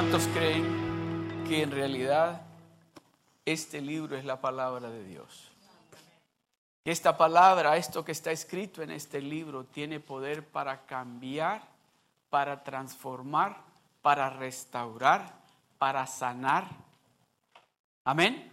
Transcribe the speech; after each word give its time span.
¿Cuántos 0.00 0.28
creen 0.28 1.44
que 1.46 1.62
en 1.62 1.70
realidad 1.70 2.40
este 3.44 3.82
libro 3.82 4.16
es 4.16 4.24
la 4.24 4.40
palabra 4.40 4.88
de 4.88 5.04
Dios? 5.04 5.52
Que 6.82 6.90
esta 6.90 7.18
palabra, 7.18 7.76
esto 7.76 8.02
que 8.02 8.12
está 8.12 8.30
escrito 8.32 8.80
en 8.80 8.92
este 8.92 9.20
libro, 9.20 9.64
tiene 9.64 10.00
poder 10.00 10.42
para 10.42 10.86
cambiar, 10.86 11.60
para 12.30 12.64
transformar, 12.64 13.58
para 14.00 14.30
restaurar, 14.30 15.34
para 15.76 16.06
sanar. 16.06 16.64
Amén. 18.02 18.50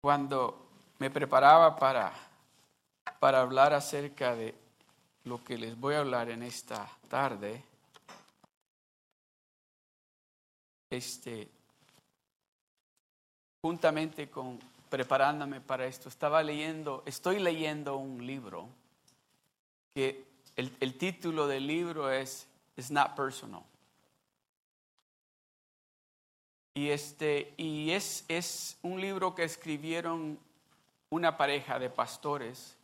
Cuando 0.00 0.66
me 0.98 1.10
preparaba 1.10 1.76
para, 1.76 2.10
para 3.20 3.42
hablar 3.42 3.74
acerca 3.74 4.34
de 4.34 4.65
lo 5.26 5.42
que 5.42 5.58
les 5.58 5.78
voy 5.78 5.96
a 5.96 6.00
hablar 6.00 6.30
en 6.30 6.42
esta 6.42 6.88
tarde, 7.08 7.62
este, 10.88 11.48
juntamente 13.60 14.30
con 14.30 14.60
preparándome 14.88 15.60
para 15.60 15.84
esto, 15.86 16.08
estaba 16.08 16.44
leyendo, 16.44 17.02
estoy 17.06 17.40
leyendo 17.40 17.96
un 17.96 18.24
libro 18.24 18.68
que 19.94 20.24
el, 20.54 20.74
el 20.78 20.96
título 20.96 21.48
del 21.48 21.66
libro 21.66 22.08
es 22.08 22.46
It's 22.76 22.92
Not 22.92 23.16
Personal. 23.16 23.64
Y, 26.74 26.90
este, 26.90 27.52
y 27.56 27.90
es, 27.90 28.24
es 28.28 28.78
un 28.82 29.00
libro 29.00 29.34
que 29.34 29.42
escribieron 29.42 30.38
una 31.10 31.36
pareja 31.36 31.80
de 31.80 31.90
pastores 31.90 32.76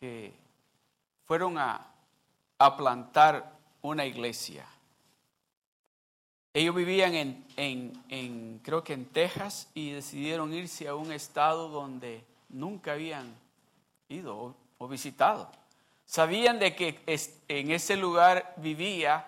que 0.00 0.45
fueron 1.26 1.58
a, 1.58 1.86
a 2.58 2.76
plantar 2.76 3.52
una 3.82 4.06
iglesia. 4.06 4.66
Ellos 6.54 6.74
vivían 6.74 7.14
en, 7.14 7.44
en, 8.08 8.60
creo 8.64 8.82
que 8.82 8.94
en 8.94 9.04
Texas, 9.04 9.68
y 9.74 9.90
decidieron 9.90 10.54
irse 10.54 10.88
a 10.88 10.94
un 10.94 11.12
estado 11.12 11.68
donde 11.68 12.24
nunca 12.48 12.92
habían 12.92 13.34
ido 14.08 14.36
o, 14.36 14.56
o 14.78 14.88
visitado. 14.88 15.52
Sabían 16.06 16.58
de 16.58 16.74
que 16.74 17.00
en 17.48 17.70
ese 17.72 17.96
lugar 17.96 18.54
vivía 18.56 19.26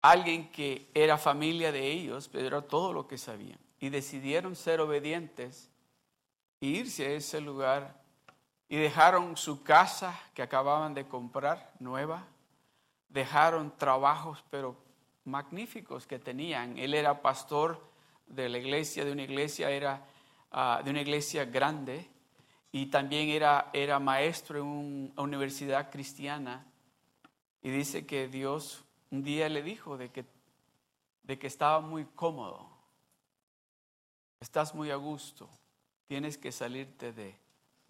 alguien 0.00 0.50
que 0.50 0.88
era 0.94 1.18
familia 1.18 1.72
de 1.72 1.90
ellos, 1.90 2.28
pero 2.28 2.46
era 2.46 2.62
todo 2.62 2.92
lo 2.92 3.06
que 3.06 3.18
sabían. 3.18 3.58
Y 3.80 3.90
decidieron 3.90 4.56
ser 4.56 4.80
obedientes 4.80 5.68
e 6.60 6.66
irse 6.66 7.06
a 7.06 7.10
ese 7.10 7.40
lugar 7.40 8.03
y 8.68 8.76
dejaron 8.76 9.36
su 9.36 9.62
casa 9.62 10.18
que 10.34 10.42
acababan 10.42 10.94
de 10.94 11.06
comprar, 11.06 11.72
nueva, 11.78 12.26
dejaron 13.08 13.76
trabajos, 13.76 14.44
pero 14.50 14.76
magníficos 15.24 16.06
que 16.06 16.18
tenían. 16.18 16.78
Él 16.78 16.94
era 16.94 17.22
pastor 17.22 17.80
de 18.26 18.48
la 18.48 18.58
iglesia, 18.58 19.04
de 19.04 19.12
una 19.12 19.22
iglesia, 19.22 19.70
era 19.70 20.04
uh, 20.52 20.82
de 20.82 20.90
una 20.90 21.00
iglesia 21.00 21.44
grande 21.44 22.08
y 22.72 22.86
también 22.86 23.28
era, 23.28 23.70
era 23.72 23.98
maestro 23.98 24.58
en 24.58 25.12
una 25.16 25.22
universidad 25.22 25.90
cristiana. 25.90 26.66
Y 27.62 27.70
dice 27.70 28.06
que 28.06 28.28
Dios 28.28 28.84
un 29.10 29.22
día 29.22 29.48
le 29.48 29.62
dijo 29.62 29.96
de 29.96 30.10
que, 30.10 30.24
de 31.22 31.38
que 31.38 31.46
estaba 31.46 31.80
muy 31.80 32.04
cómodo, 32.04 32.68
estás 34.40 34.74
muy 34.74 34.90
a 34.90 34.96
gusto, 34.96 35.48
tienes 36.08 36.36
que 36.36 36.50
salirte 36.50 37.12
de, 37.12 37.38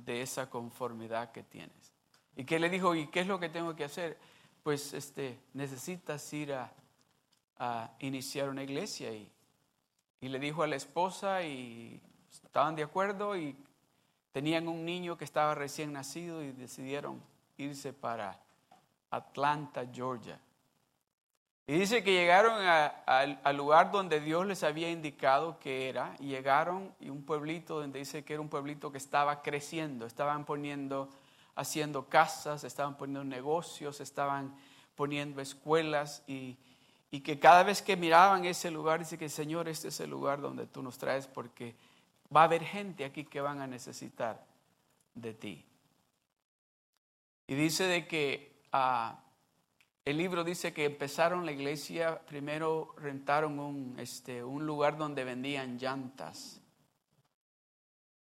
de 0.05 0.23
esa 0.23 0.51
conformidad 0.51 1.33
que 1.33 1.43
tienes. 1.43 1.93
Y 2.37 2.45
que 2.45 2.59
le 2.59 2.69
dijo, 2.69 2.95
¿y 2.95 3.07
qué 3.09 3.21
es 3.21 3.27
lo 3.27 3.39
que 3.39 3.49
tengo 3.49 3.75
que 3.77 3.85
hacer? 3.85 4.19
Pues 4.63 4.93
este, 4.93 5.39
necesitas 5.53 6.33
ir 6.33 6.53
a, 6.53 6.73
a 7.59 7.91
iniciar 8.01 8.49
una 8.49 8.63
iglesia 8.63 9.13
y, 9.13 9.31
y 10.21 10.29
le 10.29 10.39
dijo 10.39 10.63
a 10.63 10.67
la 10.67 10.77
esposa 10.77 11.43
y 11.43 12.01
estaban 12.31 12.75
de 12.75 12.83
acuerdo 12.83 13.37
y 13.37 13.57
tenían 14.33 14.69
un 14.69 14.85
niño 14.85 15.17
que 15.17 15.25
estaba 15.25 15.55
recién 15.55 15.93
nacido 15.93 16.43
y 16.43 16.53
decidieron 16.53 17.23
irse 17.57 17.93
para 17.93 18.41
Atlanta, 19.11 19.87
Georgia. 19.93 20.41
Y 21.67 21.79
dice 21.79 22.05
que 22.05 22.13
llegaron 22.13 22.63
al 23.07 23.57
lugar 23.57 23.91
donde 23.91 24.21
Dios 24.21 24.47
les 24.47 24.63
había 24.63 24.91
indicado 24.91 25.59
que 25.59 25.89
era, 25.89 26.15
y 26.19 26.27
llegaron 26.27 26.95
y 27.01 27.09
un 27.09 27.25
pueblito 27.25 27.81
donde 27.81 28.01
dice 28.01 28.23
que 28.23 28.35
era 28.35 28.43
un 28.43 28.51
pueblito 28.51 28.93
que 28.93 28.99
estaba 28.99 29.41
creciendo, 29.41 30.05
estaban 30.05 30.45
poniendo, 30.45 31.09
haciendo 31.55 32.07
casas, 32.07 32.65
estaban 32.65 32.99
poniendo 32.99 33.25
negocios, 33.25 34.03
estaban 34.03 34.55
poniendo 34.95 35.41
escuelas 35.41 36.23
y, 36.27 36.59
que 37.23 37.39
cada 37.39 37.63
vez 37.63 37.81
que 37.81 37.97
miraban 37.97 38.45
ese 38.45 38.73
lugar, 38.73 38.99
dice 38.99 39.17
que 39.17 39.29
Señor, 39.29 39.69
este 39.69 39.89
es 39.89 40.01
el 40.01 40.11
lugar 40.11 40.41
donde 40.41 40.67
tú 40.67 40.83
nos 40.83 40.99
traes 40.99 41.29
porque 41.29 41.77
va 42.35 42.41
a 42.41 42.45
haber 42.45 42.65
gente 42.65 43.05
aquí 43.05 43.25
que 43.25 43.41
van 43.41 43.61
a 43.61 43.69
necesitar 43.69 44.45
de 45.15 45.33
ti. 45.33 45.65
Y 47.47 47.55
dice 47.55 47.85
de 47.85 48.09
que 48.09 48.65
uh, 48.73 49.15
el 50.05 50.19
libro 50.19 50.45
dice 50.45 50.75
que 50.75 50.85
empezaron 50.85 51.47
la 51.47 51.53
iglesia, 51.53 52.21
primero 52.27 52.95
rentaron 52.99 53.59
un, 53.59 53.97
este, 53.99 54.45
un 54.45 54.67
lugar 54.67 54.99
donde 54.99 55.25
vendían 55.25 55.79
llantas. 55.79 56.61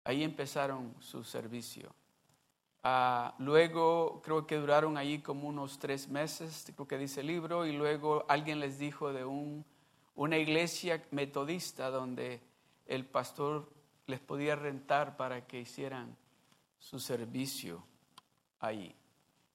Ahí 0.03 0.23
empezaron 0.23 0.93
su 0.99 1.23
servicio. 1.23 1.93
Uh, 2.83 3.31
luego 3.41 4.21
creo 4.21 4.45
que 4.45 4.57
duraron 4.57 4.97
allí 4.97 5.19
como 5.19 5.47
unos 5.47 5.79
tres 5.79 6.09
meses, 6.09 6.71
creo 6.75 6.87
que 6.87 6.97
dice 6.97 7.21
el 7.21 7.27
libro, 7.27 7.65
y 7.65 7.71
luego 7.71 8.25
alguien 8.27 8.59
les 8.59 8.77
dijo 8.77 9.13
de 9.13 9.25
un, 9.25 9.65
una 10.15 10.37
iglesia 10.37 11.01
metodista 11.11 11.89
donde 11.89 12.41
el 12.85 13.05
pastor 13.05 13.71
les 14.05 14.19
podía 14.19 14.55
rentar 14.55 15.15
para 15.15 15.47
que 15.47 15.61
hicieran 15.61 16.15
su 16.77 16.99
servicio 16.99 17.83
allí. 18.59 18.93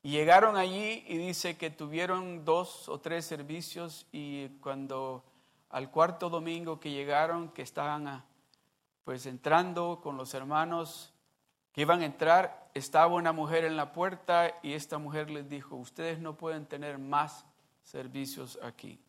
Y 0.02 0.10
llegaron 0.10 0.56
allí 0.56 1.04
y 1.08 1.18
dice 1.18 1.56
que 1.56 1.70
tuvieron 1.70 2.44
dos 2.44 2.88
o 2.88 3.00
tres 3.00 3.24
servicios 3.24 4.06
y 4.12 4.48
cuando 4.60 5.24
al 5.70 5.90
cuarto 5.90 6.30
domingo 6.30 6.78
que 6.80 6.90
llegaron, 6.90 7.50
que 7.50 7.62
estaban 7.62 8.06
a, 8.06 8.24
pues 9.04 9.26
entrando 9.26 10.00
con 10.02 10.16
los 10.16 10.34
hermanos, 10.34 11.12
que 11.72 11.82
iban 11.82 12.02
a 12.02 12.06
entrar, 12.06 12.70
estaba 12.74 13.14
una 13.14 13.32
mujer 13.32 13.64
en 13.64 13.76
la 13.76 13.92
puerta 13.92 14.58
y 14.62 14.72
esta 14.72 14.98
mujer 14.98 15.30
les 15.30 15.48
dijo, 15.48 15.76
ustedes 15.76 16.18
no 16.18 16.36
pueden 16.36 16.66
tener 16.66 16.98
más 16.98 17.44
servicios 17.82 18.58
aquí. 18.62 19.00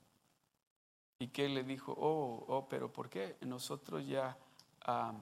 Y 1.19 1.27
que 1.27 1.49
le 1.49 1.63
dijo, 1.63 1.93
oh, 1.97 2.45
oh, 2.47 2.67
pero 2.69 2.91
¿por 2.91 3.09
qué? 3.09 3.37
Nosotros 3.41 4.07
ya 4.07 4.37
um, 4.87 5.21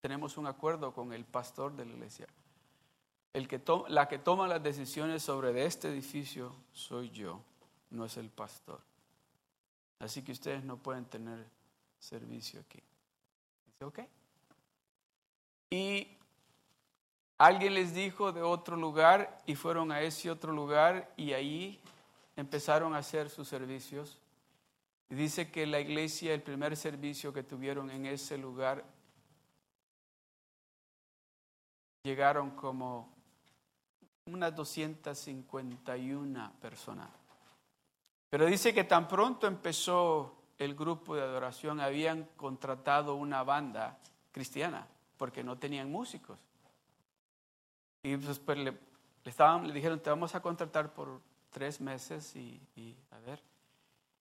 tenemos 0.00 0.36
un 0.36 0.46
acuerdo 0.46 0.92
con 0.92 1.12
el 1.12 1.24
pastor 1.24 1.74
de 1.74 1.84
la 1.84 1.92
iglesia. 1.92 2.28
El 3.34 3.46
que 3.46 3.60
la 3.88 4.08
que 4.08 4.18
toma 4.18 4.48
las 4.48 4.62
decisiones 4.62 5.22
sobre 5.22 5.66
este 5.66 5.88
edificio 5.88 6.54
soy 6.72 7.10
yo, 7.10 7.42
no 7.90 8.06
es 8.06 8.16
el 8.16 8.30
pastor. 8.30 8.80
Así 9.98 10.22
que 10.22 10.32
ustedes 10.32 10.64
no 10.64 10.78
pueden 10.78 11.04
tener 11.04 11.44
servicio 11.98 12.60
aquí. 12.60 12.82
Dice, 13.66 13.84
ok. 13.84 14.00
Y 15.70 16.16
Alguien 17.38 17.74
les 17.74 17.92
dijo 17.92 18.32
de 18.32 18.42
otro 18.42 18.76
lugar 18.76 19.42
y 19.44 19.56
fueron 19.56 19.90
a 19.90 20.00
ese 20.00 20.30
otro 20.30 20.52
lugar 20.52 21.12
y 21.16 21.32
ahí 21.32 21.80
empezaron 22.36 22.94
a 22.94 22.98
hacer 22.98 23.28
sus 23.28 23.48
servicios. 23.48 24.18
Y 25.10 25.16
dice 25.16 25.50
que 25.50 25.66
la 25.66 25.80
iglesia, 25.80 26.32
el 26.32 26.42
primer 26.42 26.76
servicio 26.76 27.32
que 27.32 27.42
tuvieron 27.42 27.90
en 27.90 28.06
ese 28.06 28.38
lugar, 28.38 28.84
llegaron 32.04 32.52
como 32.52 33.12
unas 34.26 34.54
251 34.54 36.52
personas. 36.60 37.08
Pero 38.30 38.46
dice 38.46 38.72
que 38.74 38.84
tan 38.84 39.06
pronto 39.06 39.46
empezó 39.46 40.34
el 40.58 40.74
grupo 40.74 41.14
de 41.14 41.22
adoración, 41.22 41.80
habían 41.80 42.24
contratado 42.36 43.14
una 43.16 43.42
banda 43.42 43.98
cristiana 44.32 44.86
porque 45.16 45.44
no 45.44 45.58
tenían 45.58 45.90
músicos. 45.90 46.38
Y 48.02 48.16
después 48.16 48.38
pues, 48.40 48.58
le, 48.58 48.72
le, 48.72 48.78
estaban, 49.24 49.66
le 49.66 49.72
dijeron, 49.72 50.00
te 50.00 50.10
vamos 50.10 50.34
a 50.34 50.42
contratar 50.42 50.92
por 50.92 51.20
tres 51.50 51.80
meses 51.80 52.34
y, 52.36 52.60
y 52.76 52.96
a 53.12 53.18
ver. 53.20 53.42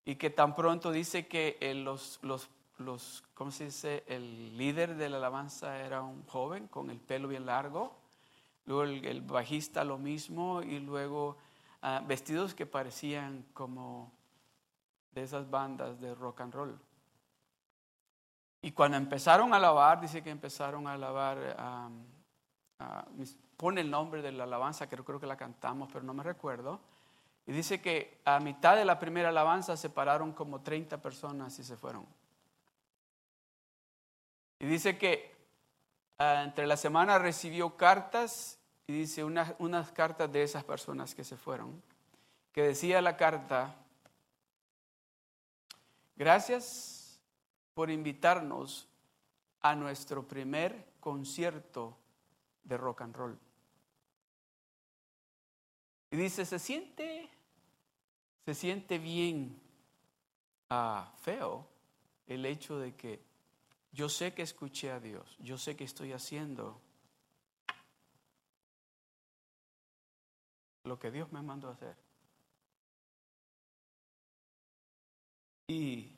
Y 0.06 0.16
que 0.16 0.30
tan 0.30 0.56
pronto 0.56 0.92
dice 0.92 1.28
que 1.28 1.58
los, 1.84 2.20
los, 2.22 2.50
los, 2.78 3.24
¿cómo 3.34 3.52
se 3.52 3.66
dice? 3.66 4.04
El 4.08 4.58
líder 4.58 4.96
de 4.96 5.10
la 5.10 5.18
alabanza 5.18 5.80
era 5.80 6.02
un 6.02 6.26
joven 6.28 6.68
con 6.68 6.90
el 6.90 7.00
pelo 7.00 7.28
bien 7.28 7.46
largo. 7.46 8.03
Luego 8.66 8.84
el, 8.84 9.22
bajista 9.22 9.84
lo 9.84 9.98
mismo 9.98 10.62
y 10.62 10.80
luego 10.80 11.38
uh, 11.82 12.06
vestidos 12.08 12.56
que 12.56 12.66
parecían 12.66 13.46
como 13.54 14.12
de 15.12 15.24
esas 15.24 15.50
bandas 15.50 16.00
de 16.00 16.16
rock 16.16 16.42
and 16.42 16.54
roll. 16.54 16.80
Y 18.62 18.72
cuando 18.72 18.96
empezaron 18.98 19.54
a 19.54 19.58
alabar, 19.58 20.00
dice 20.00 20.24
que 20.24 20.30
empezaron 20.30 20.88
a 20.88 20.94
alabar, 20.94 21.58
um, 21.60 22.06
uh, 22.80 23.26
pone 23.58 23.82
el 23.82 23.92
nombre 23.92 24.22
de 24.22 24.32
la 24.32 24.46
alabanza, 24.46 24.88
que 24.88 24.96
creo 24.96 25.20
que 25.20 25.28
la 25.28 25.36
cantamos, 25.36 25.90
pero 25.92 26.06
no 26.06 26.14
me 26.14 26.24
recuerdo. 26.24 26.80
Y 27.46 27.52
dice 27.52 27.82
que 27.82 28.22
a 28.24 28.40
mitad 28.40 28.78
de 28.78 28.86
la 28.86 29.00
primera 29.00 29.30
alabanza 29.30 29.76
se 29.76 29.90
pararon 29.90 30.32
como 30.32 30.62
30 30.62 31.02
personas 31.02 31.60
y 31.60 31.64
se 31.64 31.76
fueron. 31.76 32.06
Y 34.60 34.66
dice 34.66 34.98
que 34.98 35.33
ah, 35.33 35.33
entre 36.44 36.68
la 36.68 36.78
semana 36.78 37.18
recibió 37.18 37.76
cartas 37.76 38.60
y 38.88 38.94
dice 38.94 39.24
unas 39.24 39.92
cartas 39.92 40.32
de 40.32 40.44
esas 40.44 40.64
personas 40.64 41.16
que 41.16 41.24
se 41.24 41.38
fueron, 41.38 41.82
que 42.52 42.62
decía 42.62 43.02
la 43.02 43.18
carta, 43.18 43.76
gracias 46.16 47.20
por 47.74 47.90
invitarnos 47.90 48.88
a 49.62 49.76
nuestro 49.76 50.28
primer 50.28 50.86
concierto 51.00 51.98
de 52.64 52.78
rock 52.78 53.02
and 53.02 53.16
roll. 53.16 53.40
Y 56.12 56.18
dice, 56.18 56.46
se 56.46 56.60
siente, 56.60 57.30
se 58.46 58.54
siente 58.54 59.00
bien 59.00 59.60
ah, 60.70 61.12
feo 61.22 61.68
el 62.28 62.46
hecho 62.46 62.78
de 62.78 62.94
que 62.96 63.20
yo 63.94 64.10
sé 64.10 64.34
que 64.34 64.42
escuché 64.42 64.92
a 64.92 65.00
Dios, 65.00 65.38
yo 65.40 65.58
sé 65.58 65.76
que 65.76 65.84
estoy 65.84 66.14
haciendo 66.14 66.82
lo 70.84 70.98
que 70.98 71.12
Dios 71.12 71.32
me 71.32 71.44
mandó 71.44 71.70
a 71.70 71.74
hacer. 71.74 71.96
Y, 75.68 76.12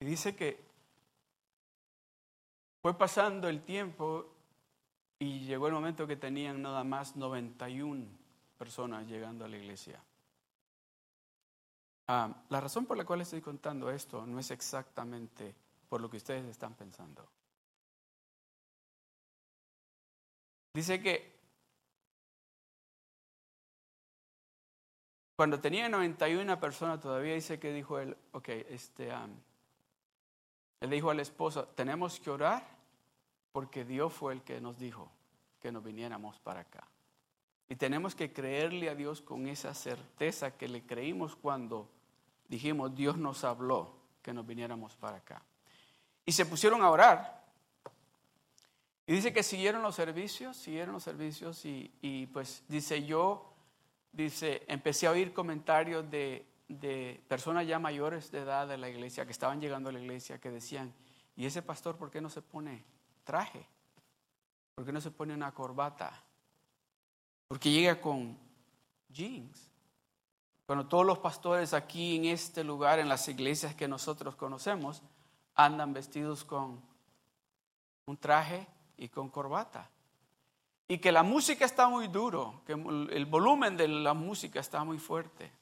dice 0.00 0.34
que 0.34 0.60
fue 2.82 2.96
pasando 2.98 3.48
el 3.48 3.62
tiempo 3.62 4.26
y 5.18 5.40
llegó 5.40 5.68
el 5.68 5.72
momento 5.72 6.06
que 6.06 6.16
tenían 6.16 6.60
nada 6.60 6.82
más 6.84 7.16
91 7.16 8.04
personas 8.58 9.06
llegando 9.06 9.44
a 9.44 9.48
la 9.48 9.56
iglesia. 9.56 10.02
Ah, 12.08 12.34
la 12.48 12.60
razón 12.60 12.84
por 12.84 12.96
la 12.96 13.04
cual 13.04 13.20
estoy 13.20 13.40
contando 13.40 13.90
esto 13.90 14.26
no 14.26 14.40
es 14.40 14.50
exactamente 14.50 15.54
por 15.88 16.00
lo 16.00 16.10
que 16.10 16.18
ustedes 16.18 16.44
están 16.46 16.74
pensando. 16.74 17.28
Dice 20.74 21.00
que 21.00 21.38
cuando 25.34 25.60
tenía 25.60 25.88
91 25.88 26.60
personas 26.60 27.00
todavía 27.00 27.34
dice 27.34 27.58
que 27.58 27.72
dijo 27.72 27.98
él, 27.98 28.16
ok, 28.32 28.48
este, 28.48 29.10
él 30.80 30.90
dijo 30.90 31.10
a 31.10 31.14
la 31.14 31.22
esposa, 31.22 31.66
tenemos 31.74 32.20
que 32.20 32.30
orar 32.30 32.64
porque 33.52 33.84
Dios 33.84 34.12
fue 34.12 34.34
el 34.34 34.42
que 34.42 34.60
nos 34.60 34.78
dijo 34.78 35.10
que 35.60 35.72
nos 35.72 35.82
viniéramos 35.82 36.38
para 36.38 36.60
acá. 36.60 36.86
Y 37.68 37.76
tenemos 37.76 38.14
que 38.14 38.32
creerle 38.32 38.88
a 38.88 38.94
Dios 38.94 39.20
con 39.20 39.46
esa 39.46 39.74
certeza 39.74 40.56
que 40.56 40.68
le 40.68 40.86
creímos 40.86 41.36
cuando 41.36 41.90
dijimos, 42.48 42.94
Dios 42.94 43.18
nos 43.18 43.44
habló 43.44 43.94
que 44.22 44.32
nos 44.32 44.46
viniéramos 44.46 44.96
para 44.96 45.18
acá. 45.18 45.42
Y 46.28 46.32
se 46.32 46.44
pusieron 46.44 46.82
a 46.82 46.90
orar. 46.90 47.42
Y 49.06 49.14
dice 49.14 49.32
que 49.32 49.42
siguieron 49.42 49.80
los 49.80 49.94
servicios, 49.94 50.58
siguieron 50.58 50.92
los 50.92 51.02
servicios 51.02 51.64
y, 51.64 51.90
y 52.02 52.26
pues 52.26 52.62
dice 52.68 53.02
yo, 53.02 53.54
dice, 54.12 54.62
empecé 54.68 55.06
a 55.06 55.12
oír 55.12 55.32
comentarios 55.32 56.10
de, 56.10 56.44
de 56.68 57.18
personas 57.28 57.66
ya 57.66 57.78
mayores 57.78 58.30
de 58.30 58.40
edad 58.40 58.68
de 58.68 58.76
la 58.76 58.90
iglesia 58.90 59.24
que 59.24 59.32
estaban 59.32 59.58
llegando 59.58 59.88
a 59.88 59.92
la 59.92 60.00
iglesia 60.00 60.38
que 60.38 60.50
decían, 60.50 60.92
¿y 61.34 61.46
ese 61.46 61.62
pastor 61.62 61.96
por 61.96 62.10
qué 62.10 62.20
no 62.20 62.28
se 62.28 62.42
pone 62.42 62.84
traje? 63.24 63.66
¿Por 64.74 64.84
qué 64.84 64.92
no 64.92 65.00
se 65.00 65.10
pone 65.10 65.32
una 65.32 65.54
corbata? 65.54 66.12
Porque 67.46 67.70
llega 67.70 67.98
con 68.02 68.36
jeans. 69.08 69.70
Cuando 70.66 70.86
todos 70.86 71.06
los 71.06 71.20
pastores 71.20 71.72
aquí 71.72 72.16
en 72.16 72.26
este 72.26 72.64
lugar, 72.64 72.98
en 72.98 73.08
las 73.08 73.26
iglesias 73.28 73.74
que 73.74 73.88
nosotros 73.88 74.36
conocemos, 74.36 75.02
andan 75.58 75.92
vestidos 75.92 76.44
con 76.44 76.80
un 78.06 78.16
traje 78.16 78.66
y 78.96 79.08
con 79.08 79.28
corbata. 79.28 79.90
Y 80.86 80.98
que 80.98 81.12
la 81.12 81.22
música 81.22 81.66
está 81.66 81.88
muy 81.88 82.06
duro, 82.08 82.62
que 82.64 82.72
el 82.72 83.26
volumen 83.26 83.76
de 83.76 83.88
la 83.88 84.14
música 84.14 84.60
está 84.60 84.84
muy 84.84 84.98
fuerte. 84.98 85.52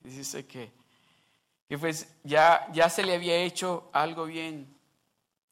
Dice 0.00 0.46
que, 0.46 0.70
que 1.68 1.78
pues 1.78 2.14
ya, 2.22 2.70
ya 2.72 2.88
se 2.88 3.02
le 3.02 3.16
había 3.16 3.36
hecho 3.36 3.90
algo 3.92 4.26
bien 4.26 4.76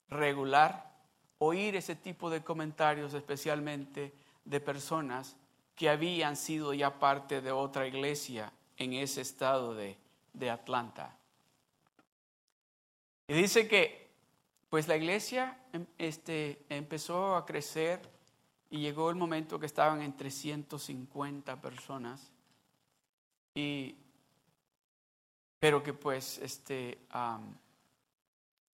regular 0.09 0.89
oír 1.39 1.75
ese 1.75 1.97
tipo 1.97 2.31
de 2.31 2.45
comentarios, 2.45 3.15
especialmente 3.15 4.13
de 4.45 4.61
personas 4.61 5.37
que 5.75 5.89
habían 5.89 6.37
sido 6.37 6.75
ya 6.75 6.99
parte 6.99 7.41
de 7.41 7.51
otra 7.51 7.87
iglesia 7.87 8.53
en 8.77 8.93
ese 8.93 9.23
estado 9.23 9.75
de, 9.75 9.97
de 10.33 10.51
Atlanta. 10.51 11.18
Y 13.29 13.35
dice 13.35 13.69
que 13.69 14.09
pues 14.71 14.89
la 14.89 14.97
iglesia 14.97 15.59
em, 15.73 15.87
este, 15.99 16.65
empezó 16.69 17.37
a 17.37 17.47
crecer 17.47 18.01
y 18.71 18.81
llegó 18.81 19.11
el 19.11 19.17
momento 19.17 19.59
que 19.59 19.67
estaban 19.67 20.03
entre 20.03 20.31
150 20.31 21.61
personas. 21.61 22.33
Y 23.55 23.97
pero 25.59 25.83
que 25.83 25.93
pues 25.93 26.39
este, 26.39 26.99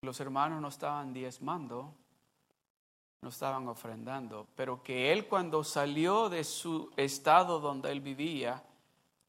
los 0.03 0.21
hermanos 0.21 0.61
no 0.61 0.69
estaban 0.69 1.13
diezmando, 1.13 1.95
no 3.23 3.29
estaban 3.31 3.67
ofrendando, 3.69 4.47
pero 4.55 4.83
que 4.83 5.11
él 5.13 5.27
cuando 5.27 5.65
salió 5.65 6.29
de 6.29 6.45
su 6.45 6.91
estado 6.97 7.59
donde 7.59 7.91
él 7.91 8.01
vivía 8.01 8.63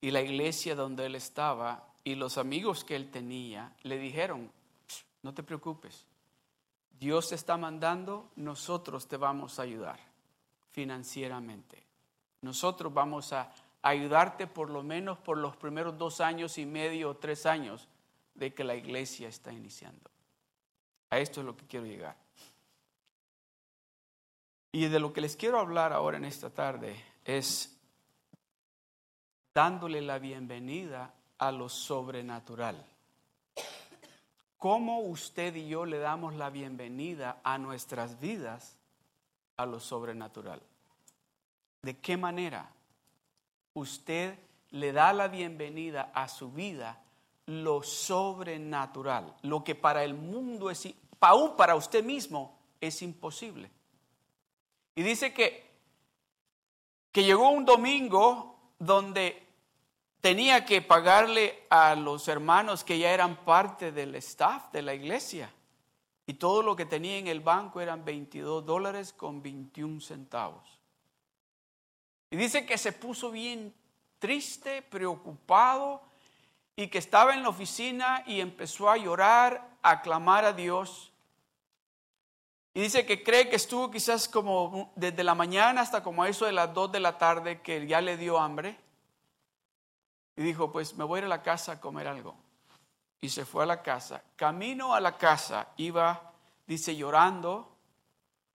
y 0.01 0.11
la 0.11 0.21
iglesia 0.21 0.75
donde 0.75 1.05
él 1.05 1.15
estaba 1.15 1.87
y 2.03 2.15
los 2.15 2.37
amigos 2.37 2.83
que 2.83 2.97
él 2.97 3.09
tenía, 3.09 3.73
le 3.83 3.97
dijeron, 3.97 4.51
no 5.25 5.33
te 5.33 5.41
preocupes, 5.41 6.05
Dios 6.99 7.29
te 7.29 7.35
está 7.35 7.57
mandando, 7.57 8.29
nosotros 8.35 9.07
te 9.07 9.17
vamos 9.17 9.57
a 9.57 9.63
ayudar 9.63 9.99
financieramente. 10.69 11.83
Nosotros 12.41 12.93
vamos 12.93 13.33
a 13.33 13.51
ayudarte 13.81 14.45
por 14.45 14.69
lo 14.69 14.83
menos 14.83 15.17
por 15.17 15.39
los 15.39 15.57
primeros 15.57 15.97
dos 15.97 16.21
años 16.21 16.59
y 16.59 16.67
medio 16.67 17.09
o 17.09 17.17
tres 17.17 17.47
años 17.47 17.87
de 18.35 18.53
que 18.53 18.63
la 18.63 18.75
iglesia 18.75 19.27
está 19.27 19.51
iniciando. 19.51 20.11
A 21.09 21.17
esto 21.17 21.39
es 21.39 21.47
lo 21.47 21.57
que 21.57 21.65
quiero 21.65 21.87
llegar. 21.87 22.15
Y 24.71 24.85
de 24.85 24.99
lo 24.99 25.11
que 25.11 25.21
les 25.21 25.35
quiero 25.35 25.57
hablar 25.59 25.91
ahora 25.91 26.17
en 26.17 26.25
esta 26.25 26.51
tarde 26.51 27.03
es 27.23 27.75
dándole 29.55 30.01
la 30.01 30.19
bienvenida 30.19 31.15
a 31.39 31.51
lo 31.51 31.67
sobrenatural. 31.67 32.85
¿Cómo 34.57 34.99
usted 34.99 35.55
y 35.55 35.67
yo 35.67 35.85
le 35.85 35.99
damos 35.99 36.35
la 36.35 36.49
bienvenida 36.49 37.39
a 37.43 37.57
nuestras 37.57 38.19
vidas 38.19 38.77
a 39.57 39.65
lo 39.65 39.79
sobrenatural? 39.79 40.61
¿De 41.81 41.97
qué 41.99 42.17
manera? 42.17 42.75
usted 43.75 44.39
le 44.71 44.91
da 44.91 45.13
la 45.13 45.27
bienvenida 45.27 46.11
a 46.13 46.27
su 46.27 46.51
vida 46.51 47.01
lo 47.45 47.83
sobrenatural, 47.83 49.35
lo 49.43 49.63
que 49.63 49.75
para 49.75 50.03
el 50.03 50.15
mundo 50.15 50.71
es, 50.71 50.91
para 51.19 51.75
usted 51.75 52.03
mismo, 52.03 52.57
es 52.81 53.03
imposible. 53.03 53.69
Y 54.95 55.03
dice 55.03 55.31
que, 55.31 55.69
que 57.11 57.23
llegó 57.23 57.49
un 57.49 57.65
domingo 57.65 58.57
donde 58.79 59.44
tenía 60.25 60.65
que 60.65 60.81
pagarle 60.81 61.67
a 61.69 61.93
los 61.93 62.27
hermanos 62.27 62.83
que 62.83 62.97
ya 62.97 63.11
eran 63.11 63.35
parte 63.45 63.91
del 63.91 64.15
staff 64.15 64.71
de 64.71 64.81
la 64.81 64.95
iglesia. 64.95 65.53
Y 66.25 66.33
todo 66.33 66.63
lo 66.63 66.75
que 66.75 66.87
tenía 66.87 67.19
en 67.19 67.27
el 67.27 67.41
banco 67.41 67.79
eran 67.79 68.03
22 68.03 68.65
dólares 68.65 69.13
con 69.13 69.43
21 69.43 70.01
centavos. 70.01 70.79
Y 72.31 72.37
dice 72.37 72.65
que 72.65 72.79
se 72.79 72.91
puso 72.91 73.29
bien 73.29 73.71
triste, 74.17 74.81
preocupado, 74.81 76.01
y 76.75 76.87
que 76.87 76.97
estaba 76.97 77.35
en 77.35 77.43
la 77.43 77.49
oficina 77.49 78.23
y 78.25 78.39
empezó 78.39 78.89
a 78.89 78.97
llorar, 78.97 79.77
a 79.83 80.01
clamar 80.01 80.43
a 80.43 80.53
Dios. 80.53 81.11
Y 82.73 82.81
dice 82.81 83.05
que 83.05 83.21
cree 83.21 83.47
que 83.47 83.57
estuvo 83.57 83.91
quizás 83.91 84.27
como 84.27 84.91
desde 84.95 85.23
la 85.23 85.35
mañana 85.35 85.81
hasta 85.81 86.01
como 86.01 86.25
eso 86.25 86.47
de 86.47 86.51
las 86.51 86.73
dos 86.73 86.91
de 86.91 86.99
la 86.99 87.19
tarde, 87.19 87.61
que 87.61 87.85
ya 87.85 88.01
le 88.01 88.17
dio 88.17 88.39
hambre. 88.39 88.83
Y 90.35 90.43
dijo, 90.43 90.71
pues 90.71 90.95
me 90.95 91.03
voy 91.03 91.17
a 91.17 91.19
ir 91.19 91.25
a 91.25 91.29
la 91.29 91.41
casa 91.41 91.73
a 91.73 91.81
comer 91.81 92.07
algo. 92.07 92.35
Y 93.21 93.29
se 93.29 93.45
fue 93.45 93.63
a 93.63 93.67
la 93.67 93.81
casa. 93.81 94.23
Camino 94.35 94.93
a 94.93 94.99
la 94.99 95.17
casa 95.17 95.69
iba, 95.77 96.33
dice, 96.67 96.95
llorando, 96.95 97.75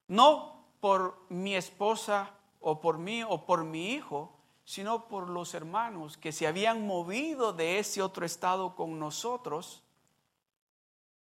no 0.09 0.67
por 0.81 1.27
mi 1.29 1.55
esposa 1.55 2.31
o 2.61 2.81
por 2.81 2.99
mí 2.99 3.23
o 3.23 3.47
por 3.47 3.65
mi 3.65 3.93
hijo, 3.93 4.37
sino 4.65 5.09
por 5.09 5.29
los 5.29 5.55
hermanos 5.55 6.17
que 6.17 6.33
se 6.33 6.47
habían 6.47 6.87
movido 6.87 7.53
de 7.53 7.79
ese 7.79 8.03
otro 8.03 8.25
estado 8.25 8.77
con 8.77 8.99
nosotros 8.99 9.83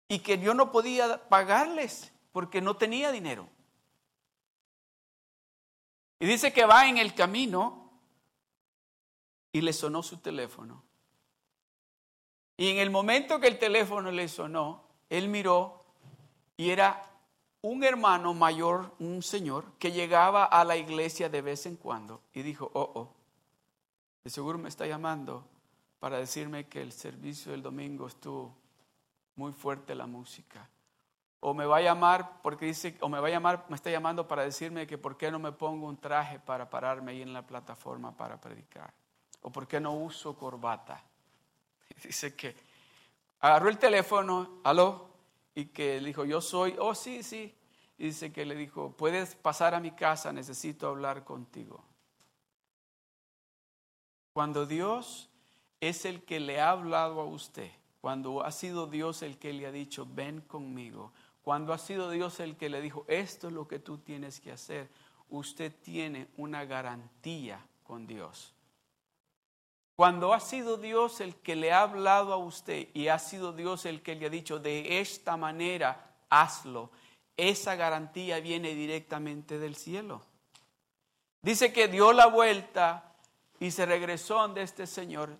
y 0.08 0.20
que 0.20 0.38
yo 0.40 0.54
no 0.54 0.72
podía 0.72 1.30
pagarles 1.30 2.12
porque 2.32 2.62
no 2.62 2.76
tenía 2.76 3.12
dinero. 3.12 3.48
Y 6.20 6.26
dice 6.26 6.52
que 6.52 6.66
va 6.66 6.88
en 6.88 6.98
el 6.98 7.16
camino 7.16 7.79
y 9.52 9.62
le 9.62 9.74
sonó 9.74 10.04
su 10.04 10.18
teléfono. 10.18 10.84
Y 12.58 12.70
en 12.70 12.78
el 12.78 12.90
momento 12.90 13.40
que 13.40 13.48
el 13.48 13.58
teléfono 13.58 14.12
le 14.12 14.28
sonó, 14.28 14.84
él 15.10 15.30
miró 15.30 15.86
y 16.58 16.72
era 16.72 17.10
un 17.62 17.84
hermano 17.84 18.34
mayor, 18.34 18.94
un 19.00 19.22
señor, 19.22 19.66
que 19.80 19.92
llegaba 19.92 20.46
a 20.46 20.64
la 20.64 20.78
iglesia 20.78 21.30
de 21.30 21.42
vez 21.42 21.66
en 21.66 21.76
cuando 21.76 22.22
y 22.34 22.42
dijo, 22.42 22.70
oh, 22.74 22.92
oh, 22.96 23.14
de 24.24 24.30
seguro 24.30 24.58
me 24.58 24.70
está 24.70 24.86
llamando 24.86 25.46
para 26.00 26.18
decirme 26.18 26.68
que 26.68 26.82
el 26.82 26.92
servicio 26.92 27.52
del 27.52 27.62
domingo 27.62 28.08
estuvo 28.08 28.56
muy 29.36 29.54
fuerte 29.54 29.96
la 29.96 30.06
música. 30.06 30.70
O 31.42 31.54
me 31.54 31.66
va 31.66 31.78
a 31.78 31.82
llamar 31.82 32.42
porque 32.42 32.66
dice, 32.66 32.98
o 33.00 33.08
me 33.08 33.20
va 33.20 33.28
a 33.28 33.32
llamar, 33.32 33.66
me 33.70 33.76
está 33.76 33.90
llamando 33.90 34.28
para 34.28 34.44
decirme 34.44 34.86
que 34.86 34.98
por 34.98 35.18
qué 35.18 35.32
no 35.32 35.40
me 35.40 35.54
pongo 35.54 35.88
un 35.88 35.98
traje 35.98 36.40
para 36.40 36.70
pararme 36.70 37.12
ahí 37.12 37.22
en 37.22 37.32
la 37.32 37.48
plataforma 37.48 38.16
para 38.16 38.40
predicar. 38.40 38.94
O 39.42 39.52
por 39.52 39.68
qué 39.68 39.80
no 39.80 39.94
uso 39.94 40.36
corbata. 40.36 41.04
Dice 42.04 42.36
que 42.36 42.56
agarró 43.40 43.70
el 43.70 43.78
teléfono, 43.78 44.60
aló, 44.64 45.10
y 45.56 45.66
que 45.66 46.00
le 46.00 46.08
dijo, 46.08 46.26
yo 46.26 46.42
soy, 46.42 46.76
oh 46.80 46.96
sí, 46.96 47.24
sí. 47.24 47.54
Y 47.98 48.06
dice 48.06 48.32
que 48.32 48.46
le 48.46 48.56
dijo, 48.56 48.96
puedes 48.96 49.36
pasar 49.36 49.76
a 49.76 49.82
mi 49.82 49.92
casa, 49.92 50.32
necesito 50.32 50.88
hablar 50.88 51.26
contigo. 51.26 51.84
Cuando 54.32 54.66
Dios 54.66 55.30
es 55.82 56.06
el 56.06 56.24
que 56.24 56.40
le 56.40 56.62
ha 56.62 56.70
hablado 56.70 57.20
a 57.20 57.26
usted, 57.26 57.70
cuando 58.00 58.44
ha 58.44 58.52
sido 58.52 58.88
Dios 58.88 59.22
el 59.22 59.38
que 59.38 59.52
le 59.52 59.68
ha 59.68 59.72
dicho, 59.74 60.08
ven 60.10 60.40
conmigo, 60.40 61.12
cuando 61.42 61.74
ha 61.74 61.78
sido 61.78 62.10
Dios 62.10 62.40
el 62.40 62.56
que 62.56 62.70
le 62.70 62.80
dijo, 62.82 63.04
esto 63.10 63.48
es 63.48 63.54
lo 63.54 63.68
que 63.68 63.80
tú 63.80 63.98
tienes 63.98 64.40
que 64.40 64.54
hacer, 64.54 64.90
usted 65.30 65.76
tiene 65.82 66.30
una 66.38 66.64
garantía 66.64 67.66
con 67.84 68.08
Dios. 68.08 68.54
Cuando 70.00 70.34
ha 70.34 70.40
sido 70.40 70.78
Dios 70.78 71.20
el 71.20 71.36
que 71.36 71.58
le 71.58 71.74
ha 71.74 71.82
hablado 71.82 72.32
a 72.32 72.38
usted 72.38 72.88
y 72.94 73.10
ha 73.10 73.20
sido 73.20 73.52
Dios 73.52 73.84
el 73.86 74.02
que 74.02 74.16
le 74.16 74.28
ha 74.28 74.30
dicho, 74.30 74.58
de 74.58 75.02
esta 75.02 75.36
manera 75.36 76.14
hazlo, 76.30 76.90
esa 77.36 77.76
garantía 77.76 78.40
viene 78.40 78.76
directamente 78.76 79.60
del 79.60 79.76
cielo. 79.76 80.22
Dice 81.42 81.74
que 81.74 81.90
dio 81.90 82.14
la 82.14 82.28
vuelta 82.28 83.12
y 83.60 83.72
se 83.72 83.86
regresó 83.86 84.40
ante 84.40 84.62
este 84.62 84.88
Señor, 84.88 85.36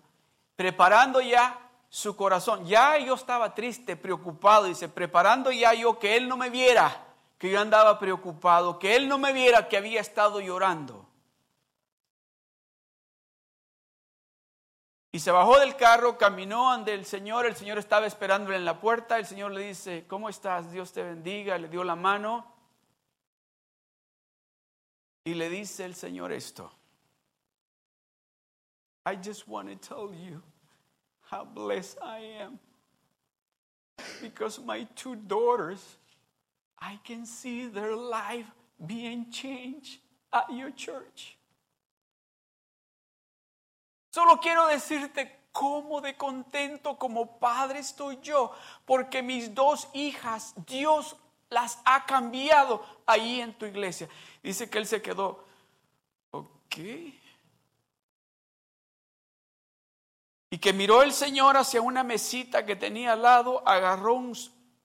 preparando 0.56 1.22
ya 1.22 1.58
su 1.88 2.14
corazón. 2.14 2.66
Ya 2.66 2.98
yo 2.98 3.14
estaba 3.14 3.54
triste, 3.54 3.96
preocupado, 3.96 4.66
dice, 4.66 4.90
preparando 4.90 5.50
ya 5.50 5.72
yo 5.72 5.98
que 5.98 6.18
Él 6.18 6.28
no 6.28 6.36
me 6.36 6.50
viera, 6.50 7.06
que 7.38 7.50
yo 7.50 7.58
andaba 7.58 7.98
preocupado, 7.98 8.78
que 8.78 8.94
Él 8.94 9.08
no 9.08 9.16
me 9.16 9.32
viera 9.32 9.68
que 9.68 9.78
había 9.78 10.02
estado 10.02 10.38
llorando. 10.38 11.09
Y 15.12 15.18
se 15.18 15.32
bajó 15.32 15.58
del 15.58 15.76
carro, 15.76 16.16
caminó 16.16 16.70
ante 16.70 16.94
el 16.94 17.04
Señor, 17.04 17.44
el 17.44 17.56
Señor 17.56 17.78
estaba 17.78 18.06
esperándole 18.06 18.56
en 18.56 18.64
la 18.64 18.80
puerta, 18.80 19.18
el 19.18 19.26
Señor 19.26 19.50
le 19.50 19.66
dice, 19.66 20.06
¿cómo 20.06 20.28
estás? 20.28 20.70
Dios 20.70 20.92
te 20.92 21.02
bendiga, 21.02 21.58
le 21.58 21.68
dio 21.68 21.82
la 21.82 21.96
mano. 21.96 22.46
Y 25.24 25.34
le 25.34 25.48
dice 25.48 25.84
el 25.84 25.94
Señor 25.94 26.32
esto. 26.32 26.72
I 29.04 29.16
just 29.16 29.48
want 29.48 29.68
to 29.68 29.76
tell 29.76 30.14
you 30.14 30.42
how 31.22 31.44
blessed 31.44 31.98
I 32.02 32.20
am. 32.40 32.60
Because 34.22 34.60
my 34.60 34.86
two 34.94 35.16
daughters, 35.16 35.98
I 36.78 37.00
can 37.04 37.26
see 37.26 37.66
their 37.66 37.96
life 37.96 38.46
being 38.86 39.30
changed 39.30 39.98
at 40.32 40.52
your 40.52 40.70
church. 40.70 41.36
Solo 44.10 44.40
quiero 44.40 44.66
decirte 44.66 45.40
cómo 45.52 46.00
de 46.00 46.16
contento 46.16 46.98
como 46.98 47.38
padre 47.38 47.78
estoy 47.78 48.18
yo, 48.20 48.52
porque 48.84 49.22
mis 49.22 49.54
dos 49.54 49.88
hijas, 49.92 50.54
Dios 50.66 51.16
las 51.48 51.78
ha 51.84 52.06
cambiado 52.06 52.84
ahí 53.06 53.40
en 53.40 53.54
tu 53.54 53.66
iglesia. 53.66 54.08
Dice 54.42 54.68
que 54.68 54.78
él 54.78 54.86
se 54.86 55.02
quedó, 55.02 55.44
ok. 56.30 56.76
Y 60.52 60.58
que 60.58 60.72
miró 60.72 61.02
el 61.02 61.12
Señor 61.12 61.56
hacia 61.56 61.80
una 61.80 62.02
mesita 62.02 62.66
que 62.66 62.74
tenía 62.74 63.12
al 63.12 63.22
lado, 63.22 63.62
agarró 63.66 64.14
un 64.14 64.36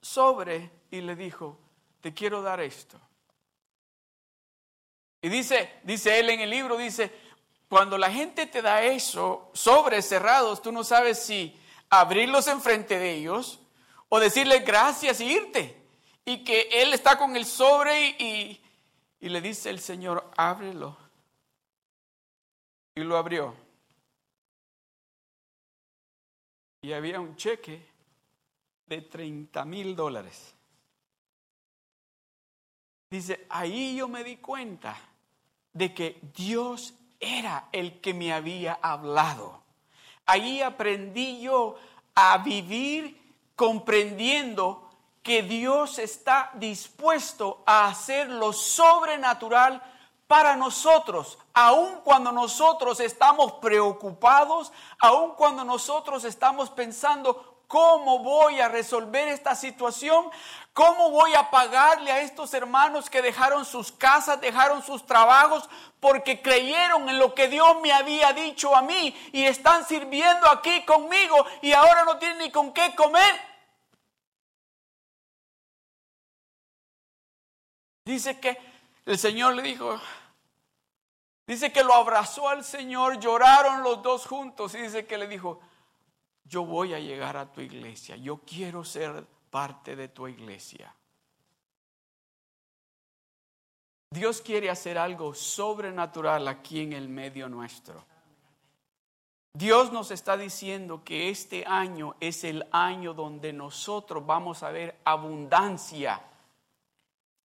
sobre 0.02 0.72
y 0.92 1.02
le 1.02 1.16
dijo, 1.16 1.58
te 2.02 2.14
quiero 2.14 2.44
dar 2.44 2.60
esto. 2.60 3.00
Y 5.22 5.30
dice, 5.30 5.80
dice 5.84 6.20
él 6.20 6.30
en 6.30 6.42
el 6.42 6.52
libro, 6.52 6.78
dice, 6.78 7.12
cuando 7.70 7.98
la 7.98 8.12
gente 8.12 8.46
te 8.46 8.62
da 8.62 8.84
eso, 8.84 9.50
sobres 9.54 10.08
cerrados, 10.08 10.62
tú 10.62 10.72
no 10.72 10.84
sabes 10.84 11.24
si 11.24 11.60
abrirlos 11.90 12.48
enfrente 12.48 13.00
de 13.00 13.16
ellos 13.16 13.60
o 14.10 14.20
decirle 14.20 14.60
gracias 14.60 15.20
y 15.22 15.32
irte. 15.32 15.82
Y 16.26 16.44
que 16.44 16.70
él 16.72 16.94
está 16.94 17.18
con 17.18 17.36
el 17.36 17.46
sobre 17.46 18.10
y, 18.10 18.62
y 19.20 19.30
le 19.30 19.42
dice 19.42 19.70
el 19.70 19.80
Señor, 19.80 20.32
ábrelo. 20.38 20.98
Y 22.96 23.02
lo 23.02 23.18
abrió. 23.18 23.56
Y 26.82 26.94
había 26.94 27.20
un 27.20 27.36
cheque 27.36 27.86
de 28.86 29.02
30 29.02 29.66
mil 29.66 29.96
dólares. 29.96 30.54
Dice, 33.10 33.46
ahí 33.50 33.98
yo 33.98 34.08
me 34.08 34.24
di 34.24 34.38
cuenta 34.38 34.98
de 35.74 35.94
que 35.94 36.20
Dios 36.36 36.94
era 37.20 37.70
el 37.72 38.00
que 38.02 38.14
me 38.14 38.34
había 38.34 38.80
hablado. 38.82 39.62
Ahí 40.26 40.62
aprendí 40.62 41.42
yo 41.42 41.76
a 42.16 42.38
vivir 42.40 43.22
comprendiendo 43.56 44.90
que 45.22 45.42
Dios 45.42 46.00
está 46.00 46.52
dispuesto 46.56 47.64
a 47.66 47.88
hacer 47.88 48.30
lo 48.30 48.54
sobrenatural 48.54 49.82
para 50.28 50.56
nosotros, 50.56 51.38
aun 51.54 52.02
cuando 52.04 52.32
nosotros 52.32 53.00
estamos 53.00 53.54
preocupados, 53.54 54.72
aun 55.00 55.36
cuando 55.36 55.64
nosotros 55.64 56.24
estamos 56.24 56.70
pensando, 56.72 57.55
¿Cómo 57.68 58.20
voy 58.20 58.60
a 58.60 58.68
resolver 58.68 59.28
esta 59.28 59.56
situación? 59.56 60.30
¿Cómo 60.74 61.10
voy 61.10 61.34
a 61.34 61.50
pagarle 61.50 62.12
a 62.12 62.22
estos 62.22 62.54
hermanos 62.54 63.10
que 63.10 63.22
dejaron 63.22 63.66
sus 63.66 63.92
casas, 63.92 64.42
dejaron 64.42 64.84
sus 64.84 65.06
trabajos, 65.06 65.70
porque 66.00 66.42
creyeron 66.42 67.08
en 67.08 67.18
lo 67.18 67.34
que 67.34 67.48
Dios 67.48 67.82
me 67.82 67.94
había 67.94 68.34
dicho 68.34 68.76
a 68.76 68.82
mí 68.82 69.16
y 69.32 69.46
están 69.46 69.86
sirviendo 69.86 70.48
aquí 70.50 70.84
conmigo 70.84 71.46
y 71.62 71.72
ahora 71.72 72.04
no 72.04 72.18
tienen 72.18 72.40
ni 72.40 72.52
con 72.52 72.74
qué 72.74 72.94
comer? 72.94 73.36
Dice 78.04 78.40
que 78.40 78.56
el 79.06 79.18
Señor 79.18 79.56
le 79.56 79.64
dijo, 79.64 80.00
dice 81.48 81.72
que 81.72 81.84
lo 81.84 81.94
abrazó 81.94 82.50
al 82.50 82.64
Señor, 82.64 83.20
lloraron 83.20 83.82
los 83.82 84.04
dos 84.04 84.28
juntos 84.28 84.76
y 84.76 84.80
dice 84.80 85.08
que 85.08 85.18
le 85.18 85.28
dijo, 85.28 85.60
yo 86.46 86.64
voy 86.66 86.94
a 86.94 87.00
llegar 87.00 87.36
a 87.38 87.52
tu 87.52 87.62
iglesia, 87.62 88.16
yo 88.16 88.38
quiero 88.38 88.84
ser 88.84 89.26
parte 89.50 89.96
de 89.96 90.08
tu 90.08 90.28
iglesia. 90.28 90.96
Dios 94.12 94.42
quiere 94.42 94.70
hacer 94.70 94.98
algo 94.98 95.34
sobrenatural 95.34 96.48
aquí 96.48 96.82
en 96.82 96.94
el 96.94 97.10
medio 97.10 97.50
nuestro. 97.50 98.06
Dios 99.54 99.92
nos 99.92 100.12
está 100.12 100.38
diciendo 100.38 101.04
que 101.04 101.30
este 101.30 101.66
año 101.66 102.16
es 102.20 102.44
el 102.44 102.66
año 102.72 103.14
donde 103.14 103.52
nosotros 103.52 104.26
vamos 104.26 104.64
a 104.64 104.72
ver 104.72 105.00
abundancia 105.04 106.22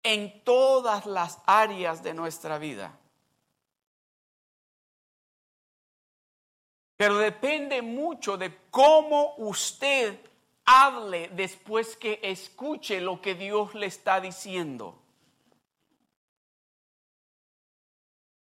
en 0.02 0.44
todas 0.44 1.06
las 1.06 1.40
áreas 1.46 2.02
de 2.02 2.14
nuestra 2.14 2.58
vida. 2.58 2.99
Pero 7.00 7.16
depende 7.16 7.80
mucho 7.80 8.36
de 8.36 8.54
cómo 8.70 9.32
usted 9.38 10.20
hable 10.66 11.28
después 11.28 11.96
que 11.96 12.20
escuche 12.22 13.00
lo 13.00 13.22
que 13.22 13.34
Dios 13.34 13.74
le 13.74 13.86
está 13.86 14.20
diciendo. 14.20 15.00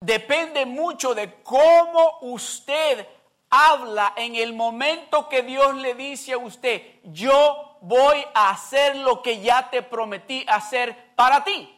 Depende 0.02 0.66
mucho 0.66 1.14
de 1.14 1.42
cómo 1.42 2.18
usted 2.21 3.09
habla 3.49 4.12
en 4.18 4.35
el 4.35 4.52
momento 4.52 5.30
que 5.30 5.42
Dios 5.42 5.75
le 5.76 5.94
dice 5.94 6.35
a 6.35 6.38
usted, 6.38 7.00
yo 7.04 7.78
voy 7.80 8.23
a 8.35 8.50
hacer 8.50 8.97
lo 8.97 9.23
que 9.23 9.40
ya 9.40 9.71
te 9.71 9.80
prometí 9.80 10.44
hacer 10.47 11.14
para 11.14 11.42
ti. 11.42 11.75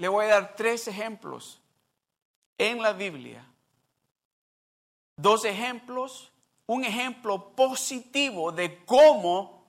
Le 0.00 0.08
voy 0.08 0.24
a 0.24 0.40
dar 0.40 0.56
tres 0.56 0.88
ejemplos 0.88 1.61
en 2.68 2.82
la 2.82 2.92
Biblia 2.92 3.46
dos 5.16 5.44
ejemplos, 5.44 6.32
un 6.66 6.84
ejemplo 6.84 7.50
positivo 7.54 8.52
de 8.52 8.84
cómo 8.84 9.62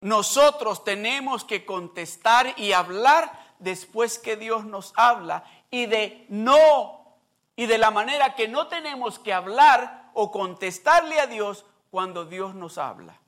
nosotros 0.00 0.84
tenemos 0.84 1.44
que 1.44 1.64
contestar 1.64 2.54
y 2.58 2.72
hablar 2.72 3.54
después 3.58 4.18
que 4.18 4.36
Dios 4.36 4.64
nos 4.64 4.92
habla 4.96 5.44
y 5.70 5.86
de 5.86 6.26
no, 6.28 7.16
y 7.54 7.66
de 7.66 7.78
la 7.78 7.90
manera 7.90 8.34
que 8.34 8.48
no 8.48 8.66
tenemos 8.68 9.18
que 9.18 9.32
hablar 9.32 10.10
o 10.14 10.30
contestarle 10.32 11.20
a 11.20 11.26
Dios 11.26 11.64
cuando 11.90 12.24
Dios 12.24 12.54
nos 12.54 12.78
habla. 12.78 13.20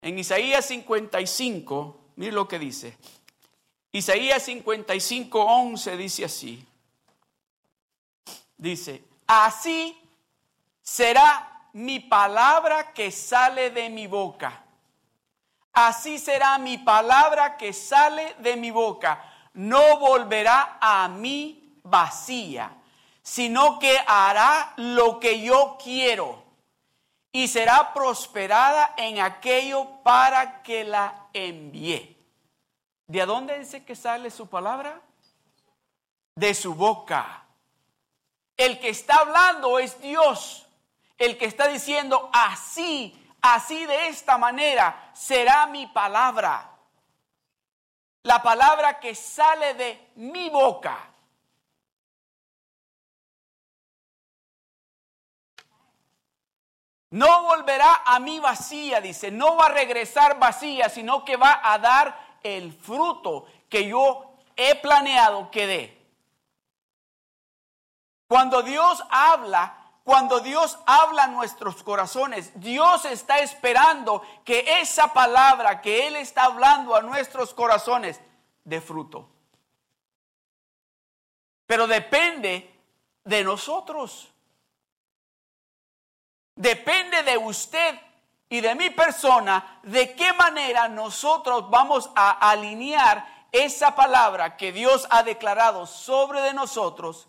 En 0.00 0.18
Isaías 0.18 0.64
55, 0.66 2.00
mire 2.16 2.32
lo 2.32 2.46
que 2.46 2.58
dice. 2.58 2.96
Isaías 3.98 4.44
55, 4.44 5.40
11 5.40 5.96
dice 5.96 6.24
así. 6.24 6.64
Dice, 8.56 9.02
así 9.26 10.00
será 10.80 11.68
mi 11.72 11.98
palabra 11.98 12.92
que 12.92 13.10
sale 13.10 13.70
de 13.70 13.90
mi 13.90 14.06
boca. 14.06 14.62
Así 15.72 16.18
será 16.18 16.58
mi 16.58 16.78
palabra 16.78 17.56
que 17.56 17.72
sale 17.72 18.36
de 18.38 18.56
mi 18.56 18.70
boca. 18.70 19.24
No 19.54 19.98
volverá 19.98 20.78
a 20.80 21.08
mí 21.08 21.80
vacía, 21.82 22.70
sino 23.20 23.80
que 23.80 23.98
hará 24.06 24.74
lo 24.76 25.18
que 25.18 25.40
yo 25.40 25.76
quiero 25.82 26.44
y 27.32 27.48
será 27.48 27.92
prosperada 27.92 28.94
en 28.96 29.18
aquello 29.18 30.02
para 30.04 30.62
que 30.62 30.84
la 30.84 31.26
envíe. 31.32 32.17
¿De 33.08 33.24
dónde 33.24 33.58
dice 33.58 33.84
que 33.86 33.96
sale 33.96 34.30
su 34.30 34.48
palabra? 34.48 35.00
De 36.34 36.52
su 36.52 36.74
boca. 36.74 37.46
El 38.54 38.78
que 38.78 38.90
está 38.90 39.16
hablando 39.16 39.78
es 39.78 39.98
Dios. 40.00 40.66
El 41.16 41.38
que 41.38 41.46
está 41.46 41.68
diciendo 41.68 42.28
así, 42.34 43.18
así 43.40 43.86
de 43.86 44.08
esta 44.08 44.36
manera 44.36 45.10
será 45.14 45.66
mi 45.66 45.86
palabra. 45.86 46.70
La 48.24 48.42
palabra 48.42 49.00
que 49.00 49.14
sale 49.14 49.72
de 49.72 50.10
mi 50.16 50.50
boca. 50.50 50.98
No 57.10 57.44
volverá 57.44 58.02
a 58.04 58.20
mí 58.20 58.38
vacía, 58.38 59.00
dice, 59.00 59.30
no 59.30 59.56
va 59.56 59.66
a 59.66 59.70
regresar 59.70 60.38
vacía, 60.38 60.90
sino 60.90 61.24
que 61.24 61.38
va 61.38 61.62
a 61.64 61.78
dar 61.78 62.27
el 62.42 62.72
fruto 62.72 63.46
que 63.68 63.88
yo 63.88 64.34
he 64.56 64.74
planeado 64.76 65.50
que 65.50 65.66
dé. 65.66 65.98
Cuando 68.26 68.62
Dios 68.62 69.02
habla, 69.10 69.74
cuando 70.04 70.40
Dios 70.40 70.78
habla 70.86 71.24
a 71.24 71.28
nuestros 71.28 71.82
corazones, 71.82 72.52
Dios 72.60 73.04
está 73.04 73.40
esperando 73.40 74.22
que 74.44 74.80
esa 74.80 75.12
palabra 75.12 75.80
que 75.80 76.06
Él 76.06 76.16
está 76.16 76.44
hablando 76.44 76.94
a 76.94 77.02
nuestros 77.02 77.54
corazones 77.54 78.20
dé 78.64 78.80
fruto. 78.80 79.28
Pero 81.66 81.86
depende 81.86 82.74
de 83.24 83.44
nosotros. 83.44 84.32
Depende 86.54 87.22
de 87.22 87.36
usted 87.36 87.98
y 88.48 88.60
de 88.60 88.74
mi 88.74 88.90
persona 88.90 89.80
de 89.82 90.14
qué 90.14 90.32
manera 90.32 90.88
nosotros 90.88 91.68
vamos 91.70 92.10
a 92.14 92.50
alinear 92.50 93.46
esa 93.52 93.94
palabra 93.94 94.56
que 94.56 94.72
Dios 94.72 95.06
ha 95.10 95.22
declarado 95.22 95.86
sobre 95.86 96.40
de 96.40 96.54
nosotros 96.54 97.28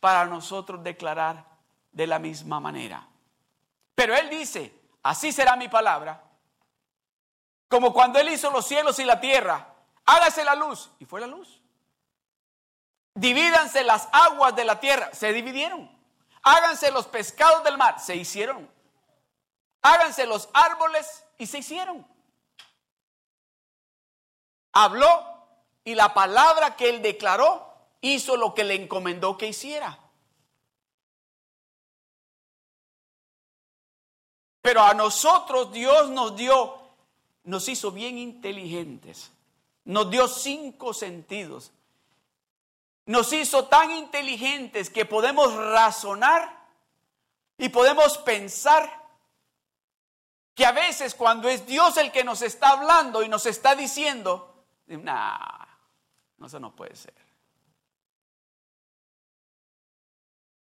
para 0.00 0.24
nosotros 0.26 0.82
declarar 0.82 1.44
de 1.92 2.06
la 2.06 2.18
misma 2.18 2.60
manera. 2.60 3.06
Pero 3.94 4.14
Él 4.16 4.30
dice, 4.30 4.74
así 5.02 5.32
será 5.32 5.56
mi 5.56 5.68
palabra. 5.68 6.22
Como 7.68 7.92
cuando 7.92 8.18
Él 8.18 8.30
hizo 8.30 8.50
los 8.50 8.66
cielos 8.66 8.98
y 8.98 9.04
la 9.04 9.20
tierra, 9.20 9.74
hágase 10.04 10.44
la 10.44 10.54
luz. 10.54 10.90
Y 10.98 11.04
fue 11.04 11.20
la 11.20 11.26
luz. 11.26 11.60
Divídanse 13.14 13.84
las 13.84 14.08
aguas 14.12 14.56
de 14.56 14.64
la 14.64 14.80
tierra. 14.80 15.10
Se 15.12 15.32
dividieron. 15.32 15.90
Háganse 16.42 16.90
los 16.90 17.06
pescados 17.06 17.62
del 17.62 17.76
mar. 17.76 18.00
Se 18.00 18.16
hicieron. 18.16 18.68
Háganse 19.82 20.26
los 20.26 20.48
árboles 20.52 21.24
y 21.38 21.46
se 21.46 21.58
hicieron. 21.58 22.06
Habló 24.72 25.30
y 25.84 25.94
la 25.94 26.14
palabra 26.14 26.76
que 26.76 26.90
él 26.90 27.02
declaró 27.02 27.74
hizo 28.00 28.36
lo 28.36 28.54
que 28.54 28.64
le 28.64 28.74
encomendó 28.74 29.36
que 29.36 29.48
hiciera. 29.48 29.98
Pero 34.62 34.82
a 34.82 34.94
nosotros 34.94 35.72
Dios 35.72 36.10
nos 36.10 36.36
dio, 36.36 36.78
nos 37.44 37.68
hizo 37.68 37.90
bien 37.90 38.18
inteligentes. 38.18 39.32
Nos 39.84 40.10
dio 40.10 40.28
cinco 40.28 40.92
sentidos. 40.92 41.72
Nos 43.06 43.32
hizo 43.32 43.64
tan 43.64 43.90
inteligentes 43.90 44.90
que 44.90 45.06
podemos 45.06 45.54
razonar 45.54 46.68
y 47.56 47.70
podemos 47.70 48.18
pensar 48.18 48.99
que 50.60 50.66
a 50.66 50.72
veces 50.72 51.14
cuando 51.14 51.48
es 51.48 51.64
Dios 51.64 51.96
el 51.96 52.12
que 52.12 52.22
nos 52.22 52.42
está 52.42 52.72
hablando 52.72 53.22
y 53.22 53.30
nos 53.30 53.46
está 53.46 53.74
diciendo, 53.74 54.66
nah, 54.88 55.64
no, 56.36 56.48
eso 56.48 56.60
no 56.60 56.76
puede 56.76 56.94
ser. 56.96 57.14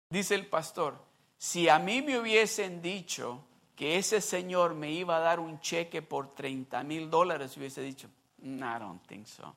Dice 0.08 0.36
el 0.36 0.46
pastor, 0.46 1.04
si 1.36 1.68
a 1.68 1.80
mí 1.80 2.04
me 2.04 2.20
hubiesen 2.20 2.80
dicho 2.84 3.44
que 3.76 3.98
ese 3.98 4.22
señor 4.22 4.76
me 4.76 4.92
iba 4.92 5.18
a 5.18 5.22
dar 5.22 5.40
un 5.40 5.60
cheque 5.62 6.04
por 6.04 6.36
30 6.36 6.84
mil 6.84 7.10
dólares, 7.10 7.58
hubiese 7.58 7.82
dicho, 7.82 8.08
no, 8.38 8.78
I 8.78 8.80
don't 8.80 9.04
think 9.08 9.26
so. 9.26 9.56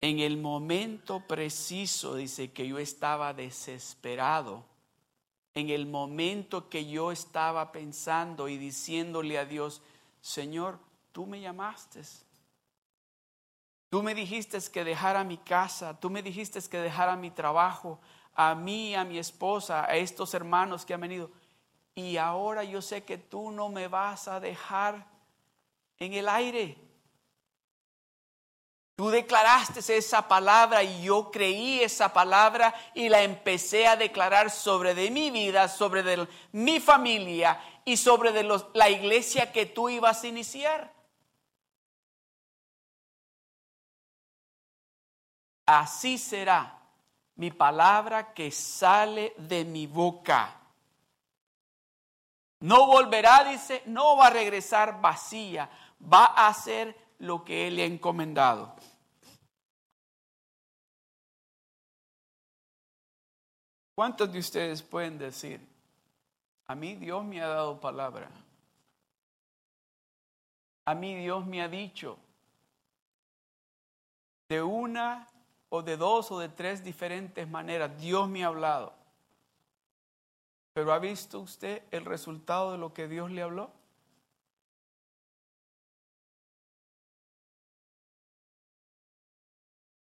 En 0.00 0.20
el 0.20 0.36
momento 0.36 1.20
preciso, 1.26 2.14
dice 2.14 2.52
que 2.52 2.68
yo 2.68 2.78
estaba 2.78 3.34
desesperado. 3.34 4.64
En 5.54 5.70
el 5.70 5.86
momento 5.86 6.68
que 6.68 6.86
yo 6.86 7.10
estaba 7.10 7.72
pensando 7.72 8.48
y 8.48 8.58
diciéndole 8.58 9.38
a 9.38 9.44
Dios, 9.44 9.82
Señor, 10.20 10.78
tú 11.10 11.26
me 11.26 11.40
llamaste. 11.40 12.02
Tú 13.90 14.02
me 14.02 14.14
dijiste 14.14 14.58
que 14.70 14.84
dejara 14.84 15.24
mi 15.24 15.38
casa, 15.38 15.98
tú 15.98 16.10
me 16.10 16.22
dijiste 16.22 16.60
que 16.68 16.78
dejara 16.78 17.16
mi 17.16 17.30
trabajo, 17.30 17.98
a 18.34 18.54
mí, 18.54 18.94
a 18.94 19.04
mi 19.04 19.18
esposa, 19.18 19.84
a 19.84 19.96
estos 19.96 20.32
hermanos 20.34 20.84
que 20.84 20.94
han 20.94 21.00
venido. 21.00 21.30
Y 21.94 22.18
ahora 22.18 22.62
yo 22.62 22.80
sé 22.80 23.02
que 23.02 23.18
tú 23.18 23.50
no 23.50 23.68
me 23.68 23.88
vas 23.88 24.28
a 24.28 24.38
dejar 24.38 25.06
en 25.98 26.12
el 26.12 26.28
aire. 26.28 26.87
Tú 28.98 29.10
declaraste 29.10 29.96
esa 29.96 30.26
palabra 30.26 30.82
y 30.82 31.04
yo 31.04 31.30
creí 31.30 31.78
esa 31.80 32.12
palabra 32.12 32.74
y 32.94 33.08
la 33.08 33.22
empecé 33.22 33.86
a 33.86 33.94
declarar 33.94 34.50
sobre 34.50 34.92
de 34.92 35.08
mi 35.12 35.30
vida, 35.30 35.68
sobre 35.68 36.02
de 36.02 36.26
mi 36.50 36.80
familia 36.80 37.60
y 37.84 37.96
sobre 37.96 38.32
de 38.32 38.42
la 38.74 38.90
iglesia 38.90 39.52
que 39.52 39.66
tú 39.66 39.88
ibas 39.88 40.24
a 40.24 40.26
iniciar. 40.26 40.92
Así 45.64 46.18
será 46.18 46.80
mi 47.36 47.52
palabra 47.52 48.34
que 48.34 48.50
sale 48.50 49.32
de 49.36 49.64
mi 49.64 49.86
boca. 49.86 50.56
No 52.58 52.88
volverá, 52.88 53.44
dice, 53.44 53.80
no 53.86 54.16
va 54.16 54.26
a 54.26 54.30
regresar 54.30 55.00
vacía, 55.00 55.70
va 56.02 56.24
a 56.24 56.48
hacer 56.48 56.96
lo 57.20 57.44
que 57.44 57.68
Él 57.68 57.76
le 57.76 57.82
ha 57.84 57.86
encomendado. 57.86 58.74
¿Cuántos 63.98 64.32
de 64.32 64.38
ustedes 64.38 64.80
pueden 64.80 65.18
decir, 65.18 65.60
a 66.68 66.76
mí 66.76 66.94
Dios 66.94 67.24
me 67.24 67.42
ha 67.42 67.48
dado 67.48 67.80
palabra? 67.80 68.30
A 70.84 70.94
mí 70.94 71.16
Dios 71.16 71.44
me 71.44 71.60
ha 71.60 71.68
dicho 71.68 72.16
de 74.48 74.62
una 74.62 75.26
o 75.68 75.82
de 75.82 75.96
dos 75.96 76.30
o 76.30 76.38
de 76.38 76.48
tres 76.48 76.84
diferentes 76.84 77.48
maneras, 77.48 78.00
Dios 78.00 78.28
me 78.28 78.44
ha 78.44 78.46
hablado. 78.46 78.92
Pero 80.74 80.92
¿ha 80.92 81.00
visto 81.00 81.40
usted 81.40 81.82
el 81.90 82.04
resultado 82.04 82.70
de 82.70 82.78
lo 82.78 82.94
que 82.94 83.08
Dios 83.08 83.32
le 83.32 83.42
habló? 83.42 83.72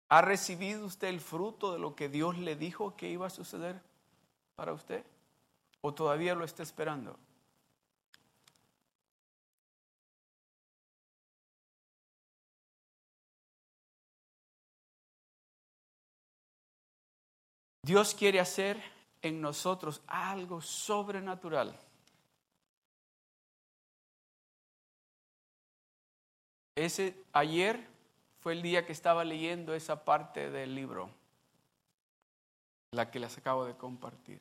¿Ha 0.10 0.22
recibido 0.22 0.86
usted 0.86 1.10
el 1.10 1.20
fruto 1.20 1.74
de 1.74 1.80
lo 1.80 1.96
que 1.96 2.10
Dios 2.10 2.38
le 2.38 2.56
dijo 2.56 2.96
que 2.96 3.10
iba 3.10 3.28
a 3.28 3.30
suceder 3.30 3.82
para 4.56 4.74
usted? 4.74 5.04
¿O 5.82 5.93
todavía 5.93 6.36
lo 6.36 6.46
está 6.46 6.63
esperando? 6.63 7.17
Dios 17.82 18.13
quiere 18.13 18.39
hacer 18.39 18.82
en 19.22 19.41
nosotros 19.41 20.02
algo 20.08 20.62
sobrenatural. 20.62 21.78
ese 26.78 27.15
ayer 27.34 27.88
fue 28.47 28.53
el 28.53 28.62
día 28.62 28.86
que 28.86 28.93
estaba 28.93 29.25
leyendo 29.25 29.73
esa 29.73 30.05
parte 30.05 30.49
del 30.49 30.73
libro, 30.73 31.10
la 32.91 33.12
que 33.12 33.19
les 33.19 33.38
acabo 33.38 33.65
de 33.65 33.75
compartir. 33.75 34.39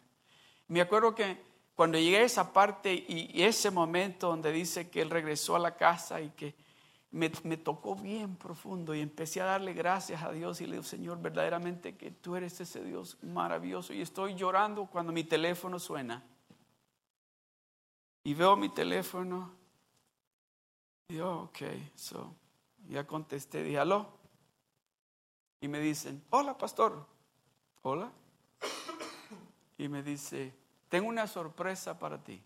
Me 0.68 0.80
acuerdo 0.80 1.12
que 1.12 1.42
cuando 1.74 1.98
llegué 1.98 2.18
a 2.18 2.22
esa 2.22 2.52
parte 2.52 2.94
y, 2.94 3.42
ese 3.42 3.72
momento 3.72 4.28
donde 4.28 4.52
dice 4.52 4.88
que 4.90 5.02
él 5.02 5.10
regresó 5.10 5.56
a 5.56 5.58
la 5.58 5.74
casa 5.74 6.20
y 6.20 6.30
que 6.30 6.54
me, 7.10 7.28
tocó 7.56 7.96
bien 7.96 8.36
profundo 8.36 8.94
y 8.94 9.00
empecé 9.00 9.40
a 9.40 9.46
darle 9.46 9.72
gracias 9.72 10.22
a 10.22 10.30
Dios 10.30 10.60
y 10.60 10.66
le 10.66 10.74
digo, 10.74 10.84
Señor, 10.84 11.20
verdaderamente 11.20 11.96
que 11.96 12.12
tú 12.12 12.36
eres 12.36 12.60
ese 12.60 12.84
Dios 12.84 13.18
maravilloso. 13.22 13.92
Y 13.92 14.02
estoy 14.02 14.36
llorando 14.36 14.86
cuando 14.86 15.10
mi 15.10 15.24
teléfono 15.24 15.80
suena. 15.80 16.22
Y 18.22 18.34
veo 18.34 18.54
mi 18.54 18.68
teléfono 18.68 19.52
y 21.08 21.16
yo, 21.16 21.40
ok, 21.40 21.58
so, 21.96 22.36
ya 22.88 23.06
contesté, 23.06 23.62
dije, 23.62 23.78
aló. 23.78 24.06
Y 25.60 25.68
me 25.68 25.80
dicen, 25.80 26.22
hola, 26.30 26.56
pastor. 26.56 27.06
Hola. 27.82 28.10
Y 29.78 29.88
me 29.88 30.02
dice, 30.02 30.54
tengo 30.88 31.08
una 31.08 31.26
sorpresa 31.26 31.98
para 31.98 32.22
ti. 32.22 32.42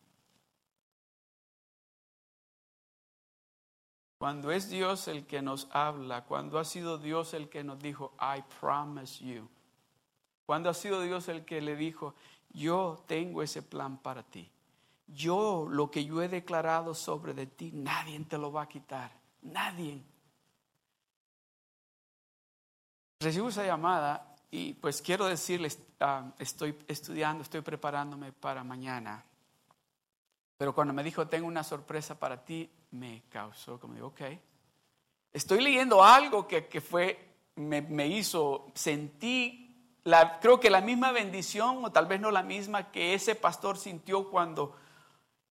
Cuando 4.19 4.51
es 4.51 4.69
Dios 4.69 5.09
el 5.09 5.27
que 5.27 5.41
nos 5.41 5.69
habla, 5.71 6.27
cuando 6.27 6.59
ha 6.59 6.65
sido 6.65 6.99
Dios 6.99 7.33
el 7.33 7.49
que 7.49 7.65
nos 7.65 7.79
dijo, 7.79 8.13
I 8.21 8.43
promise 8.61 9.25
you. 9.25 9.49
Cuando 10.45 10.69
ha 10.69 10.75
sido 10.75 11.01
Dios 11.01 11.29
el 11.29 11.45
que 11.45 11.63
le 11.63 11.75
dijo, 11.75 12.15
yo 12.51 13.03
tengo 13.07 13.43
ese 13.43 13.63
plan 13.63 13.97
para 13.97 14.23
ti. 14.23 14.51
Yo, 15.07 15.67
lo 15.71 15.91
que 15.91 16.05
yo 16.05 16.21
he 16.23 16.29
declarado 16.29 16.95
sobre 16.95 17.33
de 17.33 17.47
ti, 17.47 17.71
nadie 17.73 18.21
te 18.21 18.37
lo 18.37 18.53
va 18.53 18.63
a 18.63 18.69
quitar. 18.69 19.11
Nadie. 19.43 20.03
Recibo 23.21 23.51
esa 23.51 23.67
llamada 23.67 24.35
y 24.51 24.73
pues 24.73 25.03
quiero 25.03 25.27
decirles, 25.27 25.79
ah, 26.01 26.33
estoy 26.39 26.75
estudiando, 26.89 27.43
estoy 27.43 27.61
preparándome 27.61 28.33
para 28.33 28.65
mañana. 28.65 29.23
Pero 30.57 30.75
cuando 30.75 30.95
me 30.95 31.05
dijo, 31.05 31.29
tengo 31.29 31.47
una 31.47 31.63
sorpresa 31.63 32.19
para 32.19 32.43
ti, 32.43 32.71
me 32.93 33.25
causó 33.29 33.79
como 33.79 33.95
digo, 33.95 34.07
ok. 34.07 34.23
Estoy 35.35 35.63
leyendo 35.63 36.03
algo 36.03 36.49
que, 36.49 36.81
fue, 36.81 37.35
me, 37.57 37.83
me, 37.83 38.07
hizo, 38.09 38.69
sentí, 38.75 39.99
la, 40.05 40.41
creo 40.41 40.59
que 40.59 40.71
la 40.71 40.81
misma 40.81 41.13
bendición, 41.13 41.85
o 41.85 41.93
tal 41.93 42.07
vez 42.07 42.23
no 42.23 42.31
la 42.31 42.43
misma 42.43 42.91
que 42.91 43.13
ese 43.13 43.35
pastor 43.35 43.77
sintió 43.77 44.31
cuando 44.31 44.75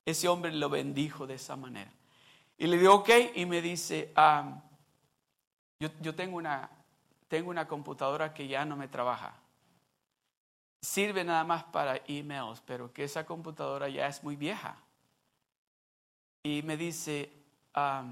ese 0.06 0.28
hombre 0.28 0.52
lo 0.52 0.70
bendijo 0.70 1.28
de 1.28 1.36
esa 1.36 1.56
manera. 1.56 1.92
Y 2.58 2.66
le 2.66 2.80
digo, 2.80 2.96
ok, 2.96 3.10
y 3.36 3.46
me 3.46 3.62
dice, 3.62 4.12
ah, 4.16 4.64
yo, 5.80 5.90
yo 6.02 6.16
tengo, 6.16 6.38
una, 6.38 6.70
tengo 7.30 7.50
una 7.50 7.68
computadora 7.68 8.34
que 8.34 8.48
ya 8.48 8.66
no 8.66 8.76
me 8.76 8.90
trabaja. 8.90 9.34
Sirve 10.82 11.24
nada 11.24 11.44
más 11.46 11.64
para 11.64 12.02
emails, 12.08 12.62
pero 12.66 12.92
que 12.92 13.06
esa 13.06 13.26
computadora 13.26 13.88
ya 13.88 14.08
es 14.08 14.24
muy 14.24 14.36
vieja. 14.36 14.76
Y 16.44 16.62
me 16.64 16.76
dice, 16.76 17.32
ah, 17.74 18.04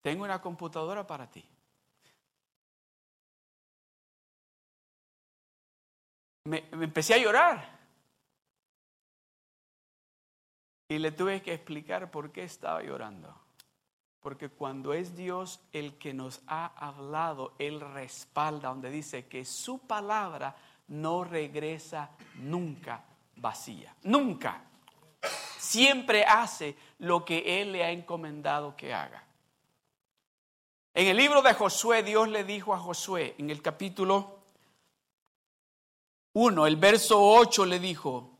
tengo 0.00 0.24
una 0.24 0.40
computadora 0.40 1.06
para 1.06 1.30
ti. 1.30 1.48
me 6.44 6.64
empecé 6.72 7.14
a 7.14 7.18
llorar. 7.18 7.80
Y 10.88 10.98
le 10.98 11.12
tuve 11.12 11.40
que 11.40 11.54
explicar 11.54 12.10
por 12.10 12.32
qué 12.32 12.44
estaba 12.44 12.82
llorando. 12.82 13.41
Porque 14.22 14.48
cuando 14.48 14.94
es 14.94 15.16
Dios 15.16 15.60
el 15.72 15.98
que 15.98 16.14
nos 16.14 16.40
ha 16.46 16.66
hablado, 16.76 17.54
Él 17.58 17.80
respalda, 17.80 18.68
donde 18.68 18.90
dice 18.90 19.26
que 19.26 19.44
su 19.44 19.80
palabra 19.80 20.56
no 20.88 21.24
regresa 21.24 22.10
nunca 22.36 23.04
vacía. 23.36 23.94
Nunca. 24.04 24.62
Siempre 25.58 26.24
hace 26.24 26.76
lo 26.98 27.24
que 27.24 27.60
Él 27.60 27.72
le 27.72 27.84
ha 27.84 27.90
encomendado 27.90 28.76
que 28.76 28.94
haga. 28.94 29.24
En 30.94 31.08
el 31.08 31.16
libro 31.16 31.42
de 31.42 31.54
Josué, 31.54 32.02
Dios 32.02 32.28
le 32.28 32.44
dijo 32.44 32.74
a 32.74 32.78
Josué, 32.78 33.34
en 33.38 33.50
el 33.50 33.60
capítulo 33.60 34.38
1, 36.34 36.66
el 36.66 36.76
verso 36.76 37.20
8 37.20 37.66
le 37.66 37.78
dijo, 37.78 38.30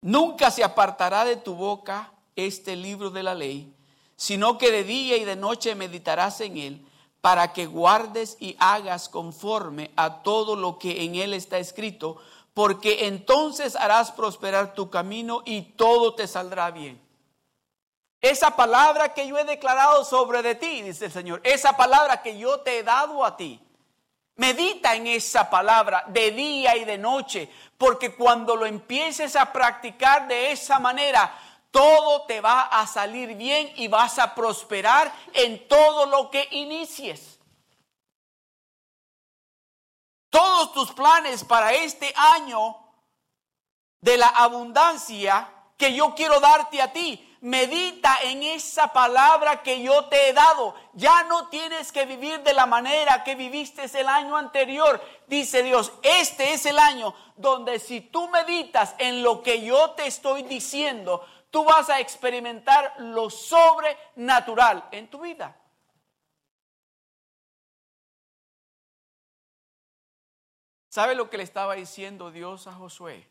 Nunca 0.00 0.50
se 0.50 0.62
apartará 0.62 1.24
de 1.24 1.36
tu 1.36 1.54
boca 1.54 2.12
este 2.36 2.76
libro 2.76 3.10
de 3.10 3.22
la 3.24 3.34
ley, 3.34 3.74
sino 4.18 4.58
que 4.58 4.72
de 4.72 4.82
día 4.82 5.16
y 5.16 5.24
de 5.24 5.36
noche 5.36 5.76
meditarás 5.76 6.40
en 6.40 6.58
él, 6.58 6.86
para 7.20 7.52
que 7.52 7.66
guardes 7.66 8.36
y 8.40 8.56
hagas 8.58 9.08
conforme 9.08 9.92
a 9.94 10.22
todo 10.22 10.56
lo 10.56 10.76
que 10.78 11.04
en 11.04 11.14
él 11.14 11.34
está 11.34 11.58
escrito, 11.58 12.16
porque 12.52 13.06
entonces 13.06 13.76
harás 13.76 14.10
prosperar 14.10 14.74
tu 14.74 14.90
camino 14.90 15.42
y 15.44 15.62
todo 15.62 16.16
te 16.16 16.26
saldrá 16.26 16.72
bien. 16.72 17.00
Esa 18.20 18.56
palabra 18.56 19.14
que 19.14 19.28
yo 19.28 19.38
he 19.38 19.44
declarado 19.44 20.04
sobre 20.04 20.42
de 20.42 20.56
ti, 20.56 20.82
dice 20.82 21.04
el 21.04 21.12
Señor, 21.12 21.40
esa 21.44 21.76
palabra 21.76 22.20
que 22.20 22.36
yo 22.36 22.58
te 22.60 22.78
he 22.78 22.82
dado 22.82 23.24
a 23.24 23.36
ti, 23.36 23.60
Medita 24.38 24.94
en 24.94 25.08
esa 25.08 25.50
palabra 25.50 26.04
de 26.06 26.30
día 26.30 26.76
y 26.76 26.84
de 26.84 26.96
noche, 26.96 27.50
porque 27.76 28.14
cuando 28.14 28.54
lo 28.54 28.66
empieces 28.66 29.34
a 29.34 29.52
practicar 29.52 30.28
de 30.28 30.52
esa 30.52 30.78
manera, 30.78 31.36
todo 31.70 32.26
te 32.26 32.40
va 32.40 32.62
a 32.62 32.86
salir 32.86 33.34
bien 33.34 33.72
y 33.76 33.88
vas 33.88 34.18
a 34.18 34.34
prosperar 34.34 35.12
en 35.32 35.68
todo 35.68 36.06
lo 36.06 36.30
que 36.30 36.48
inicies. 36.50 37.38
Todos 40.30 40.72
tus 40.72 40.92
planes 40.92 41.44
para 41.44 41.72
este 41.72 42.12
año 42.16 42.76
de 44.00 44.16
la 44.16 44.28
abundancia 44.28 45.52
que 45.76 45.94
yo 45.94 46.14
quiero 46.14 46.40
darte 46.40 46.82
a 46.82 46.92
ti 46.92 47.24
medita 47.40 48.18
en 48.22 48.42
esa 48.42 48.92
palabra 48.92 49.62
que 49.62 49.82
yo 49.82 50.06
te 50.06 50.28
he 50.28 50.32
dado. 50.32 50.74
Ya 50.94 51.22
no 51.24 51.48
tienes 51.48 51.92
que 51.92 52.04
vivir 52.04 52.42
de 52.42 52.52
la 52.52 52.66
manera 52.66 53.22
que 53.24 53.34
viviste 53.34 53.84
el 53.98 54.08
año 54.08 54.36
anterior. 54.36 55.00
Dice 55.26 55.62
Dios, 55.62 55.92
este 56.02 56.52
es 56.52 56.66
el 56.66 56.78
año 56.78 57.14
donde 57.36 57.78
si 57.78 58.00
tú 58.00 58.28
meditas 58.28 58.94
en 58.98 59.22
lo 59.22 59.42
que 59.42 59.62
yo 59.62 59.90
te 59.90 60.06
estoy 60.06 60.42
diciendo, 60.42 61.24
tú 61.50 61.64
vas 61.64 61.88
a 61.90 62.00
experimentar 62.00 62.94
lo 62.98 63.30
sobrenatural 63.30 64.88
en 64.92 65.08
tu 65.08 65.20
vida. 65.20 65.56
¿Sabe 70.88 71.14
lo 71.14 71.30
que 71.30 71.36
le 71.36 71.44
estaba 71.44 71.74
diciendo 71.74 72.30
Dios 72.30 72.66
a 72.66 72.72
Josué? 72.72 73.28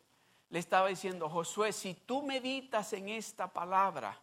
le 0.50 0.58
estaba 0.58 0.88
diciendo, 0.88 1.28
Josué, 1.28 1.72
si 1.72 1.94
tú 1.94 2.22
meditas 2.22 2.92
en 2.92 3.08
esta 3.08 3.48
palabra, 3.48 4.18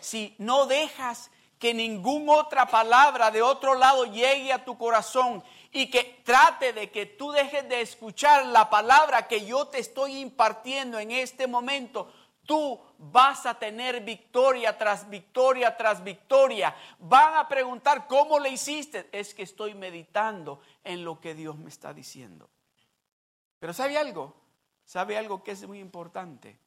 si 0.00 0.34
no 0.38 0.66
dejas 0.66 1.30
que 1.58 1.72
ninguna 1.72 2.32
otra 2.32 2.66
palabra 2.66 3.30
de 3.30 3.40
otro 3.40 3.74
lado 3.74 4.04
llegue 4.04 4.52
a 4.52 4.64
tu 4.64 4.76
corazón 4.76 5.42
y 5.72 5.90
que 5.90 6.20
trate 6.24 6.72
de 6.72 6.90
que 6.90 7.06
tú 7.06 7.32
dejes 7.32 7.66
de 7.68 7.80
escuchar 7.80 8.44
la 8.46 8.68
palabra 8.68 9.26
que 9.26 9.46
yo 9.46 9.66
te 9.68 9.78
estoy 9.78 10.18
impartiendo 10.18 10.98
en 10.98 11.10
este 11.12 11.46
momento, 11.46 12.12
tú 12.44 12.80
vas 12.98 13.46
a 13.46 13.58
tener 13.58 14.02
victoria 14.04 14.76
tras 14.76 15.08
victoria 15.08 15.76
tras 15.76 16.02
victoria. 16.02 16.74
Van 16.98 17.34
a 17.34 17.48
preguntar, 17.48 18.06
¿cómo 18.06 18.38
le 18.38 18.50
hiciste? 18.50 19.08
Es 19.12 19.34
que 19.34 19.42
estoy 19.42 19.74
meditando 19.74 20.60
en 20.82 21.04
lo 21.04 21.20
que 21.20 21.34
Dios 21.34 21.56
me 21.56 21.68
está 21.68 21.92
diciendo. 21.92 22.48
Pero 23.58 23.72
¿sabe 23.72 23.98
algo? 23.98 24.34
¿Sabe 24.84 25.16
algo 25.16 25.42
que 25.42 25.52
es 25.52 25.66
muy 25.66 25.80
importante? 25.80 26.58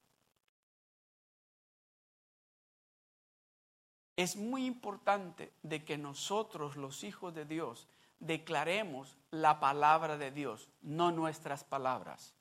Es 4.15 4.35
muy 4.35 4.65
importante 4.65 5.53
de 5.61 5.85
que 5.85 5.97
nosotros, 5.97 6.75
los 6.75 7.03
hijos 7.03 7.35
de 7.35 7.45
Dios, 7.45 7.87
declaremos 8.19 9.15
la 9.29 9.59
palabra 9.59 10.17
de 10.17 10.31
Dios, 10.31 10.69
no 10.81 11.11
nuestras 11.11 11.63
palabras. 11.63 12.36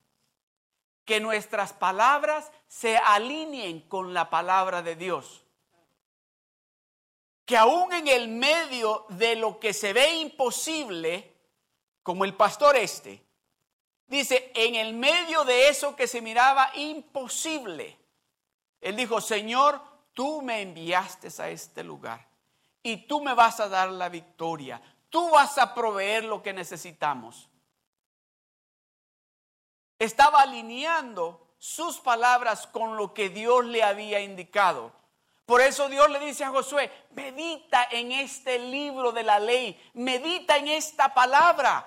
Que 1.07 1.21
nuestras 1.21 1.73
palabras 1.73 2.53
se 2.69 2.99
alineen 2.99 3.81
con 3.81 4.13
la 4.13 4.29
palabra 4.29 4.83
de 4.83 4.95
Dios. 4.95 5.47
Que 7.47 7.57
aún 7.57 7.95
en 7.95 8.09
el 8.09 8.29
medio 8.29 9.07
de 9.09 9.37
lo 9.37 9.59
que 9.59 9.73
se 9.73 9.95
ve 9.95 10.17
imposible, 10.17 11.33
como 12.03 12.27
el 12.27 12.35
pastor 12.35 12.77
este, 12.77 13.27
Dice, 14.07 14.53
en 14.55 14.77
el 14.77 14.95
medio 14.95 15.45
de 15.45 15.69
eso 15.69 15.97
que 15.97 16.07
se 16.07 16.23
miraba 16.23 16.71
imposible, 16.77 17.99
él 18.81 18.95
dijo, 18.95 19.21
Señor, 19.21 19.81
tú 20.13 20.43
me 20.43 20.63
enviaste 20.63 21.29
a 21.43 21.49
este 21.49 21.83
lugar 21.83 22.25
y 22.83 23.09
tú 23.09 23.21
me 23.21 23.35
vas 23.35 23.59
a 23.59 23.69
dar 23.69 23.91
la 23.91 24.09
victoria, 24.09 24.81
tú 25.11 25.31
vas 25.31 25.59
a 25.59 25.75
proveer 25.75 26.25
lo 26.25 26.41
que 26.41 26.53
necesitamos. 26.53 27.49
Estaba 29.99 30.43
alineando 30.43 31.47
sus 31.59 31.99
palabras 31.99 32.67
con 32.67 32.97
lo 32.97 33.15
que 33.15 33.29
Dios 33.29 33.65
le 33.65 33.83
había 33.83 34.21
indicado. 34.21 34.93
Por 35.47 35.61
eso 35.61 35.89
Dios 35.89 36.11
le 36.11 36.19
dice 36.19 36.45
a 36.45 36.51
Josué, 36.51 36.91
medita 37.13 37.87
en 37.91 38.11
este 38.11 38.59
libro 38.59 39.13
de 39.13 39.23
la 39.23 39.39
ley, 39.39 39.81
medita 39.95 40.57
en 40.57 40.69
esta 40.69 41.15
palabra. 41.15 41.87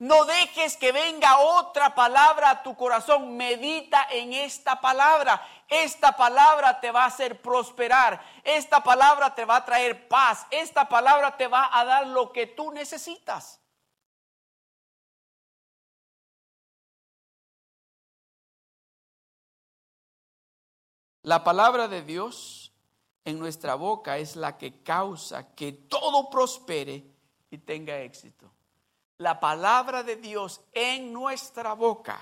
No 0.00 0.24
dejes 0.24 0.76
que 0.76 0.92
venga 0.92 1.38
otra 1.38 1.94
palabra 1.94 2.50
a 2.50 2.62
tu 2.62 2.74
corazón, 2.74 3.36
medita 3.36 4.06
en 4.10 4.32
esta 4.32 4.80
palabra. 4.80 5.46
Esta 5.68 6.16
palabra 6.16 6.80
te 6.80 6.90
va 6.90 7.04
a 7.04 7.08
hacer 7.08 7.40
prosperar, 7.40 8.20
esta 8.42 8.82
palabra 8.82 9.34
te 9.34 9.44
va 9.44 9.56
a 9.56 9.64
traer 9.64 10.08
paz, 10.08 10.46
esta 10.50 10.88
palabra 10.88 11.36
te 11.36 11.46
va 11.46 11.70
a 11.72 11.84
dar 11.84 12.06
lo 12.08 12.32
que 12.32 12.46
tú 12.46 12.72
necesitas. 12.72 13.60
La 21.22 21.44
palabra 21.44 21.86
de 21.88 22.02
Dios 22.02 22.72
en 23.24 23.38
nuestra 23.38 23.74
boca 23.74 24.18
es 24.18 24.36
la 24.36 24.56
que 24.56 24.82
causa 24.82 25.54
que 25.54 25.72
todo 25.72 26.30
prospere 26.30 27.04
y 27.50 27.58
tenga 27.58 27.98
éxito. 27.98 28.50
La 29.18 29.38
palabra 29.38 30.02
de 30.02 30.16
Dios 30.16 30.62
en 30.72 31.12
nuestra 31.12 31.74
boca. 31.74 32.18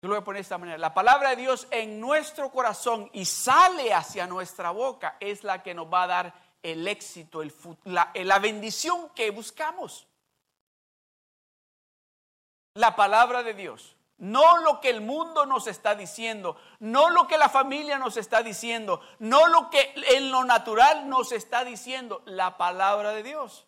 Yo 0.00 0.08
lo 0.08 0.14
voy 0.14 0.22
a 0.22 0.24
poner 0.24 0.38
de 0.38 0.42
esta 0.42 0.56
manera. 0.56 0.78
La 0.78 0.94
palabra 0.94 1.30
de 1.30 1.36
Dios 1.36 1.68
en 1.70 2.00
nuestro 2.00 2.50
corazón 2.50 3.10
y 3.12 3.26
sale 3.26 3.92
hacia 3.92 4.26
nuestra 4.26 4.70
boca 4.70 5.18
es 5.20 5.44
la 5.44 5.62
que 5.62 5.74
nos 5.74 5.92
va 5.92 6.04
a 6.04 6.06
dar 6.06 6.34
el 6.62 6.88
éxito, 6.88 7.42
el, 7.42 7.52
la, 7.84 8.10
la 8.14 8.38
bendición 8.38 9.10
que 9.10 9.30
buscamos. 9.30 10.06
La 12.74 12.96
palabra 12.96 13.42
de 13.42 13.52
Dios. 13.52 13.94
No 14.20 14.58
lo 14.58 14.80
que 14.82 14.90
el 14.90 15.00
mundo 15.00 15.46
nos 15.46 15.66
está 15.66 15.94
diciendo, 15.94 16.58
no 16.78 17.08
lo 17.08 17.26
que 17.26 17.38
la 17.38 17.48
familia 17.48 17.98
nos 17.98 18.18
está 18.18 18.42
diciendo, 18.42 19.00
no 19.18 19.48
lo 19.48 19.70
que 19.70 19.94
en 20.10 20.30
lo 20.30 20.44
natural 20.44 21.08
nos 21.08 21.32
está 21.32 21.64
diciendo, 21.64 22.22
la 22.26 22.58
palabra 22.58 23.12
de 23.12 23.22
Dios. 23.22 23.66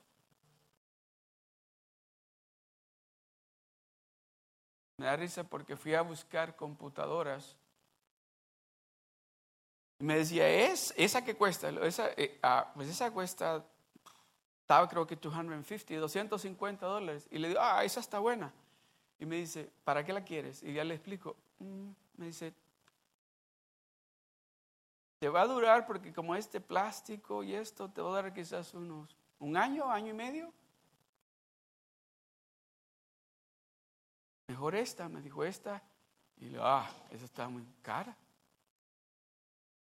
Me 4.98 5.06
da 5.06 5.16
risa 5.16 5.42
porque 5.42 5.74
fui 5.74 5.94
a 5.94 6.02
buscar 6.02 6.54
computadoras. 6.54 7.56
Y 9.98 10.04
me 10.04 10.18
decía, 10.18 10.46
es 10.46 10.92
esa 10.98 11.24
que 11.24 11.34
cuesta, 11.34 11.70
esa, 11.70 12.10
eh, 12.10 12.38
ah, 12.42 12.70
pues 12.74 12.90
esa 12.90 13.10
cuesta, 13.10 13.64
estaba 14.60 14.86
creo 14.86 15.06
que 15.06 15.16
250, 15.16 15.94
250 15.98 16.84
dólares. 16.84 17.26
Y 17.30 17.38
le 17.38 17.48
digo, 17.48 17.60
ah, 17.62 17.82
esa 17.84 18.00
está 18.00 18.18
buena. 18.18 18.52
Y 19.22 19.24
me 19.24 19.36
dice, 19.36 19.70
¿para 19.84 20.04
qué 20.04 20.12
la 20.12 20.24
quieres? 20.24 20.64
Y 20.64 20.72
ya 20.72 20.82
le 20.82 20.94
explico. 20.94 21.36
Mm", 21.60 21.90
me 22.16 22.26
dice, 22.26 22.52
te 25.20 25.28
va 25.28 25.42
a 25.42 25.46
durar 25.46 25.86
porque 25.86 26.12
como 26.12 26.34
este 26.34 26.60
plástico 26.60 27.44
y 27.44 27.54
esto 27.54 27.88
te 27.88 28.02
va 28.02 28.10
a 28.10 28.22
dar 28.22 28.34
quizás 28.34 28.74
unos 28.74 29.16
un 29.38 29.56
año, 29.56 29.88
año 29.88 30.10
y 30.10 30.14
medio. 30.14 30.52
Mejor 34.48 34.74
esta, 34.74 35.08
me 35.08 35.22
dijo 35.22 35.44
esta. 35.44 35.80
Y 36.38 36.46
le 36.46 36.58
ah, 36.60 36.90
esa 37.12 37.24
está 37.24 37.48
muy 37.48 37.64
cara. 37.80 38.16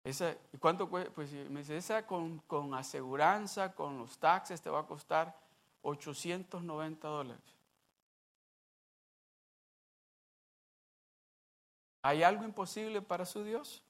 Esa, 0.05 0.35
¿Y 0.55 0.57
cuánto 0.57 0.89
cuesta? 0.89 1.13
Pues 1.13 1.31
me 1.51 1.61
dice, 1.61 1.77
esa 1.77 2.07
con, 2.07 2.39
con 2.47 2.73
aseguranza, 2.73 3.75
con 3.75 3.99
los 3.99 4.19
taxes, 4.19 4.63
te 4.63 4.71
va 4.71 4.81
a 4.81 4.87
costar 4.87 5.39
890 5.83 7.07
dólares. 7.07 7.58
¿Hay 12.09 12.23
algo 12.23 12.45
imposible 12.45 13.03
para 13.03 13.27
su 13.27 13.45
Dios? 13.45 13.83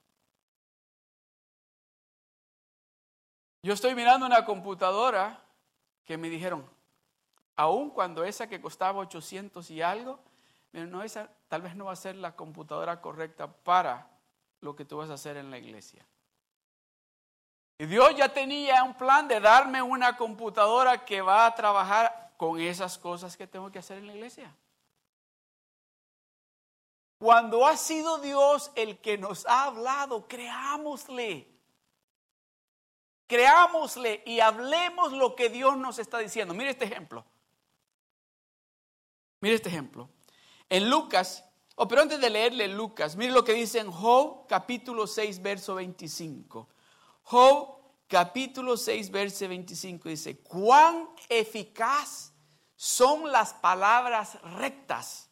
Yo 3.62 3.72
estoy 3.72 3.94
mirando 3.94 4.26
una 4.26 4.44
computadora 4.44 5.40
que 6.04 6.18
me 6.18 6.28
dijeron, 6.28 6.68
aun 7.54 7.90
cuando 7.90 8.24
esa 8.24 8.48
que 8.48 8.61
costaba 8.61 8.98
800 8.98 9.70
y 9.70 9.83
algo, 9.83 10.18
no, 10.72 11.04
esa 11.04 11.31
tal 11.46 11.62
vez 11.62 11.76
no 11.76 11.85
va 11.85 11.92
a 11.92 11.96
ser 11.96 12.16
la 12.16 12.35
computadora 12.35 13.00
correcta 13.00 13.46
para 13.46 14.11
lo 14.62 14.74
que 14.74 14.85
tú 14.85 14.96
vas 14.96 15.11
a 15.11 15.14
hacer 15.14 15.37
en 15.37 15.52
la 15.52 15.59
iglesia. 15.59 16.04
Y 17.78 17.87
Dios 17.87 18.16
ya 18.16 18.33
tenía 18.33 18.83
un 18.83 18.94
plan 18.94 19.28
de 19.28 19.38
darme 19.38 19.81
una 19.81 20.16
computadora 20.16 21.04
que 21.04 21.20
va 21.20 21.46
a 21.46 21.54
trabajar 21.54 22.33
con 22.37 22.59
esas 22.59 22.98
cosas 22.98 23.37
que 23.37 23.46
tengo 23.46 23.70
que 23.70 23.78
hacer 23.78 23.98
en 23.98 24.09
la 24.09 24.14
iglesia. 24.14 24.52
Cuando 27.18 27.66
ha 27.66 27.76
sido 27.76 28.18
Dios 28.18 28.70
el 28.76 29.00
que 29.00 29.18
nos 29.18 29.44
ha 29.46 29.64
hablado, 29.64 30.28
creámosle. 30.28 31.48
Creámosle 33.26 34.22
y 34.24 34.40
hablemos 34.40 35.12
lo 35.12 35.35
que 35.35 35.50
Dios 35.50 35.76
nos 35.76 35.98
está 35.98 36.18
diciendo. 36.18 36.54
Mire 36.54 36.70
este 36.70 36.85
ejemplo. 36.85 37.24
Mire 39.40 39.57
este 39.57 39.68
ejemplo. 39.68 40.09
En 40.68 40.88
Lucas, 40.88 41.44
o 41.74 41.88
pero 41.88 42.02
antes 42.02 42.20
de 42.20 42.31
leerle 42.31 42.68
Lucas, 42.68 43.16
mire 43.16 43.33
lo 43.33 43.44
que 43.44 43.52
dice 43.52 43.81
en 43.81 43.90
Job 43.90 44.46
capítulo 44.46 45.07
6, 45.07 45.42
verso 45.42 45.74
25. 45.74 46.68
Job 47.24 47.78
capítulo 48.07 48.76
6, 48.76 49.11
verso 49.11 49.48
25 49.48 50.09
dice, 50.09 50.38
cuán 50.38 51.11
eficaz 51.28 52.33
son 52.76 53.31
las 53.31 53.54
palabras 53.54 54.40
rectas 54.42 55.27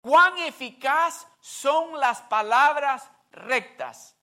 Cuán 0.00 0.38
eficaz 0.38 1.26
son 1.40 1.98
las 1.98 2.22
palabras 2.22 3.10
rectas. 3.30 4.16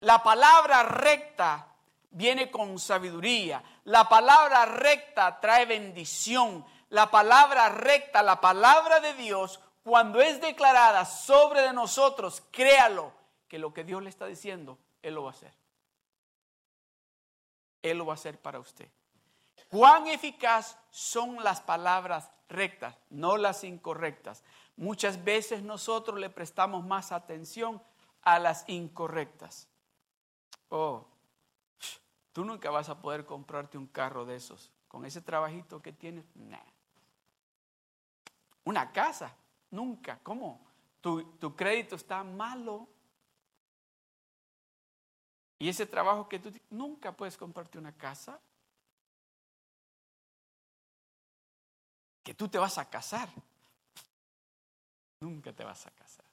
La 0.00 0.22
palabra 0.22 0.82
recta 0.82 1.68
viene 2.10 2.50
con 2.50 2.78
sabiduría. 2.78 3.62
La 3.84 4.08
palabra 4.08 4.64
recta 4.66 5.40
trae 5.40 5.66
bendición. 5.66 6.64
La 6.90 7.10
palabra 7.10 7.68
recta, 7.68 8.22
la 8.22 8.40
palabra 8.40 9.00
de 9.00 9.14
Dios, 9.14 9.60
cuando 9.82 10.20
es 10.20 10.40
declarada 10.40 11.04
sobre 11.04 11.62
de 11.62 11.72
nosotros, 11.72 12.42
créalo, 12.50 13.12
que 13.48 13.58
lo 13.58 13.72
que 13.72 13.84
Dios 13.84 14.02
le 14.02 14.08
está 14.08 14.26
diciendo, 14.26 14.78
Él 15.02 15.14
lo 15.14 15.24
va 15.24 15.30
a 15.30 15.32
hacer. 15.32 15.52
Él 17.82 17.98
lo 17.98 18.06
va 18.06 18.12
a 18.12 18.14
hacer 18.14 18.40
para 18.40 18.58
usted. 18.58 18.88
Cuán 19.68 20.06
eficaz 20.06 20.78
son 20.90 21.42
las 21.42 21.60
palabras 21.60 22.30
rectas, 22.48 22.96
no 23.10 23.36
las 23.36 23.64
incorrectas. 23.64 24.44
Muchas 24.76 25.24
veces 25.24 25.62
nosotros 25.62 26.20
le 26.20 26.30
prestamos 26.30 26.84
más 26.84 27.12
atención 27.12 27.82
a 28.22 28.38
las 28.38 28.68
incorrectas. 28.68 29.68
Oh, 30.68 31.06
tú 32.32 32.44
nunca 32.44 32.70
vas 32.70 32.88
a 32.88 33.00
poder 33.00 33.24
comprarte 33.24 33.78
un 33.78 33.86
carro 33.86 34.24
de 34.24 34.36
esos. 34.36 34.70
Con 34.88 35.04
ese 35.04 35.20
trabajito 35.20 35.82
que 35.82 35.92
tienes, 35.92 36.24
Una 38.64 38.92
casa, 38.92 39.34
nunca. 39.70 40.18
¿Cómo? 40.22 40.64
Tu, 41.00 41.22
tu 41.38 41.54
crédito 41.54 41.96
está 41.96 42.22
malo. 42.24 42.88
Y 45.58 45.68
ese 45.68 45.86
trabajo 45.86 46.28
que 46.28 46.38
tú 46.38 46.52
nunca 46.70 47.12
puedes 47.12 47.36
comprarte 47.36 47.78
una 47.78 47.96
casa. 47.96 48.40
Que 52.26 52.34
tú 52.34 52.48
te 52.48 52.58
vas 52.58 52.76
a 52.76 52.90
casar. 52.90 53.28
Nunca 55.20 55.52
te 55.52 55.62
vas 55.62 55.86
a 55.86 55.92
casar. 55.92 56.24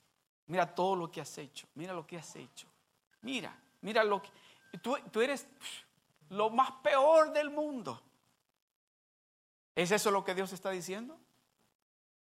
Mira 0.46 0.74
todo 0.74 0.96
lo 0.96 1.08
que 1.08 1.20
has 1.20 1.38
hecho. 1.38 1.68
Mira 1.76 1.92
lo 1.92 2.04
que 2.04 2.18
has 2.18 2.34
hecho. 2.34 2.66
Mira, 3.22 3.56
mira 3.80 4.02
lo 4.02 4.20
que... 4.20 4.28
Tú, 4.82 4.98
tú 5.12 5.20
eres 5.20 5.46
lo 6.30 6.50
más 6.50 6.72
peor 6.82 7.32
del 7.32 7.48
mundo. 7.48 8.02
¿Es 9.72 9.92
eso 9.92 10.10
lo 10.10 10.24
que 10.24 10.34
Dios 10.34 10.52
está 10.52 10.70
diciendo? 10.70 11.16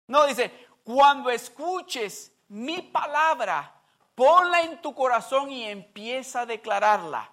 No, 0.07 0.25
dice, 0.25 0.67
cuando 0.83 1.29
escuches 1.29 2.33
mi 2.49 2.81
palabra, 2.81 3.73
ponla 4.13 4.63
en 4.63 4.81
tu 4.81 4.93
corazón 4.93 5.49
y 5.49 5.63
empieza 5.63 6.41
a 6.41 6.45
declararla. 6.45 7.31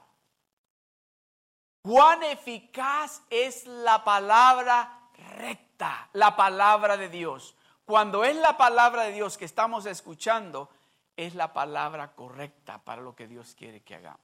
Cuán 1.82 2.22
eficaz 2.22 3.22
es 3.28 3.66
la 3.66 4.04
palabra 4.04 5.10
recta 5.36 5.67
la 6.12 6.36
palabra 6.36 6.96
de 6.96 7.08
Dios. 7.08 7.54
Cuando 7.84 8.24
es 8.24 8.36
la 8.36 8.56
palabra 8.56 9.04
de 9.04 9.12
Dios 9.12 9.38
que 9.38 9.44
estamos 9.44 9.86
escuchando, 9.86 10.68
es 11.16 11.34
la 11.34 11.52
palabra 11.52 12.14
correcta 12.14 12.82
para 12.84 13.02
lo 13.02 13.14
que 13.14 13.26
Dios 13.26 13.54
quiere 13.54 13.82
que 13.82 13.94
hagamos. 13.94 14.20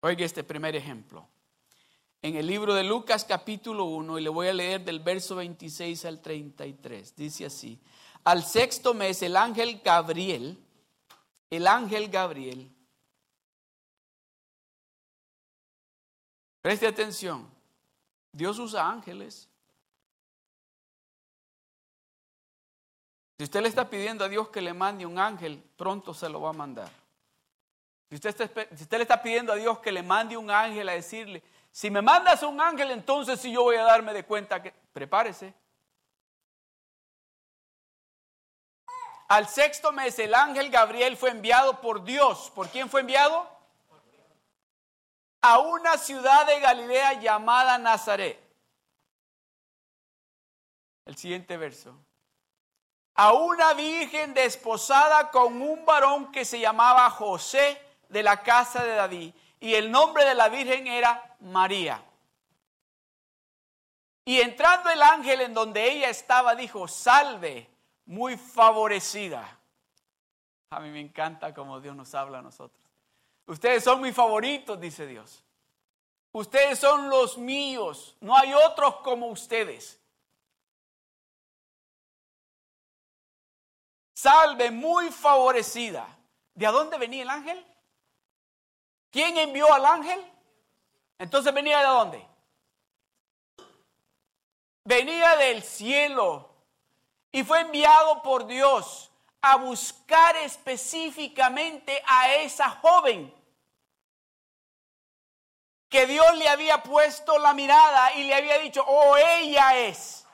Oiga 0.00 0.24
este 0.24 0.44
primer 0.44 0.76
ejemplo. 0.76 1.26
En 2.20 2.36
el 2.36 2.46
libro 2.46 2.74
de 2.74 2.84
Lucas 2.84 3.24
capítulo 3.24 3.84
1, 3.84 4.18
y 4.18 4.22
le 4.22 4.28
voy 4.30 4.48
a 4.48 4.52
leer 4.52 4.84
del 4.84 5.00
verso 5.00 5.36
26 5.36 6.04
al 6.04 6.20
33, 6.20 7.16
dice 7.16 7.46
así, 7.46 7.80
al 8.24 8.44
sexto 8.44 8.94
mes 8.94 9.22
el 9.22 9.36
ángel 9.36 9.80
Gabriel, 9.84 10.58
el 11.50 11.66
ángel 11.66 12.08
Gabriel, 12.08 12.70
preste 16.62 16.86
atención, 16.86 17.53
Dios 18.34 18.58
usa 18.58 18.90
ángeles. 18.90 19.48
Si 23.38 23.44
usted 23.44 23.62
le 23.62 23.68
está 23.68 23.88
pidiendo 23.88 24.24
a 24.24 24.28
Dios 24.28 24.48
que 24.48 24.60
le 24.60 24.74
mande 24.74 25.06
un 25.06 25.20
ángel, 25.20 25.62
pronto 25.76 26.12
se 26.12 26.28
lo 26.28 26.40
va 26.40 26.50
a 26.50 26.52
mandar. 26.52 26.90
Si 28.08 28.16
usted, 28.16 28.40
está, 28.40 28.76
si 28.76 28.82
usted 28.82 28.96
le 28.96 29.02
está 29.02 29.22
pidiendo 29.22 29.52
a 29.52 29.56
Dios 29.56 29.78
que 29.78 29.92
le 29.92 30.02
mande 30.02 30.36
un 30.36 30.50
ángel 30.50 30.88
a 30.88 30.92
decirle, 30.92 31.44
si 31.70 31.90
me 31.90 32.02
mandas 32.02 32.42
un 32.42 32.60
ángel, 32.60 32.90
entonces 32.90 33.40
sí 33.40 33.52
yo 33.52 33.62
voy 33.62 33.76
a 33.76 33.84
darme 33.84 34.12
de 34.12 34.24
cuenta 34.24 34.60
que, 34.60 34.72
prepárese. 34.92 35.54
Al 39.28 39.46
sexto 39.48 39.92
mes 39.92 40.18
el 40.18 40.34
ángel 40.34 40.70
Gabriel 40.70 41.16
fue 41.16 41.30
enviado 41.30 41.80
por 41.80 42.02
Dios. 42.02 42.50
¿Por 42.52 42.68
quién 42.68 42.88
fue 42.88 43.00
enviado? 43.00 43.53
A 45.46 45.58
una 45.58 45.98
ciudad 45.98 46.46
de 46.46 46.58
Galilea 46.58 47.20
llamada 47.20 47.76
Nazaret. 47.76 48.42
El 51.04 51.18
siguiente 51.18 51.58
verso. 51.58 51.94
A 53.14 53.34
una 53.34 53.74
virgen 53.74 54.32
desposada 54.32 55.30
con 55.30 55.60
un 55.60 55.84
varón 55.84 56.32
que 56.32 56.46
se 56.46 56.58
llamaba 56.58 57.10
José 57.10 57.78
de 58.08 58.22
la 58.22 58.42
casa 58.42 58.82
de 58.84 58.94
David. 58.94 59.34
Y 59.60 59.74
el 59.74 59.90
nombre 59.90 60.24
de 60.24 60.34
la 60.34 60.48
virgen 60.48 60.86
era 60.86 61.36
María. 61.40 62.02
Y 64.24 64.40
entrando 64.40 64.88
el 64.88 65.02
ángel 65.02 65.42
en 65.42 65.52
donde 65.52 65.92
ella 65.92 66.08
estaba, 66.08 66.54
dijo, 66.54 66.88
salve, 66.88 67.68
muy 68.06 68.38
favorecida. 68.38 69.58
A 70.70 70.80
mí 70.80 70.88
me 70.88 71.00
encanta 71.00 71.52
como 71.52 71.82
Dios 71.82 71.94
nos 71.94 72.14
habla 72.14 72.38
a 72.38 72.42
nosotros. 72.42 72.83
Ustedes 73.46 73.84
son 73.84 74.00
mis 74.00 74.14
favoritos, 74.14 74.80
dice 74.80 75.06
Dios. 75.06 75.42
Ustedes 76.32 76.78
son 76.78 77.08
los 77.10 77.38
míos. 77.38 78.16
No 78.20 78.36
hay 78.36 78.54
otros 78.54 78.96
como 78.96 79.28
ustedes. 79.28 80.00
Salve 84.14 84.70
muy 84.70 85.10
favorecida. 85.10 86.06
¿De 86.54 86.66
dónde 86.66 86.96
venía 86.98 87.22
el 87.22 87.30
ángel? 87.30 87.66
¿Quién 89.10 89.36
envió 89.38 89.72
al 89.72 89.84
ángel? 89.84 90.24
Entonces 91.18 91.52
venía 91.52 91.78
de 91.78 91.86
dónde? 91.86 92.28
Venía 94.84 95.36
del 95.36 95.62
cielo 95.62 96.50
y 97.30 97.44
fue 97.44 97.60
enviado 97.60 98.22
por 98.22 98.46
Dios 98.46 99.10
a 99.46 99.56
buscar 99.56 100.36
específicamente 100.36 102.02
a 102.06 102.32
esa 102.32 102.70
joven 102.70 103.30
que 105.86 106.06
Dios 106.06 106.34
le 106.36 106.48
había 106.48 106.82
puesto 106.82 107.38
la 107.38 107.52
mirada 107.52 108.14
y 108.14 108.24
le 108.24 108.34
había 108.34 108.56
dicho, 108.56 108.82
oh, 108.86 109.18
ella 109.18 109.76
es, 109.76 110.24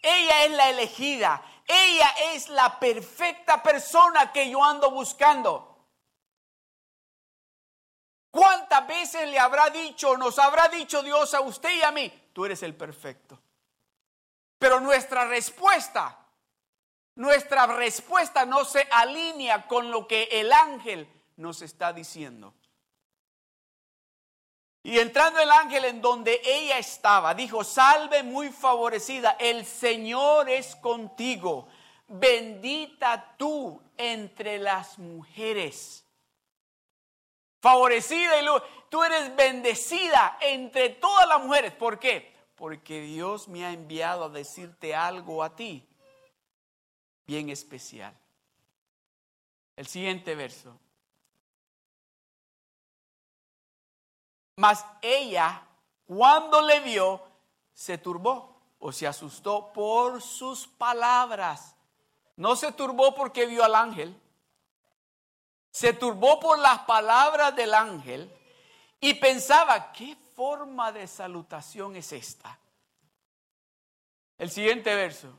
ella 0.00 0.44
es 0.44 0.52
la 0.52 0.70
elegida, 0.70 1.42
ella 1.66 2.14
es 2.32 2.48
la 2.48 2.78
perfecta 2.78 3.60
persona 3.60 4.30
que 4.30 4.48
yo 4.48 4.62
ando 4.62 4.92
buscando. 4.92 5.88
¿Cuántas 8.30 8.86
veces 8.86 9.28
le 9.30 9.38
habrá 9.40 9.68
dicho, 9.70 10.16
nos 10.16 10.38
habrá 10.38 10.68
dicho 10.68 11.02
Dios 11.02 11.34
a 11.34 11.40
usted 11.40 11.70
y 11.70 11.82
a 11.82 11.90
mí, 11.90 12.30
tú 12.32 12.44
eres 12.44 12.62
el 12.62 12.76
perfecto? 12.76 13.36
Pero 14.60 14.78
nuestra 14.78 15.24
respuesta 15.24 16.20
nuestra 17.14 17.66
respuesta 17.66 18.46
no 18.46 18.64
se 18.64 18.86
alinea 18.90 19.66
con 19.66 19.90
lo 19.90 20.06
que 20.06 20.24
el 20.32 20.52
ángel 20.52 21.08
nos 21.36 21.62
está 21.62 21.92
diciendo. 21.92 22.54
Y 24.82 24.98
entrando 24.98 25.40
el 25.40 25.50
ángel 25.50 25.84
en 25.84 26.00
donde 26.00 26.40
ella 26.42 26.78
estaba, 26.78 27.34
dijo, 27.34 27.64
salve 27.64 28.22
muy 28.22 28.48
favorecida, 28.48 29.36
el 29.38 29.66
Señor 29.66 30.48
es 30.48 30.74
contigo, 30.76 31.68
bendita 32.08 33.34
tú 33.36 33.82
entre 33.98 34.58
las 34.58 34.98
mujeres. 34.98 36.06
Favorecida 37.60 38.40
y 38.40 38.46
tú 38.88 39.02
eres 39.02 39.36
bendecida 39.36 40.38
entre 40.40 40.88
todas 40.88 41.28
las 41.28 41.42
mujeres. 41.42 41.72
¿Por 41.72 41.98
qué? 41.98 42.34
Porque 42.54 43.02
Dios 43.02 43.48
me 43.48 43.66
ha 43.66 43.72
enviado 43.72 44.24
a 44.24 44.28
decirte 44.30 44.94
algo 44.94 45.44
a 45.44 45.54
ti 45.54 45.89
bien 47.30 47.48
especial. 47.48 48.12
El 49.76 49.86
siguiente 49.86 50.34
verso. 50.34 50.76
Mas 54.56 54.84
ella, 55.00 55.62
cuando 56.06 56.60
le 56.60 56.80
vio, 56.80 57.22
se 57.72 57.98
turbó 57.98 58.60
o 58.80 58.90
se 58.90 59.06
asustó 59.06 59.72
por 59.72 60.20
sus 60.20 60.66
palabras. 60.66 61.76
No 62.34 62.56
se 62.56 62.72
turbó 62.72 63.14
porque 63.14 63.46
vio 63.46 63.62
al 63.62 63.76
ángel. 63.76 64.20
Se 65.70 65.92
turbó 65.92 66.40
por 66.40 66.58
las 66.58 66.80
palabras 66.80 67.54
del 67.54 67.74
ángel 67.74 68.28
y 68.98 69.14
pensaba, 69.14 69.92
¿qué 69.92 70.16
forma 70.34 70.90
de 70.90 71.06
salutación 71.06 71.94
es 71.94 72.12
esta? 72.12 72.58
El 74.36 74.50
siguiente 74.50 74.92
verso. 74.96 75.32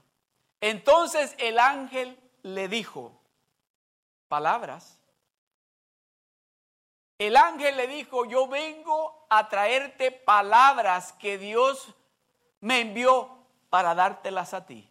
Entonces 0.62 1.36
el 1.40 1.58
ángel 1.60 2.18
le 2.44 2.68
dijo, 2.68 3.20
palabras. 4.28 5.00
El 7.18 7.36
ángel 7.36 7.78
le 7.78 7.88
dijo, 7.88 8.26
yo 8.26 8.48
vengo 8.48 9.26
a 9.30 9.50
traerte 9.50 10.12
palabras 10.12 11.14
que 11.14 11.38
Dios 11.38 11.94
me 12.62 12.82
envió 12.82 13.38
para 13.70 13.94
dártelas 13.96 14.54
a 14.54 14.66
ti. 14.66 14.88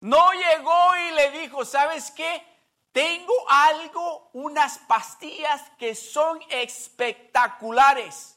No 0.00 0.32
llegó 0.32 0.96
y 0.96 1.14
le 1.14 1.30
dijo, 1.30 1.64
¿sabes 1.64 2.10
qué? 2.10 2.46
Tengo 2.92 3.34
algo, 3.48 4.30
unas 4.34 4.78
pastillas 4.80 5.62
que 5.78 5.94
son 5.94 6.40
espectaculares. 6.50 8.33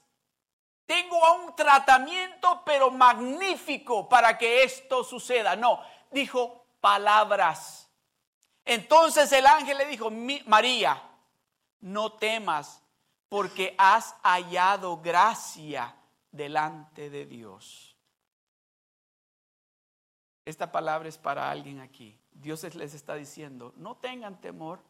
Tengo 0.87 1.19
un 1.35 1.53
tratamiento, 1.53 2.63
pero 2.65 2.89
magnífico 2.89 4.07
para 4.07 4.37
que 4.37 4.63
esto 4.63 5.03
suceda. 5.03 5.57
No, 5.57 5.81
dijo 6.09 6.65
palabras. 6.79 7.91
Entonces 8.63 9.31
el 9.33 9.45
ángel 9.45 9.77
le 9.77 9.85
dijo, 9.85 10.09
María, 10.45 11.03
no 11.81 12.13
temas 12.13 12.81
porque 13.27 13.75
has 13.77 14.15
hallado 14.23 15.01
gracia 15.01 15.93
delante 16.31 17.09
de 17.09 17.25
Dios. 17.25 17.97
Esta 20.45 20.71
palabra 20.71 21.09
es 21.09 21.17
para 21.17 21.51
alguien 21.51 21.81
aquí. 21.81 22.17
Dios 22.31 22.63
les 22.75 22.93
está 22.93 23.15
diciendo, 23.15 23.73
no 23.75 23.97
tengan 23.97 24.39
temor, 24.39 24.81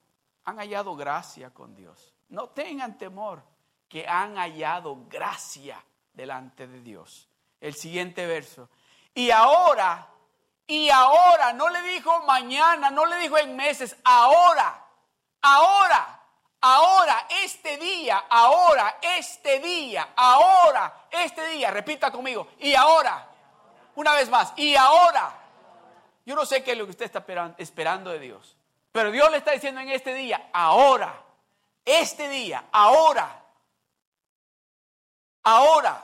han 0.43 0.57
hallado 0.57 0.95
gracia 0.95 1.51
con 1.51 1.73
Dios. 1.73 2.13
No 2.29 2.49
tengan 2.49 2.99
temor 2.99 3.41
que 3.89 4.07
han 4.07 4.35
hallado 4.35 5.05
gracia 5.07 5.83
delante 6.13 6.67
de 6.67 6.81
Dios. 6.81 7.27
El 7.61 7.75
siguiente 7.75 8.25
verso. 8.25 8.69
Y 9.13 9.31
ahora, 9.31 10.07
y 10.67 10.89
ahora, 10.89 11.53
no 11.53 11.69
le 11.69 11.81
dijo 11.83 12.21
mañana, 12.23 12.91
no 12.91 13.05
le 13.05 13.17
dijo 13.17 13.37
en 13.37 13.55
meses, 13.55 13.95
ahora, 14.03 14.85
ahora, 15.41 16.19
ahora, 16.61 17.25
este 17.43 17.77
día, 17.77 18.25
ahora, 18.29 18.97
este 19.01 19.59
día, 19.59 20.09
ahora, 20.15 21.07
este 21.09 21.47
día, 21.47 21.71
repita 21.71 22.11
conmigo, 22.11 22.49
y 22.59 22.75
ahora, 22.75 23.27
una 23.95 24.13
vez 24.13 24.29
más, 24.29 24.53
y 24.57 24.75
ahora. 24.75 25.33
Yo 26.25 26.35
no 26.35 26.45
sé 26.45 26.61
qué 26.61 26.73
es 26.73 26.77
lo 26.77 26.83
que 26.83 26.91
usted 26.91 27.05
está 27.05 27.25
esperando 27.57 28.11
de 28.11 28.19
Dios, 28.19 28.57
pero 28.91 29.11
Dios 29.11 29.31
le 29.31 29.37
está 29.37 29.51
diciendo 29.51 29.79
en 29.79 29.89
este 29.89 30.13
día, 30.13 30.49
ahora, 30.51 31.23
este 31.85 32.27
día, 32.27 32.65
ahora, 32.73 33.46
ahora 35.47 36.03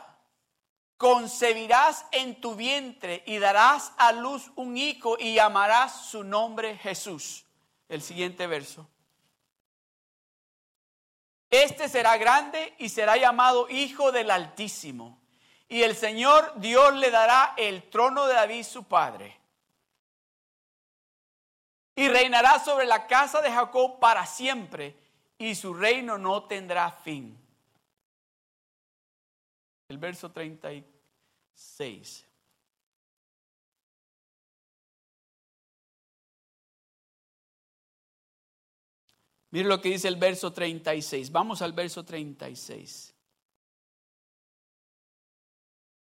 concebirás 0.95 2.05
en 2.11 2.39
tu 2.39 2.55
vientre 2.55 3.23
y 3.25 3.39
darás 3.39 3.91
a 3.97 4.13
luz 4.13 4.49
un 4.55 4.77
hijo 4.77 5.17
y 5.19 5.35
llamarás 5.35 6.05
su 6.05 6.23
nombre 6.23 6.77
Jesús. 6.77 7.45
El 7.89 8.01
siguiente 8.01 8.47
verso. 8.47 8.87
Este 11.49 11.89
será 11.89 12.17
grande 12.17 12.73
y 12.79 12.87
será 12.87 13.17
llamado 13.17 13.67
Hijo 13.69 14.13
del 14.13 14.31
Altísimo. 14.31 15.21
Y 15.67 15.83
el 15.83 15.97
Señor 15.97 16.53
Dios 16.55 16.93
le 16.93 17.11
dará 17.11 17.53
el 17.57 17.89
trono 17.89 18.25
de 18.27 18.35
David 18.35 18.63
su 18.63 18.85
padre. 18.85 19.41
Y 21.97 22.07
reinará 22.07 22.63
sobre 22.63 22.85
la 22.85 23.07
casa 23.07 23.41
de 23.41 23.51
Jacob 23.51 23.99
para 23.99 24.25
siempre, 24.25 24.97
y 25.37 25.53
su 25.53 25.73
reino 25.73 26.17
no 26.17 26.45
tendrá 26.45 26.91
fin. 26.91 27.42
El 29.93 29.99
verso 29.99 30.31
34. 30.31 30.91
6. 31.53 32.25
Mire 39.51 39.67
lo 39.67 39.79
que 39.79 39.89
dice 39.89 40.07
el 40.07 40.15
verso 40.15 40.51
36. 40.51 41.31
Vamos 41.31 41.61
al 41.61 41.73
verso 41.73 42.03
36. 42.03 43.13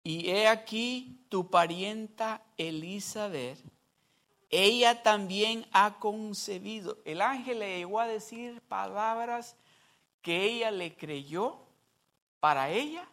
Y 0.04 0.30
he 0.30 0.48
aquí 0.48 1.26
tu 1.30 1.50
parienta 1.50 2.46
Elizabeth 2.58 3.60
ella 4.56 5.02
también 5.02 5.66
ha 5.72 5.98
concebido. 5.98 7.00
El 7.06 7.24
ángel 7.24 7.58
le 7.58 7.80
llegó 7.80 8.00
a 8.00 8.08
decir 8.08 8.62
palabras 8.62 9.56
que 10.22 10.44
ella 10.44 10.70
le 10.70 10.96
creyó 10.96 11.58
para 12.40 12.70
ella 12.70 13.10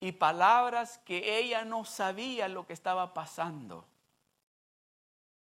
y 0.00 0.12
palabras 0.12 0.98
que 0.98 1.38
ella 1.38 1.64
no 1.64 1.84
sabía 1.84 2.48
lo 2.48 2.66
que 2.66 2.72
estaba 2.72 3.14
pasando. 3.14 3.86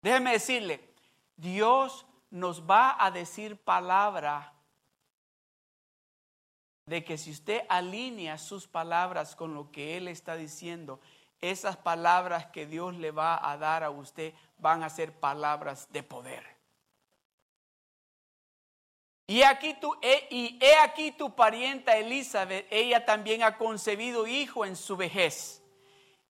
Déjeme 0.03 0.33
decirle, 0.33 0.89
Dios 1.37 2.07
nos 2.31 2.69
va 2.69 2.97
a 3.05 3.11
decir 3.11 3.57
palabra 3.57 4.53
de 6.87 7.05
que 7.05 7.19
si 7.19 7.31
usted 7.31 7.63
alinea 7.69 8.39
sus 8.39 8.67
palabras 8.67 9.37
con 9.37 9.55
lo 9.55 9.71
que 9.71 9.97
Él 9.97 10.09
está 10.09 10.37
diciendo, 10.37 11.01
esas 11.41 11.77
palabras 11.77 12.47
que 12.47 12.67
Dios 12.67 12.95
le 12.95 13.11
va 13.11 13.51
a 13.51 13.57
dar 13.57 13.85
a 13.85 13.91
usted 13.91 14.35
van 14.59 14.83
a 14.83 14.91
ser 14.91 15.13
palabras 15.13 15.89
de 15.93 16.03
poder. 16.03 16.58
Y 19.31 19.43
aquí 19.43 19.75
tu, 19.75 19.95
y 20.31 20.59
he 20.59 20.75
aquí 20.77 21.13
tu 21.13 21.35
parienta 21.35 21.99
Elizabeth, 21.99 22.67
ella 22.71 23.05
también 23.05 23.43
ha 23.43 23.59
concebido 23.59 24.27
hijo 24.27 24.65
en 24.65 24.75
su 24.75 24.97
vejez. 24.97 25.63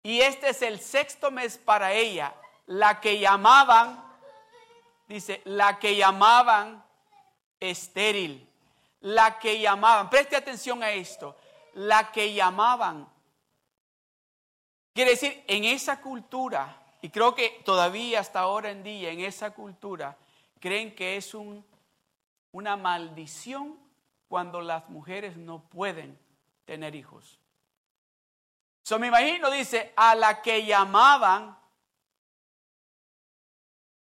Y 0.03 0.21
este 0.21 0.51
es 0.51 0.63
el 0.63 0.81
sexto 0.81 1.31
mes 1.31 1.59
para 1.59 1.93
ella, 1.93 2.35
la 2.67 3.01
que 3.01 3.21
llamaban, 3.21 4.05
dice, 5.07 5.43
la 5.45 5.79
que 5.79 5.95
llamaban 5.95 6.85
estéril, 7.61 8.49
la 9.03 9.39
que 9.39 9.61
llamaban, 9.61 10.11
preste 10.11 10.35
atención 10.35 10.83
a 10.83 10.91
esto, 10.91 11.37
la 11.75 12.11
que 12.11 12.35
llamaban. 12.35 13.09
Quiere 14.93 15.13
decir, 15.13 15.45
en 15.47 15.63
esa 15.63 16.01
cultura, 16.01 16.83
y 17.01 17.11
creo 17.11 17.33
que 17.37 17.63
todavía 17.65 18.19
hasta 18.19 18.41
ahora 18.41 18.71
en 18.71 18.83
día, 18.83 19.11
en 19.11 19.21
esa 19.21 19.53
cultura, 19.53 20.19
creen 20.59 20.97
que 20.97 21.17
es 21.17 21.33
un 21.33 21.65
una 22.53 22.77
maldición 22.77 23.79
cuando 24.29 24.61
las 24.61 24.89
mujeres 24.89 25.37
no 25.37 25.69
pueden 25.69 26.19
tener 26.65 26.95
hijos. 26.95 27.41
So 28.83 28.99
me 28.99 29.09
imagino, 29.09 29.51
dice, 29.51 29.93
a 29.97 30.15
la 30.15 30.41
que 30.41 30.65
llamaban 30.65 31.59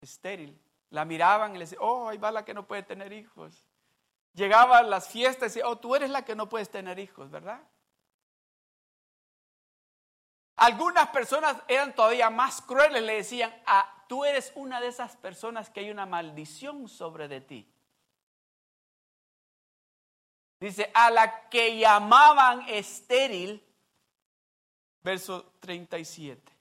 estéril, 0.01 0.59
la 0.89 1.05
miraban 1.05 1.55
y 1.55 1.57
le 1.57 1.65
decían, 1.65 1.81
oh, 1.81 2.09
ahí 2.09 2.17
va 2.17 2.31
la 2.31 2.45
que 2.45 2.53
no 2.53 2.67
puede 2.67 2.83
tener 2.83 3.13
hijos. 3.13 3.65
Llegaban 4.33 4.89
las 4.89 5.07
fiestas 5.07 5.43
y 5.43 5.59
decían, 5.59 5.67
oh, 5.67 5.77
tú 5.77 5.95
eres 5.95 6.09
la 6.09 6.25
que 6.25 6.35
no 6.35 6.49
puedes 6.49 6.69
tener 6.69 6.99
hijos, 6.99 7.29
¿verdad? 7.31 7.61
Algunas 10.55 11.09
personas 11.09 11.57
eran 11.67 11.95
todavía 11.95 12.29
más 12.29 12.61
crueles, 12.61 13.01
le 13.01 13.15
decían, 13.15 13.53
ah, 13.65 14.05
tú 14.07 14.23
eres 14.23 14.51
una 14.55 14.79
de 14.79 14.87
esas 14.87 15.17
personas 15.17 15.69
que 15.69 15.79
hay 15.81 15.89
una 15.89 16.05
maldición 16.05 16.87
sobre 16.87 17.27
de 17.27 17.41
ti. 17.41 17.72
Dice, 20.63 20.89
a 20.93 21.11
la 21.11 21.49
que 21.49 21.77
llamaban 21.77 22.61
estéril, 22.69 23.61
verso 25.01 25.51
37. 25.59 26.53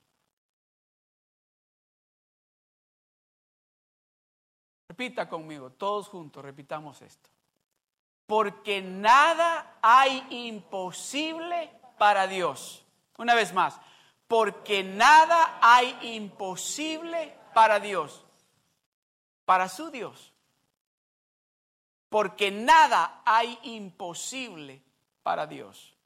Repita 4.88 5.28
conmigo, 5.28 5.70
todos 5.70 6.08
juntos, 6.08 6.44
repitamos 6.44 7.00
esto. 7.00 7.30
Porque 8.26 8.82
nada 8.82 9.78
hay 9.80 10.26
imposible 10.30 11.70
para 11.96 12.26
Dios. 12.26 12.84
Una 13.18 13.36
vez 13.36 13.54
más, 13.54 13.78
porque 14.26 14.82
nada 14.82 15.60
hay 15.62 15.96
imposible 16.16 17.38
para 17.54 17.78
Dios, 17.78 18.24
para 19.44 19.68
su 19.68 19.92
Dios 19.92 20.31
porque 22.12 22.50
nada 22.50 23.22
hay 23.24 23.58
imposible 23.62 24.82
para 25.22 25.46
Dios. 25.46 25.96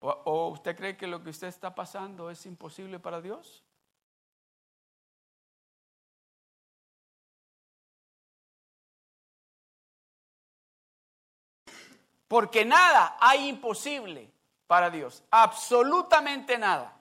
¿O, 0.00 0.48
usted 0.48 0.76
cree 0.76 0.98
que 0.98 1.06
lo 1.06 1.24
que 1.24 1.30
usted 1.30 1.46
está 1.46 1.74
pasando 1.74 2.30
es 2.30 2.44
imposible 2.44 2.98
para 2.98 3.22
Dios? 3.22 3.64
Porque 12.28 12.66
nada 12.66 13.16
hay 13.22 13.48
imposible 13.48 14.30
para 14.66 14.90
Dios, 14.90 15.24
absolutamente 15.30 16.58
nada. 16.58 16.97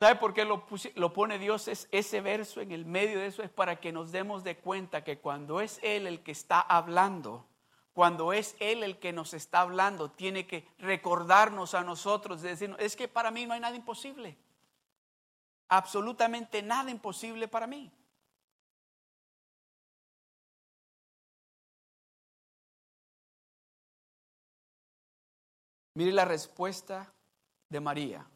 ¿Sabe 0.00 0.16
por 0.18 0.32
qué 0.32 0.46
lo, 0.46 1.12
pone 1.12 1.38
Dios? 1.38 1.68
Es, 1.68 1.86
ese 1.92 2.22
verso 2.22 2.62
en 2.62 2.72
el 2.72 2.86
medio 2.86 3.18
de 3.18 3.26
eso 3.26 3.42
es 3.42 3.50
para 3.50 3.80
que 3.80 3.92
nos 3.92 4.12
demos 4.12 4.42
de 4.42 4.56
cuenta 4.56 5.04
que 5.04 5.18
cuando 5.18 5.60
es 5.60 5.78
Él 5.82 6.06
el 6.06 6.22
que 6.22 6.32
está 6.32 6.58
hablando, 6.58 7.46
cuando 7.92 8.32
es 8.32 8.56
Él 8.60 8.82
el 8.82 8.98
que 8.98 9.12
nos 9.12 9.34
está 9.34 9.60
hablando, 9.60 10.10
tiene 10.10 10.46
que 10.46 10.66
recordarnos 10.78 11.74
a 11.74 11.82
nosotros, 11.82 12.40
de 12.40 12.48
decir, 12.48 12.74
es 12.78 12.96
que 12.96 13.08
para 13.08 13.30
mí 13.30 13.44
no 13.44 13.52
hay 13.52 13.60
nada 13.60 13.76
imposible. 13.76 14.38
Absolutamente 15.68 16.62
nada 16.62 16.90
imposible 16.90 17.46
para 17.46 17.66
mí. 17.66 17.92
Mire 25.92 26.12
la 26.12 26.24
respuesta 26.24 27.12
de 27.68 27.80
María. 27.80 28.26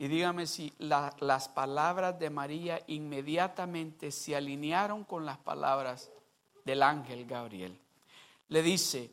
Y 0.00 0.08
dígame 0.08 0.46
si 0.46 0.72
las 0.78 1.50
palabras 1.50 2.18
de 2.18 2.30
María 2.30 2.82
inmediatamente 2.86 4.10
se 4.10 4.34
alinearon 4.34 5.04
con 5.04 5.26
las 5.26 5.36
palabras 5.36 6.10
del 6.64 6.82
ángel 6.82 7.26
Gabriel. 7.26 7.78
Le 8.48 8.62
dice, 8.62 9.10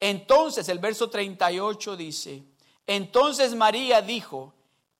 entonces 0.00 0.68
el 0.68 0.80
verso 0.80 1.08
38 1.08 1.96
dice, 1.96 2.42
entonces 2.88 3.54
María 3.54 4.02
dijo, 4.02 4.52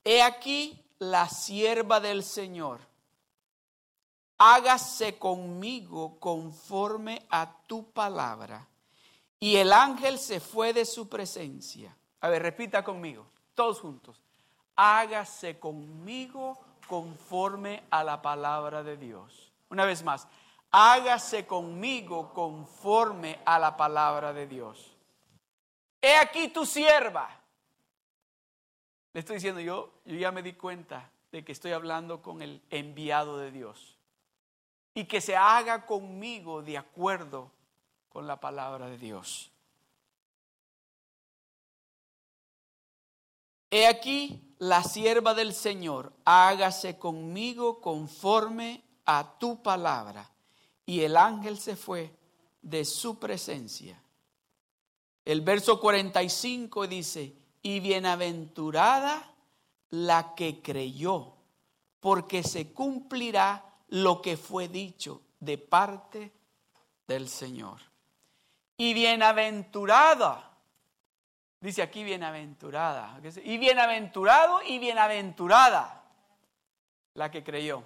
he 0.04 0.22
aquí 0.22 0.80
la 1.00 1.28
sierva 1.28 1.98
del 1.98 2.22
Señor, 2.22 2.78
hágase 4.38 5.18
conmigo 5.18 6.20
conforme 6.20 7.26
a 7.30 7.52
tu 7.66 7.90
palabra. 7.90 8.68
Y 9.40 9.56
el 9.56 9.72
ángel 9.72 10.20
se 10.20 10.38
fue 10.38 10.72
de 10.72 10.84
su 10.84 11.08
presencia. 11.08 11.96
A 12.20 12.28
ver, 12.28 12.42
repita 12.42 12.84
conmigo, 12.84 13.26
todos 13.56 13.80
juntos 13.80 14.22
hágase 14.76 15.58
conmigo 15.58 16.58
conforme 16.86 17.82
a 17.90 18.04
la 18.04 18.22
palabra 18.22 18.82
de 18.82 18.96
Dios. 18.96 19.52
Una 19.70 19.84
vez 19.84 20.04
más, 20.04 20.28
hágase 20.70 21.46
conmigo 21.46 22.32
conforme 22.32 23.40
a 23.44 23.58
la 23.58 23.76
palabra 23.76 24.32
de 24.32 24.46
Dios. 24.46 24.96
He 26.00 26.16
aquí 26.16 26.48
tu 26.48 26.64
sierva. 26.64 27.28
Le 29.12 29.20
estoy 29.20 29.36
diciendo 29.36 29.60
yo, 29.60 29.92
yo 30.04 30.16
ya 30.16 30.30
me 30.30 30.42
di 30.42 30.52
cuenta 30.52 31.10
de 31.32 31.44
que 31.44 31.52
estoy 31.52 31.72
hablando 31.72 32.22
con 32.22 32.42
el 32.42 32.62
enviado 32.70 33.38
de 33.38 33.50
Dios. 33.50 33.96
Y 34.94 35.04
que 35.04 35.20
se 35.20 35.36
haga 35.36 35.86
conmigo 35.86 36.62
de 36.62 36.78
acuerdo 36.78 37.50
con 38.08 38.26
la 38.26 38.40
palabra 38.40 38.86
de 38.88 38.98
Dios. 38.98 39.50
He 43.70 43.86
aquí 43.86 44.45
la 44.58 44.82
sierva 44.82 45.34
del 45.34 45.52
Señor, 45.52 46.12
hágase 46.24 46.98
conmigo 46.98 47.80
conforme 47.80 48.82
a 49.04 49.38
tu 49.38 49.62
palabra. 49.62 50.30
Y 50.84 51.00
el 51.00 51.16
ángel 51.16 51.58
se 51.58 51.76
fue 51.76 52.14
de 52.62 52.84
su 52.84 53.18
presencia. 53.18 54.00
El 55.24 55.40
verso 55.40 55.80
45 55.80 56.86
dice, 56.86 57.36
y 57.62 57.80
bienaventurada 57.80 59.34
la 59.90 60.34
que 60.34 60.62
creyó, 60.62 61.34
porque 62.00 62.42
se 62.42 62.72
cumplirá 62.72 63.64
lo 63.88 64.22
que 64.22 64.36
fue 64.36 64.68
dicho 64.68 65.22
de 65.40 65.58
parte 65.58 66.32
del 67.06 67.28
Señor. 67.28 67.80
Y 68.76 68.94
bienaventurada 68.94 70.45
Dice 71.60 71.82
aquí 71.82 72.04
bienaventurada. 72.04 73.20
Y 73.44 73.58
bienaventurado 73.58 74.62
y 74.62 74.78
bienaventurada 74.78 76.04
la 77.14 77.30
que 77.30 77.42
creyó. 77.42 77.82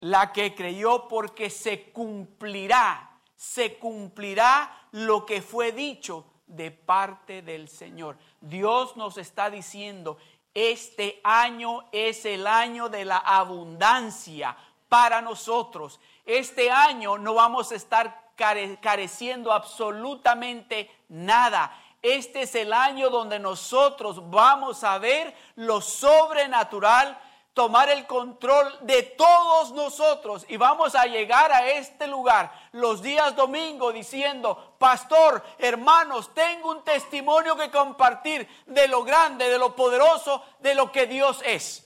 La 0.00 0.32
que 0.32 0.54
creyó 0.54 1.06
porque 1.08 1.50
se 1.50 1.90
cumplirá, 1.92 3.20
se 3.36 3.78
cumplirá 3.78 4.88
lo 4.92 5.24
que 5.24 5.42
fue 5.42 5.72
dicho 5.72 6.26
de 6.46 6.70
parte 6.70 7.42
del 7.42 7.68
Señor. 7.68 8.18
Dios 8.40 8.96
nos 8.96 9.16
está 9.16 9.48
diciendo, 9.48 10.18
este 10.54 11.20
año 11.22 11.88
es 11.92 12.24
el 12.24 12.46
año 12.46 12.88
de 12.88 13.04
la 13.04 13.18
abundancia 13.18 14.56
para 14.88 15.22
nosotros. 15.22 16.00
Este 16.26 16.70
año 16.70 17.16
no 17.16 17.34
vamos 17.34 17.72
a 17.72 17.76
estar 17.76 18.32
careciendo 18.34 19.52
absolutamente 19.52 20.90
nada. 21.12 21.78
este 22.00 22.42
es 22.42 22.54
el 22.56 22.72
año 22.72 23.10
donde 23.10 23.38
nosotros 23.38 24.28
vamos 24.30 24.82
a 24.82 24.98
ver 24.98 25.32
lo 25.54 25.80
sobrenatural, 25.80 27.16
tomar 27.54 27.90
el 27.90 28.06
control 28.06 28.78
de 28.80 29.02
todos 29.02 29.72
nosotros 29.72 30.44
y 30.48 30.56
vamos 30.56 30.94
a 30.94 31.04
llegar 31.04 31.52
a 31.52 31.68
este 31.68 32.06
lugar 32.06 32.50
los 32.72 33.02
días 33.02 33.36
domingo 33.36 33.92
diciendo, 33.92 34.74
pastor, 34.78 35.44
hermanos, 35.58 36.32
tengo 36.34 36.70
un 36.70 36.82
testimonio 36.82 37.54
que 37.56 37.70
compartir 37.70 38.48
de 38.66 38.88
lo 38.88 39.04
grande, 39.04 39.48
de 39.48 39.58
lo 39.58 39.76
poderoso, 39.76 40.42
de 40.60 40.74
lo 40.74 40.90
que 40.90 41.06
Dios 41.06 41.40
es. 41.44 41.81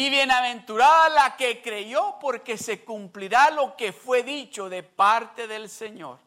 Y 0.00 0.08
bienaventurada 0.08 1.10
la 1.10 1.36
que 1.36 1.60
creyó 1.60 2.16
porque 2.22 2.56
se 2.56 2.82
cumplirá 2.82 3.50
lo 3.50 3.76
que 3.76 3.92
fue 3.92 4.22
dicho 4.22 4.70
de 4.70 4.82
parte 4.82 5.46
del 5.46 5.68
Señor. 5.68 6.18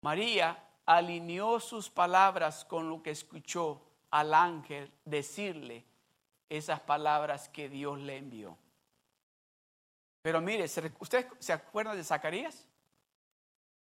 María 0.00 0.60
alineó 0.84 1.60
sus 1.60 1.88
palabras 1.88 2.64
con 2.64 2.90
lo 2.90 3.00
que 3.04 3.12
escuchó 3.12 3.80
al 4.10 4.34
ángel 4.34 4.90
decirle 5.04 5.84
esas 6.48 6.80
palabras 6.80 7.48
que 7.48 7.68
Dios 7.68 8.00
le 8.00 8.16
envió. 8.16 8.58
Pero 10.22 10.40
mire, 10.40 10.64
¿usted 10.98 11.28
se 11.38 11.52
acuerda 11.52 11.94
de 11.94 12.02
Zacarías? 12.02 12.66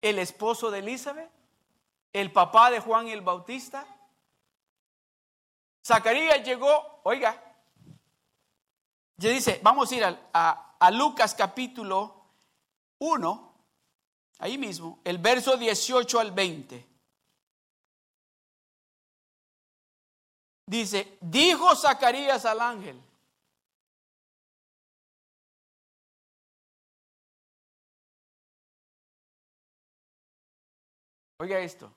El 0.03 0.19
esposo 0.19 0.73
de 0.73 0.81
Elizabeth, 0.81 1.31
el 2.13 2.33
papá 2.33 2.73
de 2.73 2.81
Juan 2.81 3.07
el 3.07 3.21
Bautista, 3.21 3.87
Zacarías 5.85 6.43
llegó, 6.43 7.01
oiga, 7.03 7.41
ya 9.17 9.31
dice, 9.31 9.61
vamos 9.63 9.93
a 9.93 9.95
ir 9.95 10.05
a, 10.05 10.77
a 10.79 10.91
Lucas 10.91 11.35
capítulo 11.35 12.25
1, 12.99 13.55
ahí 14.39 14.57
mismo, 14.57 15.01
el 15.05 15.19
verso 15.19 15.57
18 15.57 16.21
al 16.21 16.33
20. 16.33 16.87
Dice, 20.67 21.19
dijo 21.21 21.77
Zacarías 21.77 22.47
al 22.47 22.61
ángel, 22.61 23.01
Oiga 31.39 31.59
esto, 31.59 31.93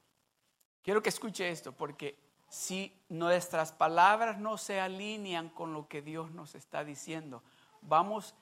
quiero 0.84 1.02
que 1.02 1.08
escuche 1.08 1.50
esto 1.50 1.72
porque 1.72 2.27
si 2.50 2.94
nuestras 3.10 3.72
palabras 3.72 4.40
no 4.40 4.58
se 4.58 4.80
alinean 4.80 5.50
con 5.50 5.74
lo 5.74 5.88
que 5.88 6.02
Dios 6.02 6.32
nos 6.32 6.56
está 6.56 6.84
diciendo, 6.84 7.44
vamos 7.82 8.36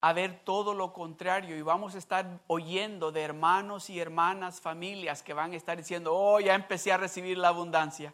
a 0.00 0.12
ver 0.12 0.40
todo 0.44 0.74
lo 0.74 0.92
contrario 0.92 1.56
y 1.56 1.62
vamos 1.62 1.94
a 1.94 1.98
estar 1.98 2.40
oyendo 2.48 3.12
de 3.12 3.22
hermanos 3.22 3.88
y 3.88 4.00
hermanas, 4.00 4.60
familias 4.60 5.22
que 5.22 5.32
van 5.32 5.52
a 5.52 5.56
estar 5.56 5.76
diciendo, 5.76 6.12
oh, 6.14 6.40
ya 6.40 6.54
empecé 6.54 6.92
a 6.92 6.96
recibir 6.96 7.38
la 7.38 7.48
abundancia, 7.48 8.12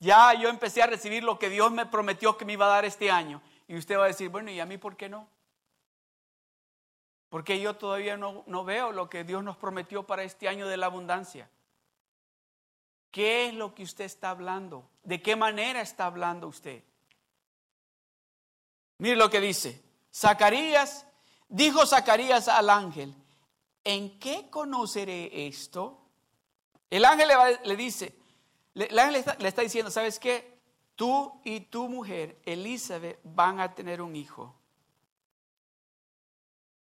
ya 0.00 0.34
yo 0.34 0.48
empecé 0.48 0.82
a 0.82 0.88
recibir 0.88 1.22
lo 1.22 1.38
que 1.38 1.48
Dios 1.48 1.70
me 1.70 1.86
prometió 1.86 2.36
que 2.36 2.44
me 2.44 2.54
iba 2.54 2.66
a 2.66 2.70
dar 2.70 2.84
este 2.84 3.10
año. 3.10 3.40
Y 3.68 3.76
usted 3.76 3.96
va 3.96 4.04
a 4.04 4.08
decir, 4.08 4.28
bueno, 4.30 4.50
¿y 4.50 4.58
a 4.58 4.66
mí 4.66 4.76
por 4.76 4.96
qué 4.96 5.08
no? 5.08 5.28
Porque 7.28 7.60
yo 7.60 7.76
todavía 7.76 8.16
no, 8.16 8.42
no 8.48 8.64
veo 8.64 8.90
lo 8.90 9.08
que 9.08 9.22
Dios 9.22 9.44
nos 9.44 9.56
prometió 9.56 10.02
para 10.02 10.24
este 10.24 10.48
año 10.48 10.66
de 10.66 10.76
la 10.76 10.86
abundancia. 10.86 11.48
¿Qué 13.12 13.48
es 13.48 13.54
lo 13.54 13.74
que 13.74 13.82
usted 13.82 14.06
está 14.06 14.30
hablando? 14.30 14.88
¿De 15.04 15.20
qué 15.22 15.36
manera 15.36 15.82
está 15.82 16.06
hablando 16.06 16.48
usted? 16.48 16.82
Mire 18.98 19.16
lo 19.16 19.28
que 19.28 19.40
dice. 19.40 19.82
Zacarías, 20.12 21.06
dijo 21.48 21.86
Zacarías 21.86 22.48
al 22.48 22.70
ángel, 22.70 23.14
¿en 23.84 24.18
qué 24.18 24.48
conoceré 24.48 25.46
esto? 25.46 26.00
El 26.88 27.04
ángel 27.04 27.28
le, 27.64 27.76
dice, 27.76 28.16
el 28.74 28.98
ángel 28.98 29.24
le 29.38 29.48
está 29.48 29.60
diciendo, 29.60 29.90
¿sabes 29.90 30.18
qué? 30.18 30.58
Tú 30.96 31.40
y 31.44 31.60
tu 31.60 31.88
mujer, 31.88 32.40
Elizabeth, 32.44 33.18
van 33.24 33.60
a 33.60 33.74
tener 33.74 34.00
un 34.00 34.16
hijo. 34.16 34.54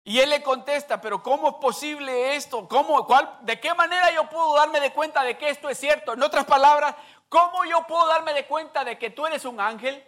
Y 0.10 0.20
él 0.20 0.32
le 0.32 0.41
contesta, 0.41 0.99
pero 0.99 1.22
¿cómo 1.22 1.49
es 1.49 1.55
posible 1.62 2.36
esto? 2.36 2.68
¿Cómo, 2.68 3.05
cuál, 3.05 3.38
¿De 3.41 3.60
qué 3.60 3.76
manera 3.76 4.12
yo 4.12 4.28
puedo 4.28 4.55
darme 4.55 4.80
de 4.80 4.91
cuenta 4.91 5.22
de 5.22 5.38
que 5.38 5.49
esto 5.49 5.70
es 5.70 5.78
cierto? 5.78 6.14
En 6.14 6.24
otras 6.24 6.45
palabras, 6.45 6.95
¿cómo 7.30 7.64
yo 7.66 7.86
puedo 7.86 8.07
darme 8.07 8.34
de 8.34 8.47
cuenta 8.47 8.84
de 8.84 8.97
que 8.97 9.12
tú 9.12 9.28
eres 9.28 9.45
un 9.45 9.60
ángel? 9.60 10.03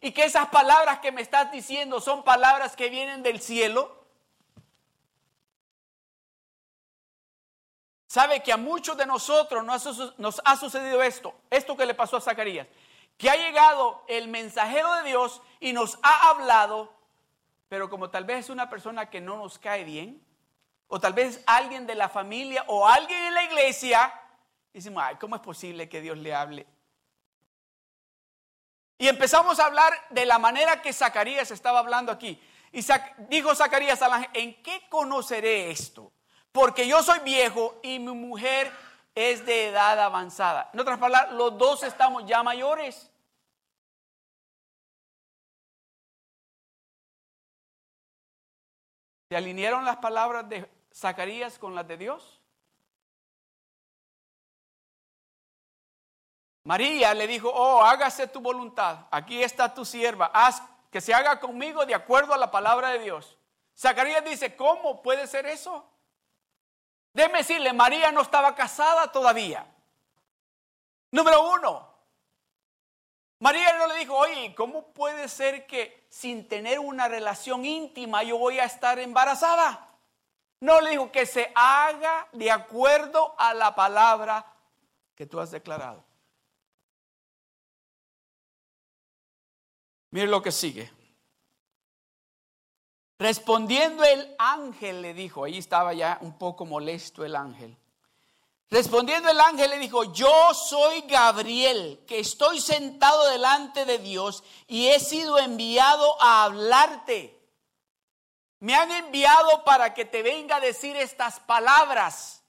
Y 0.00 0.12
que 0.12 0.24
esas 0.24 0.48
palabras 0.48 1.00
que 1.00 1.12
me 1.12 1.20
estás 1.20 1.52
diciendo 1.52 2.00
son 2.00 2.22
palabras 2.22 2.76
que 2.76 2.88
vienen 2.88 3.22
del 3.22 3.42
cielo. 3.42 4.06
Sabe 8.06 8.42
que 8.42 8.54
a 8.54 8.56
muchos 8.56 8.96
de 8.96 9.04
nosotros 9.04 9.62
nos 10.16 10.40
ha 10.46 10.56
sucedido 10.56 11.02
esto, 11.02 11.34
esto 11.50 11.76
que 11.76 11.84
le 11.84 11.92
pasó 11.92 12.16
a 12.16 12.22
Zacarías, 12.22 12.68
que 13.18 13.28
ha 13.28 13.36
llegado 13.36 14.02
el 14.08 14.28
mensajero 14.28 14.94
de 14.94 15.10
Dios 15.10 15.42
y 15.60 15.74
nos 15.74 15.98
ha 16.02 16.30
hablado 16.30 17.01
pero 17.72 17.88
como 17.88 18.10
tal 18.10 18.26
vez 18.26 18.40
es 18.40 18.50
una 18.50 18.68
persona 18.68 19.08
que 19.08 19.18
no 19.18 19.38
nos 19.38 19.58
cae 19.58 19.82
bien, 19.82 20.22
o 20.88 21.00
tal 21.00 21.14
vez 21.14 21.42
alguien 21.46 21.86
de 21.86 21.94
la 21.94 22.10
familia 22.10 22.66
o 22.66 22.86
alguien 22.86 23.18
en 23.24 23.32
la 23.32 23.44
iglesia, 23.44 24.12
decimos, 24.74 25.02
ay, 25.06 25.16
¿cómo 25.16 25.36
es 25.36 25.40
posible 25.40 25.88
que 25.88 26.02
Dios 26.02 26.18
le 26.18 26.34
hable? 26.34 26.66
Y 28.98 29.08
empezamos 29.08 29.58
a 29.58 29.64
hablar 29.64 29.90
de 30.10 30.26
la 30.26 30.38
manera 30.38 30.82
que 30.82 30.92
Zacarías 30.92 31.50
estaba 31.50 31.78
hablando 31.78 32.12
aquí. 32.12 32.38
Y 32.72 32.84
dijo 33.30 33.54
Zacarías 33.54 34.02
al 34.02 34.12
ángel, 34.12 34.30
¿en 34.34 34.62
qué 34.62 34.86
conoceré 34.90 35.70
esto? 35.70 36.12
Porque 36.52 36.86
yo 36.86 37.02
soy 37.02 37.20
viejo 37.20 37.80
y 37.82 37.98
mi 37.98 38.12
mujer 38.12 38.70
es 39.14 39.46
de 39.46 39.68
edad 39.68 39.98
avanzada. 39.98 40.68
En 40.74 40.80
otras 40.80 40.98
palabras, 40.98 41.32
los 41.32 41.56
dos 41.56 41.84
estamos 41.84 42.26
ya 42.26 42.42
mayores. 42.42 43.10
¿Se 49.32 49.36
alinearon 49.38 49.86
las 49.86 49.96
palabras 49.96 50.46
de 50.46 50.70
Zacarías 50.94 51.58
con 51.58 51.74
las 51.74 51.88
de 51.88 51.96
Dios? 51.96 52.38
María 56.64 57.14
le 57.14 57.26
dijo, 57.26 57.48
oh, 57.48 57.82
hágase 57.82 58.26
tu 58.26 58.42
voluntad, 58.42 59.06
aquí 59.10 59.42
está 59.42 59.72
tu 59.72 59.86
sierva, 59.86 60.30
haz 60.34 60.62
que 60.90 61.00
se 61.00 61.14
haga 61.14 61.40
conmigo 61.40 61.86
de 61.86 61.94
acuerdo 61.94 62.34
a 62.34 62.36
la 62.36 62.50
palabra 62.50 62.90
de 62.90 62.98
Dios. 62.98 63.38
Zacarías 63.74 64.22
dice, 64.22 64.54
¿cómo 64.54 65.00
puede 65.00 65.26
ser 65.26 65.46
eso? 65.46 65.82
Déjeme 67.14 67.38
decirle, 67.38 67.72
María 67.72 68.12
no 68.12 68.20
estaba 68.20 68.54
casada 68.54 69.10
todavía. 69.12 69.66
Número 71.10 71.50
uno, 71.52 71.91
María 73.42 73.76
no 73.76 73.88
le 73.88 73.96
dijo, 73.96 74.16
oye, 74.16 74.54
¿cómo 74.54 74.92
puede 74.92 75.28
ser 75.28 75.66
que 75.66 76.06
sin 76.08 76.46
tener 76.46 76.78
una 76.78 77.08
relación 77.08 77.64
íntima 77.64 78.22
yo 78.22 78.38
voy 78.38 78.60
a 78.60 78.64
estar 78.66 79.00
embarazada? 79.00 79.88
No 80.60 80.80
le 80.80 80.90
dijo 80.90 81.10
que 81.10 81.26
se 81.26 81.50
haga 81.56 82.28
de 82.30 82.52
acuerdo 82.52 83.34
a 83.36 83.52
la 83.52 83.74
palabra 83.74 84.46
que 85.16 85.26
tú 85.26 85.40
has 85.40 85.50
declarado. 85.50 86.04
Mire 90.12 90.28
lo 90.28 90.40
que 90.40 90.52
sigue. 90.52 90.92
Respondiendo 93.18 94.04
el 94.04 94.36
ángel 94.38 95.02
le 95.02 95.14
dijo, 95.14 95.42
ahí 95.42 95.58
estaba 95.58 95.94
ya 95.94 96.16
un 96.20 96.38
poco 96.38 96.64
molesto 96.64 97.24
el 97.24 97.34
ángel. 97.34 97.76
Respondiendo 98.72 99.28
el 99.28 99.38
ángel 99.38 99.68
le 99.68 99.78
dijo, 99.78 100.14
yo 100.14 100.54
soy 100.54 101.02
Gabriel, 101.02 102.02
que 102.08 102.20
estoy 102.20 102.58
sentado 102.58 103.28
delante 103.28 103.84
de 103.84 103.98
Dios 103.98 104.42
y 104.66 104.88
he 104.88 104.98
sido 104.98 105.38
enviado 105.38 106.16
a 106.22 106.44
hablarte. 106.44 107.38
Me 108.60 108.74
han 108.74 108.90
enviado 108.90 109.62
para 109.64 109.92
que 109.92 110.06
te 110.06 110.22
venga 110.22 110.56
a 110.56 110.60
decir 110.60 110.96
estas 110.96 111.38
palabras. 111.40 112.44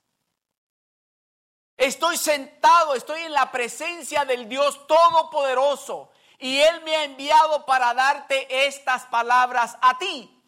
Estoy 1.75 2.15
sentado, 2.15 2.95
estoy 2.95 3.23
en 3.23 3.33
la 3.33 3.51
presencia 3.51 4.23
del 4.23 4.47
Dios 4.47 4.87
Todopoderoso 4.87 6.09
y 6.39 6.57
Él 6.57 6.83
me 6.85 6.95
ha 6.95 7.03
enviado 7.03 7.65
para 7.65 7.93
darte 7.93 8.65
estas 8.65 9.03
palabras 9.07 9.75
a 9.81 9.97
ti. 9.97 10.41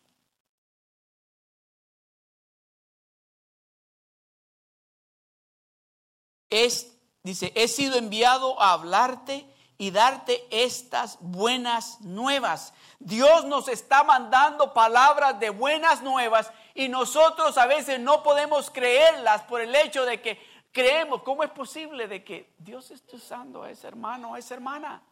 Es, 6.64 6.98
dice, 7.24 7.52
he 7.56 7.68
sido 7.68 7.98
enviado 7.98 8.62
a 8.62 8.74
hablarte 8.74 9.46
y 9.78 9.92
darte 9.92 10.46
estas 10.52 11.18
buenas 11.20 12.00
nuevas. 12.02 12.74
Dios 13.00 13.46
nos 13.46 13.68
está 13.68 14.04
mandando 14.04 14.74
palabras 14.74 15.40
de 15.40 15.50
buenas 15.50 16.02
nuevas 16.02 16.52
y 16.74 16.88
nosotros 16.88 17.58
a 17.58 17.66
veces 17.66 18.00
no 18.00 18.24
podemos 18.24 18.70
creerlas 18.70 19.44
por 19.44 19.62
el 19.62 19.76
hecho 19.76 20.06
de 20.06 20.22
que 20.22 20.40
creemos, 20.72 21.24
¿cómo 21.24 21.44
es 21.44 21.52
posible 21.52 22.08
de 22.08 22.24
que 22.24 22.54
Dios 22.58 22.92
esté 22.92 23.18
usando 23.18 23.64
a 23.64 23.72
ese 23.72 23.88
hermano 23.88 24.34
a 24.34 24.40
esa 24.40 24.54
hermana? 24.54 25.04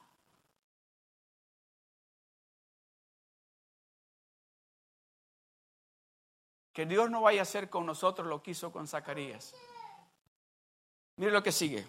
Que 6.73 6.85
Dios 6.85 7.09
no 7.09 7.21
vaya 7.21 7.41
a 7.41 7.43
hacer 7.43 7.69
con 7.69 7.85
nosotros 7.85 8.27
lo 8.27 8.41
que 8.41 8.51
hizo 8.51 8.71
con 8.71 8.87
Zacarías. 8.87 9.53
Mire 11.23 11.31
lo 11.31 11.41
que 11.41 11.53
sigue. 11.53 11.87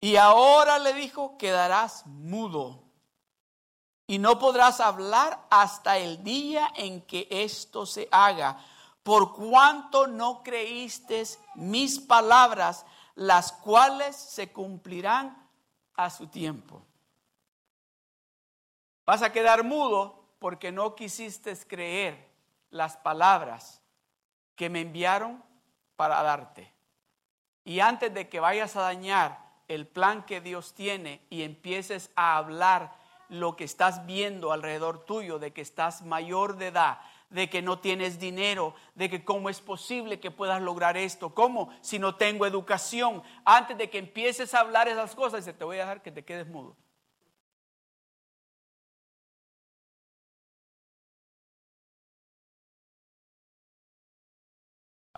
Y 0.00 0.16
ahora 0.16 0.80
le 0.80 0.92
dijo, 0.92 1.38
quedarás 1.38 2.04
mudo 2.04 2.82
y 4.08 4.18
no 4.18 4.36
podrás 4.36 4.80
hablar 4.80 5.46
hasta 5.50 5.98
el 5.98 6.24
día 6.24 6.72
en 6.74 7.02
que 7.02 7.28
esto 7.30 7.86
se 7.86 8.08
haga, 8.10 8.58
por 9.04 9.34
cuanto 9.36 10.08
no 10.08 10.42
creíste 10.42 11.22
mis 11.54 12.00
palabras, 12.00 12.84
las 13.14 13.52
cuales 13.52 14.16
se 14.16 14.50
cumplirán 14.50 15.48
a 15.94 16.10
su 16.10 16.26
tiempo. 16.26 16.82
Vas 19.04 19.22
a 19.22 19.30
quedar 19.30 19.62
mudo 19.62 20.24
porque 20.40 20.72
no 20.72 20.96
quisiste 20.96 21.56
creer 21.68 22.28
las 22.70 22.96
palabras 22.96 23.80
que 24.56 24.68
me 24.68 24.80
enviaron 24.80 25.46
para 25.96 26.22
darte. 26.22 26.72
Y 27.64 27.80
antes 27.80 28.14
de 28.14 28.28
que 28.28 28.40
vayas 28.40 28.76
a 28.76 28.82
dañar 28.82 29.46
el 29.68 29.86
plan 29.86 30.24
que 30.24 30.40
Dios 30.40 30.74
tiene 30.74 31.20
y 31.30 31.42
empieces 31.42 32.10
a 32.14 32.36
hablar 32.36 32.94
lo 33.28 33.56
que 33.56 33.64
estás 33.64 34.06
viendo 34.06 34.52
alrededor 34.52 35.04
tuyo, 35.04 35.38
de 35.38 35.52
que 35.52 35.60
estás 35.60 36.02
mayor 36.02 36.56
de 36.56 36.68
edad, 36.68 37.00
de 37.30 37.50
que 37.50 37.62
no 37.62 37.80
tienes 37.80 38.20
dinero, 38.20 38.74
de 38.94 39.10
que 39.10 39.24
cómo 39.24 39.48
es 39.48 39.60
posible 39.60 40.20
que 40.20 40.30
puedas 40.30 40.62
lograr 40.62 40.96
esto, 40.96 41.34
cómo 41.34 41.70
si 41.80 41.98
no 41.98 42.14
tengo 42.14 42.46
educación, 42.46 43.22
antes 43.44 43.76
de 43.76 43.90
que 43.90 43.98
empieces 43.98 44.54
a 44.54 44.60
hablar 44.60 44.86
esas 44.86 45.14
cosas, 45.16 45.44
te 45.44 45.64
voy 45.64 45.78
a 45.78 45.80
dejar 45.80 46.02
que 46.02 46.12
te 46.12 46.24
quedes 46.24 46.46
mudo. 46.46 46.76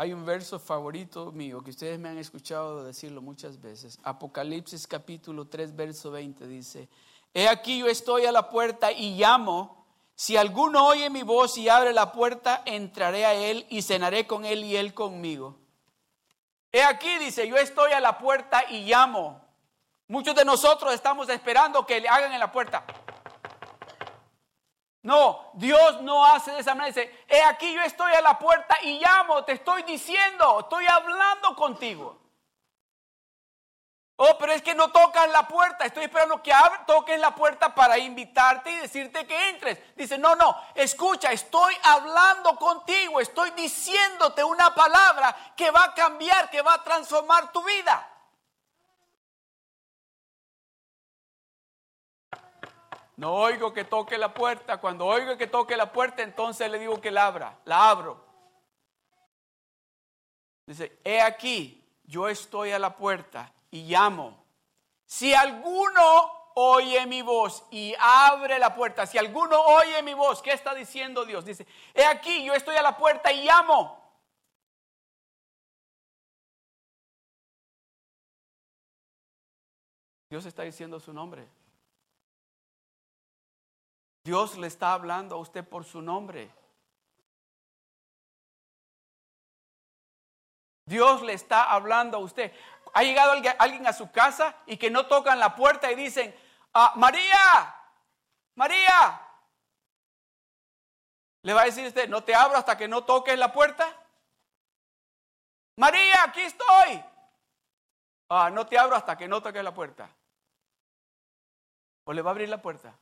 Hay 0.01 0.13
un 0.13 0.25
verso 0.25 0.61
favorito 0.61 1.33
mío 1.33 1.61
que 1.61 1.71
ustedes 1.71 1.99
me 1.99 2.09
han 2.09 2.19
escuchado 2.19 2.85
decirlo 2.85 3.21
muchas 3.21 3.61
veces. 3.61 3.99
Apocalipsis 4.05 4.87
capítulo 4.87 5.49
3, 5.49 5.75
verso 5.75 6.13
20 6.13 6.47
dice, 6.47 6.89
He 7.35 7.49
aquí 7.49 7.81
yo 7.81 7.89
estoy 7.89 8.25
a 8.25 8.31
la 8.31 8.49
puerta 8.49 8.93
y 8.93 9.17
llamo. 9.17 9.85
Si 10.15 10.37
alguno 10.37 10.87
oye 10.87 11.11
mi 11.11 11.25
voz 11.25 11.59
y 11.59 11.69
abre 11.69 11.93
la 11.93 12.13
puerta, 12.13 12.63
entraré 12.65 13.27
a 13.27 13.35
él 13.35 13.67
y 13.71 13.83
cenaré 13.83 14.25
con 14.25 14.45
él 14.45 14.63
y 14.63 14.77
él 14.77 14.95
conmigo. 14.95 15.59
He 16.71 16.85
aquí, 16.85 17.19
dice, 17.19 17.49
yo 17.49 17.57
estoy 17.57 17.91
a 17.91 17.99
la 17.99 18.19
puerta 18.19 18.71
y 18.71 18.85
llamo. 18.85 19.41
Muchos 20.07 20.37
de 20.37 20.45
nosotros 20.45 20.95
estamos 20.95 21.29
esperando 21.29 21.85
que 21.85 22.01
le 22.01 22.09
hagan 22.09 22.33
en 22.33 22.39
la 22.39 22.53
puerta. 22.53 22.85
No, 25.09 25.53
Dios 25.55 26.03
no 26.03 26.23
hace 26.23 26.51
de 26.51 26.61
esa 26.61 26.75
manera. 26.75 26.95
Dice, 26.95 27.25
he 27.29 27.43
aquí 27.43 27.73
yo 27.73 27.81
estoy 27.81 28.13
a 28.13 28.21
la 28.21 28.39
puerta 28.39 28.77
y 28.83 29.01
llamo, 29.01 29.43
te 29.43 29.53
estoy 29.53 29.83
diciendo, 29.85 30.61
estoy 30.61 30.87
hablando 30.87 31.57
contigo. 31.57 32.21
Oh, 34.17 34.37
pero 34.39 34.53
es 34.53 34.61
que 34.61 34.75
no 34.75 34.91
tocas 34.91 35.31
la 35.31 35.49
puerta. 35.49 35.87
Estoy 35.87 36.05
esperando 36.05 36.43
que 36.43 36.53
toques 36.87 37.19
la 37.19 37.35
puerta 37.35 37.75
para 37.75 37.97
invitarte 37.97 38.71
y 38.71 38.77
decirte 38.81 39.27
que 39.27 39.49
entres. 39.49 39.79
Dice, 39.97 40.19
no, 40.19 40.35
no, 40.35 40.55
escucha, 40.75 41.33
estoy 41.33 41.75
hablando 41.85 42.57
contigo, 42.57 43.19
estoy 43.19 43.51
diciéndote 43.53 44.45
una 44.45 44.75
palabra 44.75 45.35
que 45.57 45.71
va 45.71 45.85
a 45.85 45.95
cambiar, 45.95 46.51
que 46.51 46.61
va 46.61 46.75
a 46.75 46.85
transformar 46.85 47.51
tu 47.51 47.65
vida. 47.65 48.07
No 53.19 53.35
oigo 53.35 53.73
que 53.73 53.85
toque 53.85 54.17
la 54.17 54.33
puerta. 54.33 54.81
Cuando 54.81 55.05
oigo 55.05 55.37
que 55.37 55.49
toque 55.49 55.77
la 55.77 55.93
puerta, 55.93 56.23
entonces 56.23 56.71
le 56.71 56.79
digo 56.79 57.01
que 57.01 57.11
la 57.11 57.27
abra. 57.27 57.59
La 57.65 57.91
abro. 57.91 58.25
Dice, 60.65 61.01
he 61.03 61.21
aquí, 61.21 61.85
yo 62.05 62.29
estoy 62.29 62.71
a 62.71 62.79
la 62.79 62.97
puerta 62.97 63.53
y 63.73 63.87
llamo. 63.87 64.45
Si 65.05 65.35
alguno 65.35 66.31
oye 66.55 67.07
mi 67.07 67.23
voz 67.23 67.65
y 67.73 67.93
abre 67.99 68.57
la 68.61 68.73
puerta, 68.73 69.05
si 69.05 69.19
alguno 69.19 69.61
oye 69.63 70.01
mi 70.05 70.15
voz, 70.15 70.41
¿qué 70.41 70.53
está 70.53 70.73
diciendo 70.73 71.25
Dios? 71.25 71.45
Dice, 71.45 71.67
he 71.95 72.05
aquí, 72.05 72.45
yo 72.45 72.55
estoy 72.55 72.77
a 72.77 72.83
la 72.83 72.97
puerta 72.97 73.33
y 73.33 73.45
llamo. 73.45 73.99
Dios 80.31 80.47
está 80.47 80.63
diciendo 80.63 81.01
su 81.01 81.13
nombre. 81.13 81.58
Dios 84.25 84.57
le 84.59 84.67
está 84.67 84.93
hablando 84.93 85.37
a 85.37 85.39
usted 85.39 85.67
por 85.67 85.85
su 85.85 86.03
nombre. 86.03 86.53
Dios 90.85 91.23
le 91.23 91.35
está 91.35 91.65
hablando 91.65 92.17
a 92.17 92.21
usted. 92.21 92.53
Ha 92.95 93.03
llegado 93.03 93.33
alguien 93.59 93.87
a 93.87 93.93
su 93.93 94.11
casa 94.11 94.57
y 94.67 94.77
que 94.77 94.91
no 94.91 95.07
tocan 95.07 95.39
la 95.39 95.55
puerta 95.55 95.93
y 95.93 95.95
dicen, 95.95 96.35
ah, 96.73 96.95
María, 96.97 97.75
María. 98.55 99.21
Le 101.43 101.53
va 101.53 101.63
a 101.63 101.67
decir 101.67 101.87
usted, 101.87 102.09
no 102.09 102.25
te 102.25 102.35
abro 102.35 102.57
hasta 102.59 102.77
que 102.77 102.89
no 102.89 103.05
toques 103.05 103.39
la 103.39 103.53
puerta. 103.53 103.95
María, 105.77 106.25
aquí 106.25 106.41
estoy. 106.41 107.05
Ah, 108.31 108.51
no 108.51 108.67
te 108.67 108.79
abro 108.79 108.97
hasta 108.97 109.17
que 109.17 109.29
no 109.29 109.43
toques 109.43 109.63
la 109.63 109.73
puerta. 109.73 110.11
O 112.05 112.13
le 112.13 112.23
va 112.23 112.31
a 112.31 112.33
abrir 112.33 112.49
la 112.49 112.61
puerta. 112.61 112.99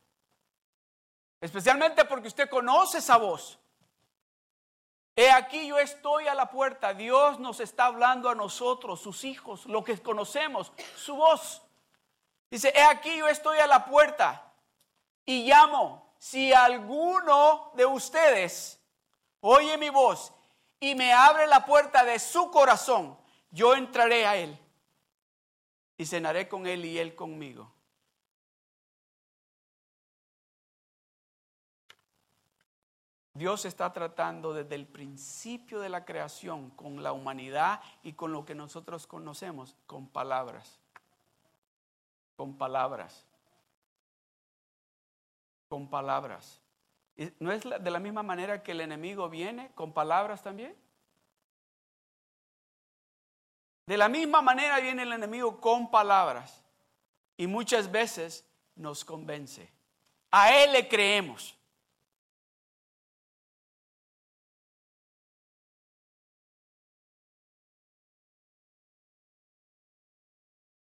Especialmente 1.47 2.05
porque 2.05 2.27
usted 2.27 2.51
conoce 2.51 2.99
esa 2.99 3.19
voz. 3.19 3.57
He 5.15 5.31
aquí 5.31 5.69
yo 5.69 5.79
estoy 5.79 6.27
a 6.27 6.35
la 6.35 6.51
puerta. 6.51 6.93
Dios 6.93 7.39
nos 7.39 7.61
está 7.61 7.85
hablando 7.85 8.29
a 8.29 8.35
nosotros, 8.35 9.01
sus 9.01 9.23
hijos, 9.23 9.65
lo 9.67 9.85
que 9.85 9.97
conocemos, 10.03 10.73
su 10.97 11.15
voz. 11.15 11.63
Dice, 12.51 12.73
he 12.75 12.83
aquí 12.83 13.17
yo 13.17 13.29
estoy 13.29 13.59
a 13.59 13.69
la 13.69 13.85
puerta 13.85 14.53
y 15.25 15.47
llamo. 15.47 16.13
Si 16.19 16.53
alguno 16.53 17.71
de 17.77 17.87
ustedes 17.87 18.81
oye 19.39 19.79
mi 19.79 19.91
voz 19.91 20.33
y 20.81 20.97
me 20.97 21.13
abre 21.13 21.47
la 21.47 21.65
puerta 21.65 22.05
de 22.05 22.19
su 22.19 22.51
corazón, 22.51 23.17
yo 23.53 23.77
entraré 23.77 24.27
a 24.27 24.35
él 24.35 24.59
y 25.97 26.07
cenaré 26.07 26.49
con 26.49 26.67
él 26.67 26.85
y 26.85 26.99
él 26.99 27.15
conmigo. 27.15 27.76
Dios 33.37 33.65
está 33.65 33.93
tratando 33.93 34.55
desde 34.55 34.75
el 34.75 34.87
principio 34.87 35.81
de 35.81 35.89
la 35.89 36.05
creación 36.05 36.71
con 36.71 37.03
la 37.03 37.13
humanidad 37.13 37.81
y 38.03 38.15
con 38.15 38.33
lo 38.33 38.45
que 38.45 38.55
nosotros 38.55 39.07
conocemos, 39.07 39.77
con 39.87 40.07
palabras. 40.07 40.81
Con 42.37 42.57
palabras. 42.57 43.27
Con 45.69 45.89
palabras. 45.89 46.61
¿No 47.39 47.53
es 47.53 47.63
de 47.63 47.91
la 47.91 47.99
misma 47.99 48.23
manera 48.23 48.63
que 48.63 48.73
el 48.73 48.81
enemigo 48.81 49.29
viene 49.29 49.71
con 49.75 49.93
palabras 49.93 50.43
también? 50.43 50.77
De 53.87 53.97
la 53.97 54.09
misma 54.09 54.43
manera 54.43 54.81
viene 54.81 55.03
el 55.03 55.13
enemigo 55.13 55.61
con 55.61 55.91
palabras 55.91 56.63
y 57.37 57.47
muchas 57.47 57.91
veces 57.91 58.45
nos 58.75 59.05
convence. 59.05 59.71
A 60.31 60.55
él 60.55 60.73
le 60.73 60.89
creemos. 60.89 61.56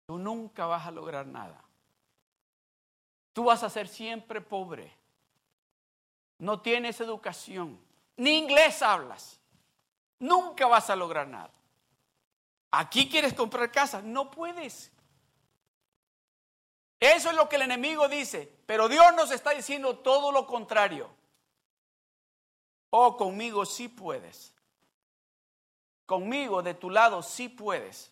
Tú 0.08 0.18
nunca 0.18 0.66
vas 0.66 0.88
a 0.88 0.92
lograr 0.92 1.28
nada. 1.28 1.62
Tú 3.34 3.44
vas 3.44 3.62
a 3.62 3.70
ser 3.70 3.88
siempre 3.88 4.42
pobre. 4.42 4.92
No 6.40 6.62
tienes 6.62 7.00
educación, 7.02 7.80
ni 8.16 8.38
inglés 8.38 8.82
hablas. 8.82 9.40
Nunca 10.20 10.66
vas 10.66 10.90
a 10.90 10.96
lograr 10.96 11.28
nada. 11.28 11.52
Aquí 12.72 13.10
quieres 13.10 13.34
comprar 13.34 13.72
casa, 13.72 14.02
no 14.02 14.32
puedes. 14.32 14.92
Eso 17.00 17.30
es 17.30 17.36
lo 17.36 17.48
que 17.48 17.58
el 17.58 17.64
enemigo 17.64 18.08
dice, 18.08 18.52
pero 18.66 18.88
Dios 18.88 19.14
nos 19.16 19.30
está 19.32 19.52
diciendo 19.52 20.00
todo 20.00 20.32
lo 20.32 20.48
contrario. 20.48 21.10
Oh, 22.90 23.18
conmigo 23.18 23.66
sí 23.66 23.88
puedes. 23.88 24.54
Conmigo 26.06 26.64
de 26.64 26.74
tu 26.74 26.90
lado 26.90 27.22
sí 27.22 27.50
puedes. 27.50 28.12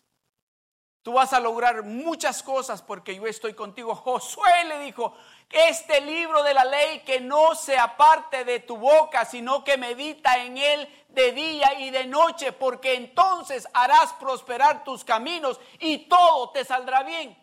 Tú 1.06 1.12
vas 1.12 1.32
a 1.32 1.38
lograr 1.38 1.84
muchas 1.84 2.42
cosas 2.42 2.82
porque 2.82 3.14
yo 3.14 3.28
estoy 3.28 3.54
contigo. 3.54 3.94
Josué 3.94 4.64
le 4.66 4.80
dijo, 4.80 5.14
este 5.48 6.00
libro 6.00 6.42
de 6.42 6.52
la 6.52 6.64
ley 6.64 7.04
que 7.06 7.20
no 7.20 7.54
se 7.54 7.78
aparte 7.78 8.44
de 8.44 8.58
tu 8.58 8.76
boca, 8.76 9.24
sino 9.24 9.62
que 9.62 9.76
medita 9.76 10.42
en 10.42 10.58
él 10.58 11.06
de 11.10 11.30
día 11.30 11.78
y 11.78 11.90
de 11.90 12.06
noche, 12.06 12.50
porque 12.50 12.94
entonces 12.94 13.68
harás 13.72 14.14
prosperar 14.14 14.82
tus 14.82 15.04
caminos 15.04 15.60
y 15.78 16.08
todo 16.08 16.50
te 16.50 16.64
saldrá 16.64 17.04
bien. 17.04 17.38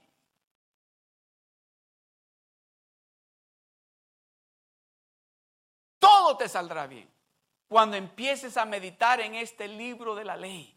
Todo 5.99 6.35
te 6.35 6.49
saldrá 6.49 6.85
bien. 6.85 7.09
Cuando 7.69 7.95
empieces 7.95 8.57
a 8.57 8.65
meditar 8.65 9.21
en 9.21 9.35
este 9.35 9.69
libro 9.69 10.15
de 10.15 10.25
la 10.25 10.35
ley. 10.35 10.72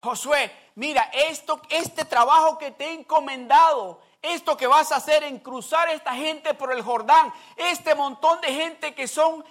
Josué, 0.00 0.70
mira, 0.76 1.10
esto, 1.12 1.60
este 1.70 2.04
trabajo 2.04 2.56
que 2.56 2.70
te 2.70 2.86
he 2.86 2.92
encomendado, 2.92 4.00
esto 4.22 4.56
que 4.56 4.66
vas 4.66 4.92
a 4.92 4.96
hacer 4.96 5.24
en 5.24 5.40
cruzar 5.40 5.88
esta 5.90 6.14
gente 6.14 6.54
por 6.54 6.72
el 6.72 6.82
Jordán, 6.82 7.32
este 7.56 7.94
montón 7.94 8.40
de 8.40 8.52
gente 8.52 8.94
que 8.94 9.08
son 9.08 9.44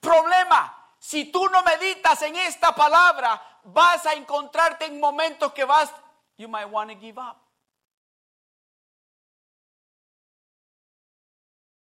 problema. 0.00 0.74
Si 0.98 1.26
tú 1.26 1.48
no 1.48 1.62
meditas 1.62 2.20
en 2.22 2.36
esta 2.36 2.74
palabra, 2.74 3.40
vas 3.64 4.04
a 4.04 4.14
encontrarte 4.14 4.86
en 4.86 5.00
momentos 5.00 5.52
que 5.52 5.64
vas, 5.64 5.92
you 6.36 6.48
might 6.48 6.70
want 6.70 6.90
to 6.90 6.98
give 6.98 7.18
up. 7.18 7.36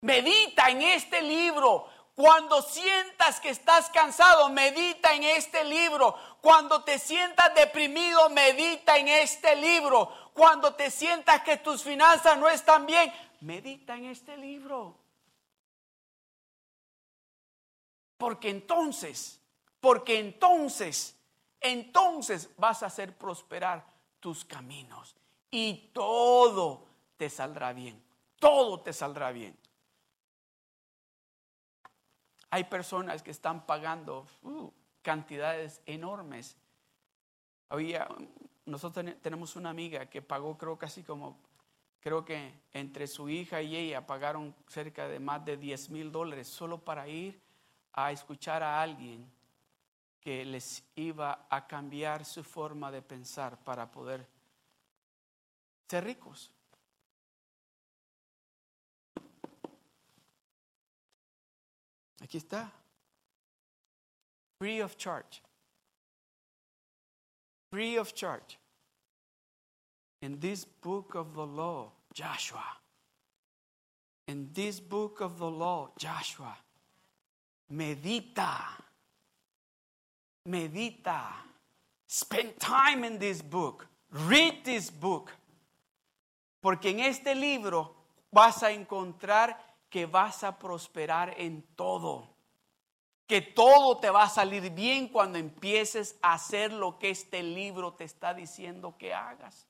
Medita 0.01 0.69
en 0.69 0.81
este 0.81 1.21
libro. 1.21 1.87
Cuando 2.21 2.61
sientas 2.61 3.39
que 3.39 3.49
estás 3.49 3.89
cansado, 3.89 4.47
medita 4.49 5.15
en 5.15 5.23
este 5.23 5.63
libro. 5.63 6.15
Cuando 6.39 6.83
te 6.83 6.99
sientas 6.99 7.51
deprimido, 7.55 8.29
medita 8.29 8.95
en 8.97 9.07
este 9.07 9.55
libro. 9.55 10.07
Cuando 10.31 10.75
te 10.75 10.91
sientas 10.91 11.41
que 11.41 11.57
tus 11.57 11.81
finanzas 11.81 12.37
no 12.37 12.47
están 12.47 12.85
bien, 12.85 13.11
medita 13.39 13.95
en 13.95 14.05
este 14.05 14.37
libro. 14.37 14.99
Porque 18.19 18.51
entonces, 18.51 19.41
porque 19.79 20.19
entonces, 20.19 21.15
entonces 21.59 22.51
vas 22.55 22.83
a 22.83 22.85
hacer 22.85 23.17
prosperar 23.17 23.83
tus 24.19 24.45
caminos 24.45 25.15
y 25.49 25.89
todo 25.91 26.85
te 27.17 27.31
saldrá 27.31 27.73
bien. 27.73 27.99
Todo 28.37 28.79
te 28.81 28.93
saldrá 28.93 29.31
bien. 29.31 29.60
Hay 32.51 32.65
personas 32.65 33.23
que 33.23 33.31
están 33.31 33.65
pagando 33.65 34.27
uh, 34.43 34.69
cantidades 35.01 35.81
enormes. 35.85 36.57
Había, 37.69 38.07
nosotros 38.65 39.05
tenemos 39.21 39.55
una 39.55 39.69
amiga 39.69 40.05
que 40.07 40.21
pagó 40.21 40.57
creo 40.57 40.77
casi 40.77 41.01
como, 41.01 41.39
creo 42.01 42.25
que 42.25 42.53
entre 42.73 43.07
su 43.07 43.29
hija 43.29 43.61
y 43.61 43.77
ella 43.77 44.05
pagaron 44.05 44.53
cerca 44.67 45.07
de 45.07 45.19
más 45.19 45.45
de 45.45 45.55
10 45.55 45.89
mil 45.91 46.11
dólares 46.11 46.49
solo 46.49 46.77
para 46.77 47.07
ir 47.07 47.41
a 47.93 48.11
escuchar 48.11 48.63
a 48.63 48.81
alguien 48.81 49.31
que 50.19 50.43
les 50.43 50.83
iba 50.95 51.47
a 51.49 51.65
cambiar 51.67 52.25
su 52.25 52.43
forma 52.43 52.91
de 52.91 53.01
pensar 53.01 53.57
para 53.63 53.89
poder 53.89 54.27
ser 55.87 56.03
ricos. 56.03 56.51
Aquí 62.21 62.37
está. 62.37 62.71
Free 64.59 64.79
of 64.81 64.95
charge. 64.95 65.41
Free 67.71 67.97
of 67.97 68.13
charge. 68.13 68.59
In 70.21 70.39
this 70.39 70.65
book 70.65 71.15
of 71.15 71.33
the 71.33 71.45
law, 71.45 71.91
Joshua. 72.13 72.77
In 74.27 74.49
this 74.53 74.79
book 74.79 75.19
of 75.21 75.39
the 75.39 75.49
law, 75.49 75.89
Joshua. 75.97 76.55
Medita. 77.73 78.83
Medita. 80.47 81.21
Spend 82.07 82.59
time 82.59 83.03
in 83.03 83.17
this 83.17 83.41
book. 83.41 83.87
Read 84.11 84.63
this 84.63 84.91
book. 84.91 85.31
Porque 86.61 86.89
en 86.89 86.99
este 86.99 87.33
libro 87.33 87.95
vas 88.31 88.61
a 88.61 88.71
encontrar 88.71 89.57
que 89.91 90.05
vas 90.05 90.43
a 90.43 90.57
prosperar 90.57 91.35
en 91.37 91.61
todo. 91.75 92.33
Que 93.27 93.41
todo 93.41 93.99
te 93.99 94.09
va 94.09 94.23
a 94.23 94.29
salir 94.29 94.71
bien 94.71 95.09
cuando 95.09 95.37
empieces 95.37 96.17
a 96.21 96.33
hacer 96.33 96.71
lo 96.71 96.97
que 96.97 97.09
este 97.09 97.43
libro 97.43 97.93
te 97.93 98.05
está 98.05 98.33
diciendo 98.33 98.95
que 98.97 99.13
hagas. 99.13 99.67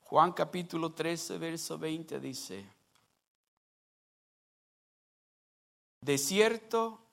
Juan 0.00 0.32
capítulo 0.32 0.92
13, 0.92 1.38
verso 1.38 1.78
20 1.78 2.20
dice, 2.20 2.64
de 6.00 6.16
cierto 6.16 7.05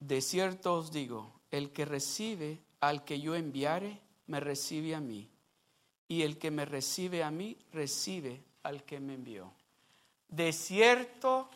de 0.00 0.22
cierto 0.22 0.74
os 0.74 0.90
digo, 0.90 1.40
el 1.50 1.72
que 1.72 1.84
recibe 1.84 2.58
al 2.80 3.04
que 3.04 3.20
yo 3.20 3.34
enviare, 3.34 4.00
me 4.26 4.40
recibe 4.40 4.94
a 4.94 5.00
mí. 5.00 5.28
Y 6.08 6.22
el 6.22 6.38
que 6.38 6.50
me 6.50 6.64
recibe 6.64 7.22
a 7.22 7.30
mí, 7.30 7.56
recibe 7.72 8.42
al 8.62 8.82
que 8.84 8.98
me 8.98 9.14
envió. 9.14 9.52
De 10.28 10.52
cierto, 10.52 11.50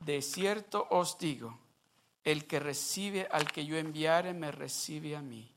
de 0.00 0.22
cierto 0.22 0.86
os 0.90 1.18
digo, 1.18 1.58
el 2.24 2.46
que 2.46 2.60
recibe 2.60 3.26
al 3.30 3.50
que 3.50 3.66
yo 3.66 3.76
enviare, 3.76 4.32
me 4.32 4.52
recibe 4.52 5.16
a 5.16 5.22
mí. 5.22 5.50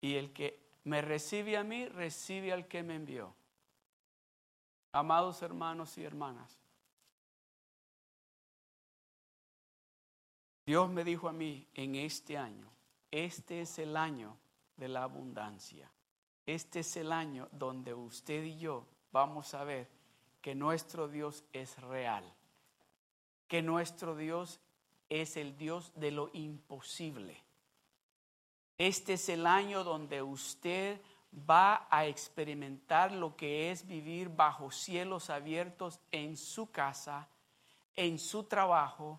Y 0.00 0.14
el 0.14 0.32
que 0.32 0.58
me 0.84 1.02
recibe 1.02 1.56
a 1.56 1.64
mí, 1.64 1.86
recibe 1.86 2.52
al 2.52 2.66
que 2.66 2.82
me 2.82 2.94
envió. 2.94 3.34
Amados 4.92 5.42
hermanos 5.42 5.98
y 5.98 6.04
hermanas, 6.04 6.57
Dios 10.68 10.90
me 10.90 11.02
dijo 11.02 11.30
a 11.30 11.32
mí 11.32 11.66
en 11.72 11.94
este 11.94 12.36
año, 12.36 12.70
este 13.10 13.62
es 13.62 13.78
el 13.78 13.96
año 13.96 14.36
de 14.76 14.88
la 14.88 15.04
abundancia. 15.04 15.90
Este 16.44 16.80
es 16.80 16.94
el 16.98 17.10
año 17.10 17.48
donde 17.52 17.94
usted 17.94 18.44
y 18.44 18.58
yo 18.58 18.84
vamos 19.10 19.54
a 19.54 19.64
ver 19.64 19.88
que 20.42 20.54
nuestro 20.54 21.08
Dios 21.08 21.42
es 21.54 21.80
real, 21.80 22.22
que 23.46 23.62
nuestro 23.62 24.14
Dios 24.14 24.60
es 25.08 25.38
el 25.38 25.56
Dios 25.56 25.90
de 25.94 26.10
lo 26.10 26.28
imposible. 26.34 27.42
Este 28.76 29.14
es 29.14 29.26
el 29.30 29.46
año 29.46 29.84
donde 29.84 30.20
usted 30.20 31.00
va 31.48 31.88
a 31.88 32.04
experimentar 32.04 33.10
lo 33.12 33.36
que 33.36 33.70
es 33.70 33.86
vivir 33.86 34.28
bajo 34.28 34.70
cielos 34.70 35.30
abiertos 35.30 35.98
en 36.10 36.36
su 36.36 36.70
casa, 36.70 37.26
en 37.96 38.18
su 38.18 38.44
trabajo, 38.44 39.18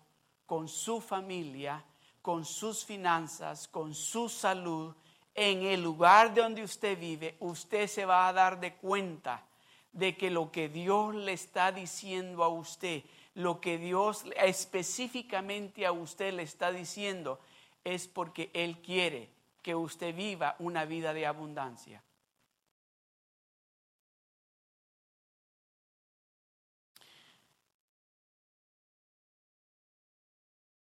con 0.50 0.66
su 0.66 1.00
familia, 1.00 1.80
con 2.22 2.44
sus 2.44 2.84
finanzas, 2.84 3.68
con 3.68 3.94
su 3.94 4.28
salud, 4.28 4.92
en 5.32 5.62
el 5.62 5.80
lugar 5.80 6.34
de 6.34 6.40
donde 6.40 6.64
usted 6.64 6.98
vive, 6.98 7.36
usted 7.38 7.86
se 7.86 8.04
va 8.04 8.26
a 8.26 8.32
dar 8.32 8.58
de 8.58 8.74
cuenta 8.74 9.46
de 9.92 10.16
que 10.16 10.28
lo 10.28 10.50
que 10.50 10.68
Dios 10.68 11.14
le 11.14 11.34
está 11.34 11.70
diciendo 11.70 12.42
a 12.42 12.48
usted, 12.48 13.04
lo 13.34 13.60
que 13.60 13.78
Dios 13.78 14.24
específicamente 14.42 15.86
a 15.86 15.92
usted 15.92 16.34
le 16.34 16.42
está 16.42 16.72
diciendo, 16.72 17.38
es 17.84 18.08
porque 18.08 18.50
Él 18.52 18.82
quiere 18.82 19.30
que 19.62 19.76
usted 19.76 20.12
viva 20.12 20.56
una 20.58 20.84
vida 20.84 21.14
de 21.14 21.26
abundancia. 21.26 22.02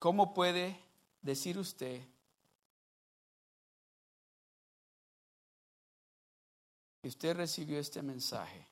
¿Cómo 0.08 0.34
puede 0.34 0.80
decir 1.22 1.58
usted 1.58 2.02
que 7.02 7.10
usted 7.10 7.36
recibió 7.36 7.78
este 7.78 8.02
mensaje? 8.02 8.66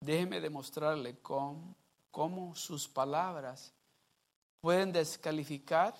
Déjeme 0.00 0.40
demostrarle 0.40 1.16
cómo, 1.20 1.76
cómo 2.10 2.56
sus 2.56 2.88
palabras 2.88 3.72
pueden 4.60 4.90
descalificar 4.90 5.94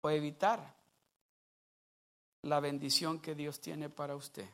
o 0.00 0.08
evitar 0.08 0.74
la 2.40 2.60
bendición 2.60 3.20
que 3.20 3.34
Dios 3.34 3.60
tiene 3.60 3.90
para 3.90 4.16
usted. 4.16 4.48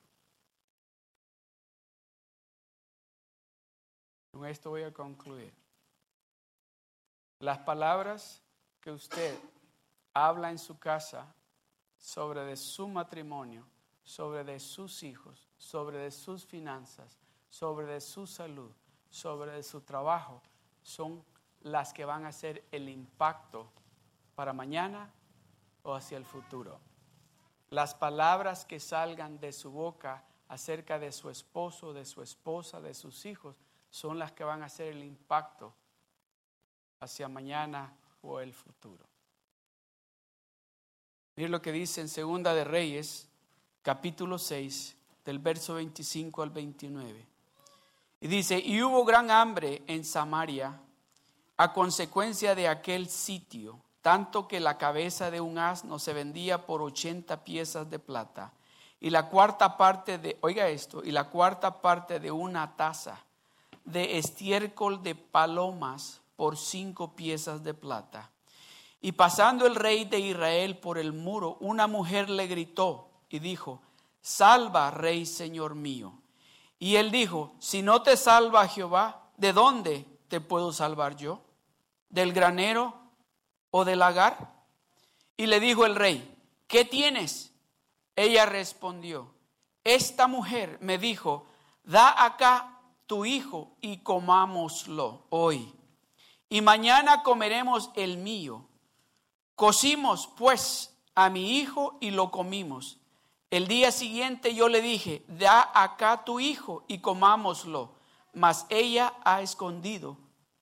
Con 4.33 4.47
esto 4.47 4.71
voy 4.71 4.83
a 4.83 4.93
concluir. 4.93 5.53
Las 7.39 7.59
palabras 7.59 8.43
que 8.81 8.91
usted 8.91 9.39
habla 10.15 10.51
en 10.51 10.59
su 10.59 10.79
casa 10.79 11.35
sobre 11.99 12.41
de 12.45 12.57
su 12.57 12.89
matrimonio, 12.89 13.67
sobre 14.03 14.43
de 14.43 14.59
sus 14.59 15.03
hijos, 15.03 15.51
sobre 15.59 15.99
de 15.99 16.11
sus 16.11 16.47
finanzas, 16.47 17.19
sobre 17.51 17.87
de 17.87 18.01
su 18.01 18.27
salud, 18.27 18.71
sobre 19.11 19.53
de 19.53 19.63
su 19.63 19.83
trabajo, 19.83 20.41
son 20.83 21.23
las 21.61 21.93
que 21.93 22.07
van 22.07 22.25
a 22.25 22.29
hacer 22.29 22.65
el 22.73 22.89
impacto 22.89 23.71
para 24.35 24.55
mañana 24.55 25.13
o 25.83 25.95
hacia 25.95 26.17
el 26.17 26.25
futuro. 26.25 26.81
Las 27.69 27.95
palabras 27.95 28.65
que 28.65 28.81
salgan 28.81 29.39
de 29.41 29.53
su 29.53 29.71
boca 29.71 30.25
acerca 30.49 30.99
de 30.99 31.13
su 31.13 31.29
esposo, 31.29 31.93
de 31.93 32.07
su 32.07 32.23
esposa, 32.23 32.81
de 32.81 32.95
sus 32.95 33.27
hijos, 33.27 33.57
son 33.93 34.19
las 34.19 34.33
que 34.33 34.43
van 34.43 34.63
a 34.63 34.67
hacer 34.67 34.89
el 34.89 35.05
impacto 35.05 35.75
hacia 37.01 37.29
mañana 37.29 37.95
o 38.23 38.41
el 38.41 38.55
futuro. 38.55 39.05
Mire 41.37 41.51
lo 41.51 41.61
que 41.61 41.73
dice 41.73 42.01
en 42.01 42.09
Segunda 42.09 42.55
de 42.55 42.65
Reyes, 42.65 43.29
capítulo 43.83 44.39
6, 44.39 44.97
del 45.27 45.39
verso 45.39 45.75
25 45.75 46.43
al 46.43 46.49
29. 46.49 47.27
Y 48.23 48.29
dice, 48.29 48.59
y 48.59 48.83
hubo 48.83 49.05
gran 49.05 49.31
hambre 49.31 49.83
en 49.87 50.07
Samaria 50.07 50.81
a 51.59 51.73
consecuencia 51.75 52.55
de 52.55 52.69
aquel 52.69 53.11
sitio, 53.11 53.79
tanto 54.01 54.49
que 54.49 54.59
la 54.59 54.79
cabeza 54.79 55.31
de 55.31 55.43
un 55.43 55.59
asno 55.59 55.99
se 55.99 56.15
vendía 56.15 56.65
por 56.65 56.81
80 56.81 57.45
piezas 57.45 57.91
de 57.91 57.99
plata, 57.99 58.55
y 59.01 59.11
la 59.11 59.29
cuarta 59.29 59.77
parte 59.77 60.17
de, 60.17 60.39
oiga 60.41 60.69
esto, 60.69 61.05
y 61.05 61.11
la 61.11 61.29
cuarta 61.29 61.83
parte 61.83 62.21
de 62.21 62.31
una 62.31 62.75
taza 62.75 63.23
de 63.85 64.19
estiércol 64.19 65.03
de 65.03 65.15
palomas 65.15 66.21
por 66.37 66.57
cinco 66.57 67.15
piezas 67.15 67.63
de 67.63 67.75
plata. 67.75 68.31
Y 69.01 69.13
pasando 69.13 69.67
el 69.67 69.75
rey 69.75 70.05
de 70.05 70.21
Israel 70.21 70.79
por 70.79 70.99
el 70.99 71.13
muro, 71.13 71.57
una 71.61 71.87
mujer 71.87 72.31
le 72.31 72.47
gritó 72.47 73.11
y 73.29 73.41
dijo, 73.41 73.83
salva, 74.21 74.91
rey 74.91 75.27
Señor 75.27 75.75
mío. 75.75 76.15
Y 76.79 76.97
él 76.97 77.11
dijo, 77.11 77.55
si 77.59 77.83
no 77.83 78.03
te 78.03 78.17
salva 78.17 78.69
Jehová, 78.69 79.31
¿de 79.37 79.53
dónde 79.53 80.07
te 80.29 80.41
puedo 80.41 80.73
salvar 80.73 81.17
yo? 81.17 81.43
¿Del 82.09 82.33
granero 82.33 82.95
o 83.71 83.85
del 83.85 83.99
lagar? 83.99 84.53
Y 85.37 85.47
le 85.47 85.61
dijo 85.61 85.85
el 85.87 85.97
rey, 85.97 86.37
¿qué 86.69 86.85
tienes? 86.85 87.53
Ella 88.15 88.47
respondió, 88.47 89.35
esta 89.85 90.27
mujer 90.27 90.79
me 90.81 90.99
dijo, 90.99 91.47
da 91.83 92.25
acá 92.25 92.72
tu 93.13 93.27
hijo 93.27 93.77
y 93.83 93.99
comámoslo 93.99 95.27
hoy. 95.29 95.71
Y 96.49 96.63
mañana 96.63 97.23
comeremos 97.23 97.91
el 97.95 98.17
mío. 98.17 98.65
Cocimos 99.55 100.29
pues 100.29 100.99
a 101.15 101.29
mi 101.29 101.59
hijo 101.59 101.99
y 102.01 102.11
lo 102.11 102.31
comimos. 102.31 103.01
El 103.51 103.69
día 103.69 103.93
siguiente 103.93 104.55
yo 104.55 104.71
le 104.71 104.81
dije, 104.81 105.27
da 105.29 105.73
acá 105.75 106.25
tu 106.25 106.41
hijo 106.41 106.87
y 106.89 107.01
comámoslo. 107.01 107.93
Mas 108.33 108.65
ella 108.71 109.13
ha 109.27 109.43
escondido 109.43 110.17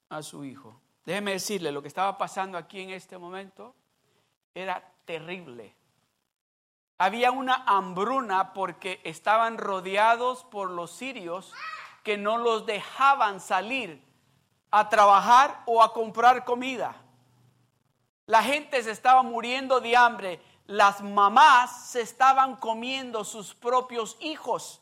a 0.09 0.21
su 0.25 0.45
hijo. 0.45 0.81
Déjeme 1.07 1.31
decirle, 1.31 1.71
lo 1.71 1.83
que 1.83 1.89
estaba 1.89 2.19
pasando 2.19 2.59
aquí 2.59 2.81
en 2.81 2.91
este 2.91 3.17
momento 3.17 3.77
era 4.57 4.93
terrible. 5.05 5.77
Había 6.99 7.31
una 7.31 7.63
hambruna 7.69 8.53
porque 8.55 9.01
estaban 9.05 9.57
rodeados 9.57 10.43
por 10.43 10.69
los 10.69 10.91
sirios 10.91 11.55
que 12.03 12.17
no 12.17 12.39
los 12.39 12.67
dejaban 12.67 13.41
salir 13.41 14.03
a 14.71 14.89
trabajar 14.89 15.63
o 15.67 15.83
a 15.83 15.93
comprar 15.93 16.45
comida. 16.45 16.95
La 18.27 18.43
gente 18.43 18.83
se 18.83 18.93
estaba 18.93 19.23
muriendo 19.23 19.81
de 19.81 19.97
hambre. 19.97 20.41
Las 20.67 21.01
mamás 21.01 21.89
se 21.91 22.01
estaban 22.01 22.57
comiendo 22.57 23.25
sus 23.25 23.55
propios 23.55 24.17
hijos. 24.21 24.81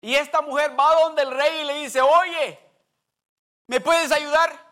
Y 0.00 0.14
esta 0.14 0.40
mujer 0.40 0.78
va 0.78 1.00
donde 1.00 1.22
el 1.22 1.30
rey 1.32 1.60
y 1.60 1.64
le 1.64 1.74
dice, 1.80 2.00
oye, 2.00 2.58
¿me 3.66 3.80
puedes 3.80 4.12
ayudar? 4.12 4.68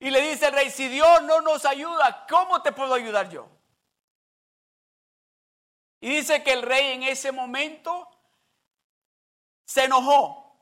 Y 0.00 0.10
le 0.10 0.20
dice 0.20 0.46
el 0.46 0.52
rey, 0.52 0.70
si 0.70 0.88
Dios 0.88 1.22
no 1.22 1.40
nos 1.42 1.64
ayuda, 1.64 2.26
¿cómo 2.28 2.60
te 2.60 2.72
puedo 2.72 2.92
ayudar 2.94 3.28
yo? 3.28 3.46
Y 6.00 6.08
dice 6.08 6.42
que 6.42 6.54
el 6.54 6.62
rey 6.62 6.94
en 6.94 7.04
ese 7.04 7.30
momento 7.30 8.08
se 9.72 9.84
enojó 9.84 10.54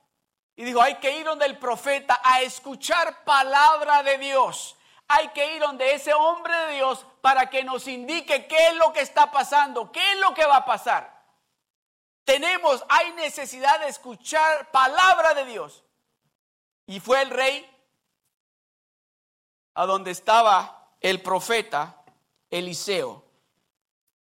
y 0.55 0.65
dijo, 0.65 0.81
hay 0.81 0.97
que 0.97 1.19
ir 1.19 1.27
donde 1.27 1.45
el 1.45 1.59
profeta 1.59 2.21
a 2.23 2.43
escuchar 2.43 3.25
palabra 3.25 4.05
de 4.05 4.19
Dios. 4.19 4.77
Hay 5.09 5.29
que 5.31 5.57
ir 5.57 5.61
donde 5.61 5.95
ese 5.95 6.15
hombre 6.15 6.55
de 6.67 6.75
Dios 6.75 7.05
para 7.21 7.51
que 7.51 7.65
nos 7.65 7.89
indique 7.89 8.47
qué 8.47 8.69
es 8.69 8.77
lo 8.77 8.93
que 8.93 9.01
está 9.01 9.33
pasando, 9.33 9.91
qué 9.91 10.13
es 10.13 10.19
lo 10.21 10.33
que 10.33 10.47
va 10.47 10.59
a 10.59 10.65
pasar. 10.65 11.25
Tenemos, 12.25 12.85
hay 12.89 13.11
necesidad 13.15 13.81
de 13.81 13.89
escuchar 13.89 14.71
palabra 14.71 15.35
de 15.35 15.47
Dios. 15.47 15.83
Y 16.87 17.01
fue 17.01 17.21
el 17.23 17.31
rey 17.31 17.69
a 19.75 19.87
donde 19.87 20.13
estaba 20.13 20.95
el 21.01 21.21
profeta 21.21 21.97
Eliseo. 22.49 23.25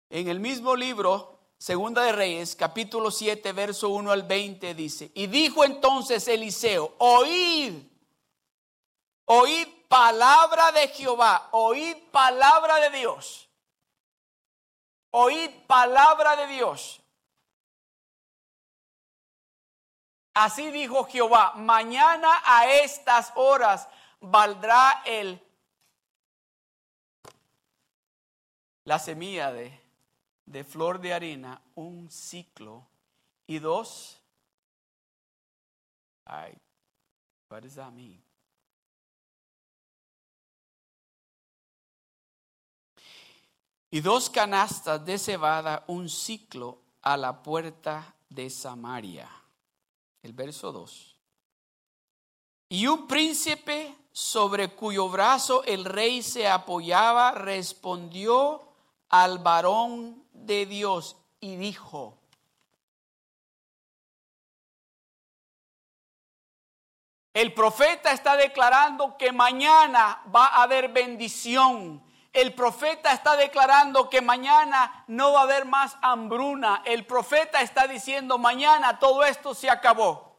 En 0.10 0.28
el 0.28 0.42
mismo 0.42 0.76
libro 0.76 1.35
Segunda 1.58 2.04
de 2.04 2.12
Reyes, 2.12 2.56
capítulo 2.56 3.10
7, 3.10 3.54
verso 3.54 3.90
1 3.90 4.12
al 4.12 4.24
20 4.24 4.74
dice, 4.76 5.12
y 5.16 5.28
dijo 5.28 5.64
entonces 5.64 6.28
Eliseo, 6.28 6.96
oíd, 7.00 7.82
oíd 9.26 9.68
palabra 9.88 10.72
de 10.74 10.90
Jehová, 10.90 11.50
oíd 11.52 11.96
palabra 12.12 12.80
de 12.82 12.98
Dios, 12.98 13.50
oíd 15.12 15.50
palabra 15.66 16.36
de 16.36 16.48
Dios. 16.48 17.02
Así 20.34 20.70
dijo 20.70 21.06
Jehová, 21.06 21.54
mañana 21.56 22.42
a 22.44 22.70
estas 22.70 23.32
horas 23.36 23.88
valdrá 24.20 25.02
el 25.06 25.42
la 28.84 29.00
semilla 29.00 29.52
de 29.54 29.85
de 30.46 30.64
flor 30.64 31.00
de 31.00 31.14
harina 31.14 31.62
un 31.76 32.10
ciclo 32.10 32.86
y 33.48 33.60
dos, 33.60 34.20
ay, 36.26 36.58
what 37.50 37.62
does 37.62 37.76
that 37.76 37.92
mean? 37.92 38.22
Y 43.92 44.02
dos 44.02 44.30
canastas 44.30 45.06
de 45.06 45.18
cebada, 45.18 45.86
un 45.88 46.10
ciclo 46.10 46.82
a 47.02 47.16
la 47.16 47.42
puerta 47.42 48.16
de 48.28 48.50
Samaria. 48.50 49.30
El 50.22 50.34
verso 50.34 50.72
2. 50.74 51.16
Y 52.70 52.88
un 52.88 53.08
príncipe 53.08 53.96
sobre 54.12 54.76
cuyo 54.76 55.08
brazo 55.08 55.64
el 55.64 55.86
rey 55.86 56.22
se 56.24 56.48
apoyaba 56.48 57.32
respondió 57.32 58.68
al 59.08 59.40
varón 59.40 60.25
de 60.46 60.66
Dios 60.66 61.18
y 61.40 61.56
dijo, 61.56 62.18
el 67.34 67.54
profeta 67.54 68.12
está 68.12 68.38
declarando 68.38 69.18
que 69.18 69.32
mañana 69.32 70.22
va 70.34 70.48
a 70.48 70.64
haber 70.64 70.90
bendición. 70.90 72.04
El 72.32 72.54
profeta 72.54 73.14
está 73.14 73.36
declarando 73.36 74.10
que 74.10 74.22
mañana 74.22 75.06
no 75.08 75.34
va 75.34 75.42
a 75.42 75.44
haber 75.44 75.66
más 75.66 75.98
hambruna. 76.02 76.82
El 76.86 77.06
profeta 77.06 77.62
está 77.62 77.88
diciendo 77.88 78.38
mañana 78.38 79.00
todo 79.00 79.24
esto 79.24 79.54
se 79.54 79.70
acabó. 79.70 80.36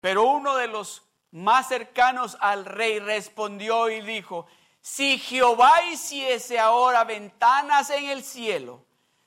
Pero 0.00 0.24
uno 0.24 0.54
de 0.56 0.68
los 0.68 1.02
más 1.30 1.68
cercanos 1.68 2.36
al 2.40 2.64
rey 2.64 2.98
respondió 2.98 3.90
y 3.90 4.00
dijo, 4.00 4.46
si 4.86 5.18
Jehová 5.18 5.82
hiciese 5.86 6.60
ahora 6.60 7.02
ventanas 7.02 7.90
en 7.90 8.08
el 8.08 8.22
cielo, 8.22 8.84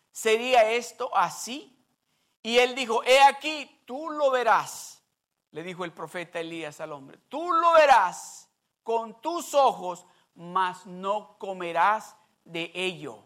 ¿sería 0.10 0.72
esto 0.72 1.14
así? 1.14 1.78
Y 2.42 2.60
él 2.60 2.76
dijo, 2.76 3.04
he 3.04 3.22
aquí, 3.24 3.84
tú 3.86 4.10
lo 4.10 4.32
verás, 4.32 5.04
le 5.52 5.62
dijo 5.62 5.84
el 5.84 5.92
profeta 5.92 6.40
Elías 6.40 6.80
al 6.80 6.94
hombre, 6.94 7.18
tú 7.28 7.52
lo 7.52 7.74
verás 7.74 8.50
con 8.84 9.20
tus 9.20 9.54
ojos, 9.54 10.06
mas 10.34 10.86
no 10.86 11.38
comerás 11.38 12.16
de 12.46 12.72
ello. 12.74 13.26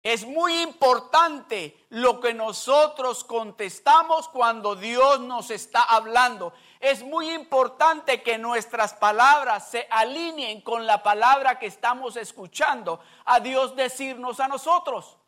Es 0.00 0.24
muy 0.24 0.62
importante 0.62 1.86
lo 1.90 2.20
que 2.20 2.32
nosotros 2.32 3.24
contestamos 3.24 4.28
cuando 4.28 4.76
Dios 4.76 5.18
nos 5.18 5.50
está 5.50 5.82
hablando. 5.82 6.52
Es 6.80 7.02
muy 7.02 7.30
importante 7.30 8.22
que 8.22 8.38
nuestras 8.38 8.94
palabras 8.94 9.68
se 9.70 9.86
alineen 9.90 10.60
con 10.60 10.86
la 10.86 11.02
palabra 11.02 11.58
que 11.58 11.66
estamos 11.66 12.16
escuchando 12.16 13.00
a 13.24 13.40
Dios 13.40 13.74
decirnos 13.74 14.38
a 14.38 14.46
nosotros. 14.46 15.18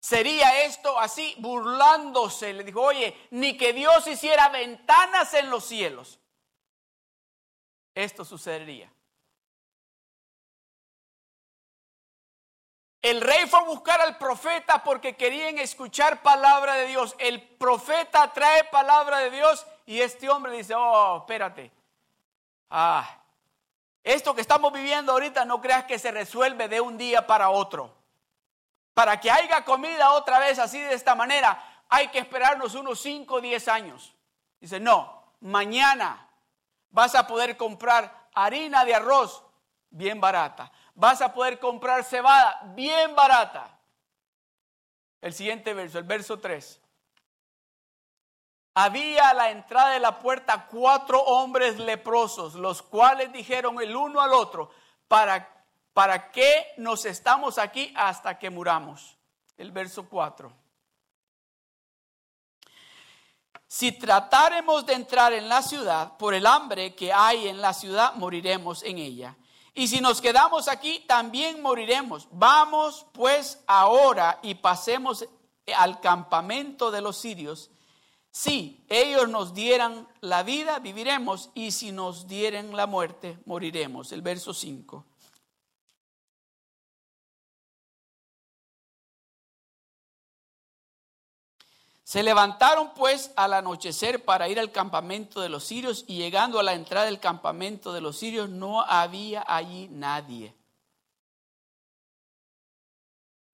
Sería 0.00 0.64
esto 0.64 0.98
así, 0.98 1.36
burlándose. 1.38 2.52
Le 2.52 2.64
dijo, 2.64 2.82
oye, 2.82 3.16
ni 3.30 3.56
que 3.56 3.72
Dios 3.72 4.06
hiciera 4.08 4.48
ventanas 4.48 5.32
en 5.34 5.48
los 5.48 5.64
cielos. 5.64 6.18
Esto 7.94 8.24
sucedería. 8.24 8.92
El 13.02 13.20
rey 13.20 13.46
fue 13.48 13.58
a 13.58 13.64
buscar 13.64 14.00
al 14.00 14.16
profeta 14.16 14.84
porque 14.84 15.16
querían 15.16 15.58
escuchar 15.58 16.22
palabra 16.22 16.74
de 16.74 16.86
Dios. 16.86 17.16
El 17.18 17.42
profeta 17.42 18.32
trae 18.32 18.62
palabra 18.64 19.18
de 19.18 19.30
Dios 19.30 19.66
y 19.86 20.00
este 20.00 20.30
hombre 20.30 20.52
dice, 20.52 20.74
oh, 20.76 21.18
espérate. 21.18 21.72
Ah, 22.70 23.18
esto 24.04 24.34
que 24.36 24.40
estamos 24.40 24.72
viviendo 24.72 25.10
ahorita 25.10 25.44
no 25.44 25.60
creas 25.60 25.84
que 25.84 25.98
se 25.98 26.12
resuelve 26.12 26.68
de 26.68 26.80
un 26.80 26.96
día 26.96 27.26
para 27.26 27.50
otro. 27.50 27.92
Para 28.94 29.18
que 29.18 29.32
haya 29.32 29.64
comida 29.64 30.12
otra 30.12 30.38
vez 30.38 30.60
así 30.60 30.80
de 30.80 30.94
esta 30.94 31.16
manera, 31.16 31.60
hay 31.88 32.06
que 32.08 32.20
esperarnos 32.20 32.76
unos 32.76 33.00
5 33.00 33.34
o 33.34 33.40
10 33.40 33.66
años. 33.66 34.14
Dice, 34.60 34.78
no, 34.78 35.24
mañana 35.40 36.28
vas 36.90 37.16
a 37.16 37.26
poder 37.26 37.56
comprar 37.56 38.28
harina 38.32 38.84
de 38.84 38.94
arroz 38.94 39.42
bien 39.90 40.20
barata. 40.20 40.70
Vas 40.94 41.22
a 41.22 41.32
poder 41.32 41.58
comprar 41.58 42.04
cebada 42.04 42.60
bien 42.74 43.14
barata. 43.14 43.78
El 45.20 45.32
siguiente 45.32 45.72
verso, 45.72 45.98
el 45.98 46.04
verso 46.04 46.38
3. 46.38 46.80
Había 48.74 49.28
a 49.28 49.34
la 49.34 49.50
entrada 49.50 49.90
de 49.90 50.00
la 50.00 50.18
puerta 50.18 50.66
cuatro 50.66 51.20
hombres 51.22 51.78
leprosos, 51.78 52.54
los 52.54 52.82
cuales 52.82 53.32
dijeron 53.32 53.80
el 53.80 53.94
uno 53.94 54.20
al 54.20 54.32
otro, 54.32 54.70
¿para, 55.08 55.66
para 55.92 56.30
qué 56.30 56.72
nos 56.78 57.04
estamos 57.04 57.58
aquí 57.58 57.92
hasta 57.96 58.38
que 58.38 58.50
muramos? 58.50 59.18
El 59.58 59.72
verso 59.72 60.08
4. 60.08 60.52
Si 63.66 63.92
tratáremos 63.92 64.84
de 64.84 64.94
entrar 64.94 65.32
en 65.32 65.48
la 65.48 65.62
ciudad, 65.62 66.16
por 66.16 66.34
el 66.34 66.46
hambre 66.46 66.94
que 66.94 67.12
hay 67.12 67.48
en 67.48 67.60
la 67.60 67.72
ciudad, 67.72 68.14
moriremos 68.14 68.82
en 68.82 68.98
ella. 68.98 69.36
Y 69.74 69.88
si 69.88 70.00
nos 70.00 70.20
quedamos 70.20 70.68
aquí, 70.68 71.04
también 71.06 71.62
moriremos. 71.62 72.28
Vamos 72.30 73.06
pues 73.12 73.62
ahora 73.66 74.38
y 74.42 74.54
pasemos 74.54 75.26
al 75.76 76.00
campamento 76.00 76.90
de 76.90 77.00
los 77.00 77.16
sirios. 77.16 77.70
Si 78.30 78.84
ellos 78.88 79.28
nos 79.28 79.54
dieran 79.54 80.08
la 80.20 80.42
vida, 80.42 80.78
viviremos, 80.78 81.50
y 81.54 81.72
si 81.72 81.92
nos 81.92 82.26
dieren 82.26 82.74
la 82.74 82.86
muerte, 82.86 83.38
moriremos. 83.44 84.10
El 84.12 84.22
verso 84.22 84.54
5. 84.54 85.04
Se 92.12 92.22
levantaron 92.22 92.92
pues 92.92 93.30
al 93.36 93.54
anochecer 93.54 94.22
para 94.22 94.46
ir 94.46 94.60
al 94.60 94.70
campamento 94.70 95.40
de 95.40 95.48
los 95.48 95.64
sirios 95.64 96.04
y 96.06 96.18
llegando 96.18 96.60
a 96.60 96.62
la 96.62 96.74
entrada 96.74 97.06
del 97.06 97.18
campamento 97.18 97.90
de 97.90 98.02
los 98.02 98.18
sirios 98.18 98.50
no 98.50 98.82
había 98.82 99.42
allí 99.48 99.88
nadie. 99.90 100.54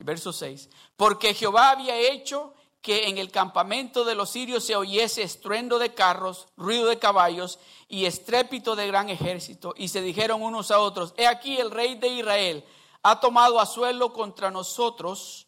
Verso 0.00 0.32
6. 0.32 0.70
Porque 0.96 1.34
Jehová 1.34 1.70
había 1.70 1.96
hecho 1.98 2.52
que 2.80 3.06
en 3.06 3.18
el 3.18 3.30
campamento 3.30 4.04
de 4.04 4.16
los 4.16 4.30
sirios 4.30 4.64
se 4.64 4.74
oyese 4.74 5.22
estruendo 5.22 5.78
de 5.78 5.94
carros, 5.94 6.48
ruido 6.56 6.86
de 6.86 6.98
caballos 6.98 7.61
y 7.86 8.06
estrépito 8.06 8.74
de 8.74 8.88
gran 8.88 9.09
ejército. 9.09 9.72
Y 9.76 9.86
se 9.86 10.02
dijeron 10.02 10.42
unos 10.42 10.72
a 10.72 10.80
otros, 10.80 11.14
he 11.16 11.28
aquí 11.28 11.59
el 11.59 11.70
rey 11.70 11.94
de 11.94 12.09
Israel 12.09 12.64
ha 13.04 13.20
tomado 13.20 13.61
a 13.61 13.66
suelo 13.66 14.12
contra 14.12 14.50
nosotros 14.50 15.47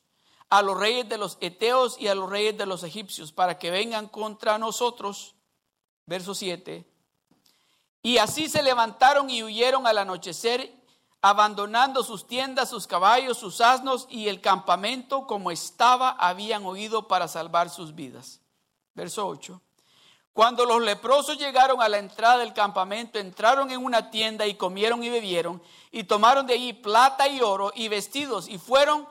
a 0.50 0.62
los 0.62 0.78
reyes 0.78 1.08
de 1.08 1.16
los 1.16 1.38
Eteos 1.40 1.96
y 1.98 2.08
a 2.08 2.14
los 2.14 2.28
reyes 2.28 2.58
de 2.58 2.66
los 2.66 2.82
egipcios 2.82 3.32
para 3.32 3.58
que 3.58 3.70
vengan 3.70 4.08
contra 4.08 4.58
nosotros. 4.58 5.36
Verso 6.06 6.34
7. 6.34 6.84
Y 8.02 8.18
así 8.18 8.48
se 8.48 8.62
levantaron 8.62 9.30
y 9.30 9.44
huyeron 9.44 9.86
al 9.86 9.98
anochecer, 9.98 10.74
abandonando 11.22 12.02
sus 12.02 12.26
tiendas, 12.26 12.68
sus 12.68 12.86
caballos, 12.86 13.38
sus 13.38 13.60
asnos 13.60 14.06
y 14.10 14.28
el 14.28 14.40
campamento 14.40 15.26
como 15.26 15.50
estaba, 15.50 16.10
habían 16.10 16.64
oído 16.66 17.06
para 17.06 17.28
salvar 17.28 17.70
sus 17.70 17.94
vidas. 17.94 18.40
Verso 18.94 19.28
8. 19.28 19.60
Cuando 20.32 20.64
los 20.64 20.80
leprosos 20.80 21.38
llegaron 21.38 21.82
a 21.82 21.88
la 21.88 21.98
entrada 21.98 22.38
del 22.38 22.54
campamento, 22.54 23.18
entraron 23.18 23.70
en 23.70 23.84
una 23.84 24.10
tienda 24.10 24.46
y 24.46 24.54
comieron 24.54 25.04
y 25.04 25.10
bebieron, 25.10 25.62
y 25.90 26.04
tomaron 26.04 26.46
de 26.46 26.54
allí 26.54 26.72
plata 26.72 27.28
y 27.28 27.40
oro 27.40 27.72
y 27.74 27.88
vestidos, 27.88 28.48
y 28.48 28.56
fueron 28.56 29.06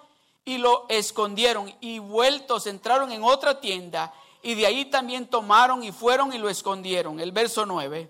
y 0.49 0.57
lo 0.57 0.87
escondieron 0.89 1.71
y 1.79 1.99
vueltos 1.99 2.65
entraron 2.65 3.11
en 3.11 3.23
otra 3.23 3.59
tienda 3.59 4.11
y 4.41 4.55
de 4.55 4.65
ahí 4.65 4.85
también 4.85 5.27
tomaron 5.27 5.83
y 5.83 5.91
fueron 5.91 6.33
y 6.33 6.39
lo 6.39 6.49
escondieron. 6.49 7.19
El 7.19 7.31
verso 7.31 7.67
9. 7.67 8.09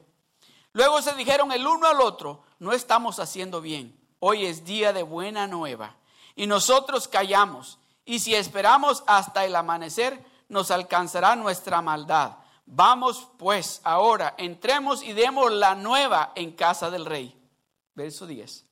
Luego 0.72 1.02
se 1.02 1.14
dijeron 1.16 1.52
el 1.52 1.68
uno 1.68 1.88
al 1.88 2.00
otro, 2.00 2.44
no 2.60 2.72
estamos 2.72 3.20
haciendo 3.20 3.60
bien. 3.60 4.00
Hoy 4.20 4.46
es 4.46 4.64
día 4.64 4.94
de 4.94 5.04
buena 5.04 5.48
nueva. 5.48 5.98
Y 6.34 6.48
nosotros 6.48 7.10
callamos. 7.10 7.78
Y 8.06 8.20
si 8.20 8.34
esperamos 8.36 9.04
hasta 9.06 9.44
el 9.44 9.54
amanecer, 9.54 10.24
nos 10.48 10.72
alcanzará 10.72 11.36
nuestra 11.36 11.82
maldad. 11.82 12.38
Vamos 12.66 13.28
pues 13.38 13.82
ahora, 13.84 14.36
entremos 14.38 15.04
y 15.04 15.12
demos 15.12 15.52
la 15.52 15.76
nueva 15.76 16.32
en 16.36 16.54
casa 16.54 16.90
del 16.90 17.06
rey. 17.06 17.38
Verso 17.96 18.26
10. 18.26 18.69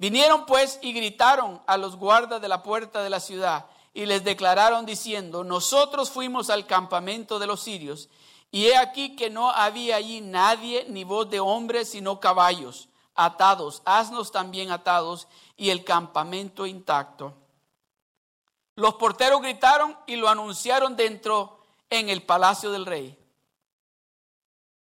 Vinieron 0.00 0.46
pues 0.46 0.78
y 0.80 0.94
gritaron 0.94 1.60
a 1.66 1.76
los 1.76 1.96
guardas 1.96 2.40
de 2.40 2.48
la 2.48 2.62
puerta 2.62 3.02
de 3.02 3.10
la 3.10 3.20
ciudad 3.20 3.66
y 3.92 4.06
les 4.06 4.24
declararon 4.24 4.86
diciendo, 4.86 5.44
nosotros 5.44 6.10
fuimos 6.10 6.48
al 6.48 6.66
campamento 6.66 7.38
de 7.38 7.46
los 7.46 7.60
sirios 7.60 8.08
y 8.50 8.68
he 8.68 8.78
aquí 8.78 9.14
que 9.14 9.28
no 9.28 9.50
había 9.50 9.96
allí 9.96 10.22
nadie 10.22 10.86
ni 10.88 11.04
voz 11.04 11.28
de 11.28 11.38
hombre 11.38 11.84
sino 11.84 12.18
caballos 12.18 12.88
atados, 13.14 13.82
asnos 13.84 14.32
también 14.32 14.70
atados 14.70 15.28
y 15.54 15.68
el 15.68 15.84
campamento 15.84 16.64
intacto. 16.64 17.34
Los 18.76 18.94
porteros 18.94 19.42
gritaron 19.42 19.94
y 20.06 20.16
lo 20.16 20.30
anunciaron 20.30 20.96
dentro 20.96 21.60
en 21.90 22.08
el 22.08 22.22
palacio 22.22 22.70
del 22.70 22.86
rey. 22.86 23.18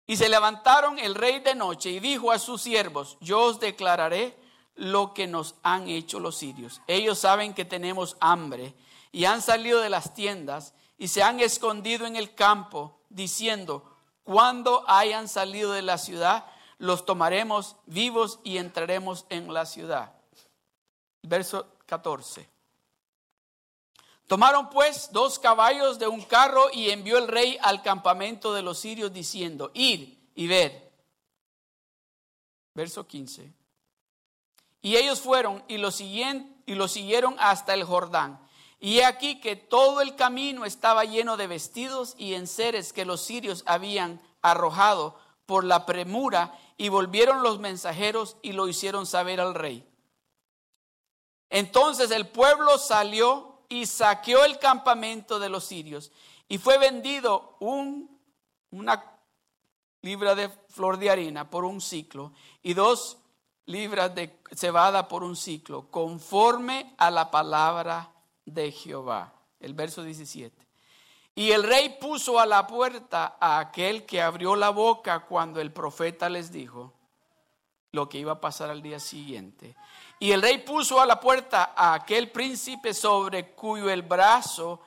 Y 0.06 0.16
se 0.16 0.28
levantaron 0.28 1.00
el 1.00 1.16
rey 1.16 1.40
de 1.40 1.56
noche 1.56 1.90
y 1.90 1.98
dijo 1.98 2.30
a 2.30 2.38
sus 2.38 2.62
siervos, 2.62 3.16
yo 3.20 3.40
os 3.40 3.58
declararé 3.58 4.46
lo 4.78 5.12
que 5.12 5.26
nos 5.26 5.56
han 5.62 5.88
hecho 5.88 6.20
los 6.20 6.36
sirios. 6.36 6.80
Ellos 6.86 7.18
saben 7.18 7.52
que 7.52 7.64
tenemos 7.64 8.16
hambre 8.20 8.74
y 9.10 9.24
han 9.24 9.42
salido 9.42 9.80
de 9.80 9.90
las 9.90 10.14
tiendas 10.14 10.72
y 10.96 11.08
se 11.08 11.22
han 11.22 11.40
escondido 11.40 12.06
en 12.06 12.14
el 12.14 12.34
campo 12.34 13.00
diciendo, 13.08 13.96
cuando 14.22 14.84
hayan 14.88 15.28
salido 15.28 15.72
de 15.72 15.82
la 15.82 15.98
ciudad, 15.98 16.46
los 16.78 17.04
tomaremos 17.04 17.76
vivos 17.86 18.38
y 18.44 18.58
entraremos 18.58 19.26
en 19.30 19.52
la 19.52 19.66
ciudad. 19.66 20.12
Verso 21.22 21.66
14. 21.86 22.48
Tomaron 24.28 24.70
pues 24.70 25.10
dos 25.10 25.40
caballos 25.40 25.98
de 25.98 26.06
un 26.06 26.22
carro 26.22 26.66
y 26.72 26.90
envió 26.90 27.18
el 27.18 27.26
rey 27.26 27.58
al 27.62 27.82
campamento 27.82 28.54
de 28.54 28.62
los 28.62 28.78
sirios 28.78 29.12
diciendo, 29.12 29.72
ir 29.74 30.30
y 30.36 30.46
ver. 30.46 30.92
Verso 32.74 33.06
15. 33.06 33.57
Y 34.80 34.96
ellos 34.96 35.20
fueron 35.20 35.64
y 35.68 35.78
lo, 35.78 35.90
y 35.98 36.74
lo 36.74 36.88
siguieron 36.88 37.36
hasta 37.38 37.74
el 37.74 37.84
Jordán. 37.84 38.40
Y 38.80 39.00
aquí 39.00 39.40
que 39.40 39.56
todo 39.56 40.00
el 40.00 40.14
camino 40.14 40.64
estaba 40.64 41.04
lleno 41.04 41.36
de 41.36 41.48
vestidos 41.48 42.14
y 42.16 42.34
enseres 42.34 42.92
que 42.92 43.04
los 43.04 43.20
sirios 43.20 43.64
habían 43.66 44.20
arrojado 44.40 45.18
por 45.46 45.64
la 45.64 45.84
premura 45.84 46.56
y 46.76 46.90
volvieron 46.90 47.42
los 47.42 47.58
mensajeros 47.58 48.36
y 48.42 48.52
lo 48.52 48.68
hicieron 48.68 49.06
saber 49.06 49.40
al 49.40 49.54
rey. 49.54 49.84
Entonces 51.50 52.10
el 52.10 52.28
pueblo 52.28 52.78
salió 52.78 53.62
y 53.68 53.86
saqueó 53.86 54.44
el 54.44 54.58
campamento 54.58 55.38
de 55.38 55.48
los 55.48 55.64
sirios 55.64 56.12
y 56.48 56.58
fue 56.58 56.78
vendido 56.78 57.56
un, 57.60 58.20
una 58.70 59.18
libra 60.02 60.34
de 60.34 60.48
flor 60.68 60.98
de 60.98 61.10
harina 61.10 61.50
por 61.50 61.64
un 61.64 61.80
ciclo 61.80 62.32
y 62.62 62.74
dos 62.74 63.18
libras 63.68 64.14
de 64.14 64.40
cebada 64.52 65.08
por 65.08 65.22
un 65.22 65.36
ciclo, 65.36 65.88
conforme 65.90 66.94
a 66.96 67.10
la 67.10 67.30
palabra 67.30 68.10
de 68.44 68.72
Jehová. 68.72 69.32
El 69.60 69.74
verso 69.74 70.02
17. 70.02 70.66
Y 71.34 71.52
el 71.52 71.62
rey 71.62 71.98
puso 72.00 72.40
a 72.40 72.46
la 72.46 72.66
puerta 72.66 73.36
a 73.38 73.58
aquel 73.58 74.06
que 74.06 74.22
abrió 74.22 74.56
la 74.56 74.70
boca 74.70 75.20
cuando 75.20 75.60
el 75.60 75.70
profeta 75.70 76.28
les 76.28 76.50
dijo 76.50 76.94
lo 77.92 78.08
que 78.08 78.18
iba 78.18 78.32
a 78.32 78.40
pasar 78.40 78.70
al 78.70 78.82
día 78.82 78.98
siguiente. 78.98 79.76
Y 80.18 80.32
el 80.32 80.40
rey 80.40 80.58
puso 80.58 81.00
a 81.00 81.06
la 81.06 81.20
puerta 81.20 81.74
a 81.76 81.92
aquel 81.92 82.30
príncipe 82.30 82.94
sobre 82.94 83.50
cuyo 83.50 83.90
el 83.90 84.02
brazo, 84.02 84.80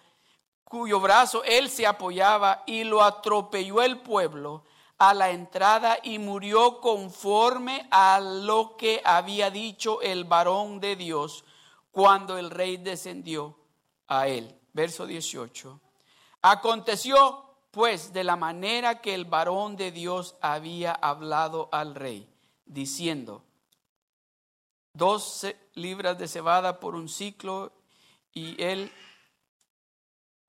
cuyo 0.64 1.00
brazo 1.00 1.44
él 1.44 1.70
se 1.70 1.86
apoyaba 1.86 2.64
y 2.66 2.84
lo 2.84 3.04
atropelló 3.04 3.82
el 3.84 4.00
pueblo 4.00 4.64
a 5.02 5.16
la 5.16 5.32
entrada 5.32 5.98
y 6.04 6.20
murió 6.20 6.80
conforme 6.80 7.88
a 7.90 8.20
lo 8.20 8.78
que 8.78 9.02
había 9.04 9.50
dicho 9.50 10.00
el 10.00 10.26
varón 10.26 10.80
de 10.80 10.96
Dios 10.96 11.44
cuando 11.90 12.38
el 12.38 12.52
rey 12.52 12.78
descendió 12.78 13.58
a 14.08 14.28
él. 14.28 14.56
Verso 14.74 15.08
18. 15.08 15.82
Aconteció 16.44 17.56
pues 17.72 18.14
de 18.14 18.24
la 18.24 18.36
manera 18.36 19.02
que 19.02 19.16
el 19.16 19.26
varón 19.26 19.76
de 19.76 19.92
Dios 19.92 20.36
había 20.40 20.92
hablado 20.92 21.68
al 21.72 21.96
rey, 21.96 22.30
diciendo, 22.66 23.44
dos 24.94 25.48
libras 25.74 26.20
de 26.20 26.28
cebada 26.28 26.80
por 26.80 26.94
un 26.94 27.10
ciclo 27.10 27.72
y 28.36 28.62
él 28.62 28.92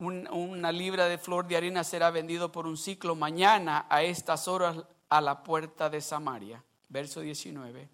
una 0.03 0.73
libra 0.73 1.07
de 1.07 1.19
flor 1.19 1.47
de 1.47 1.57
harina 1.57 1.85
será 1.85 2.11
vendido 2.11 2.51
por 2.51 2.67
un 2.67 2.77
ciclo 2.77 3.15
mañana 3.15 3.87
a 3.89 4.03
estas 4.03 4.49
horas 4.49 4.77
a 5.09 5.21
la 5.21 5.43
puerta 5.43 5.89
de 5.89 6.01
Samaria. 6.01 6.65
Verso 6.89 7.21
19. 7.21 7.89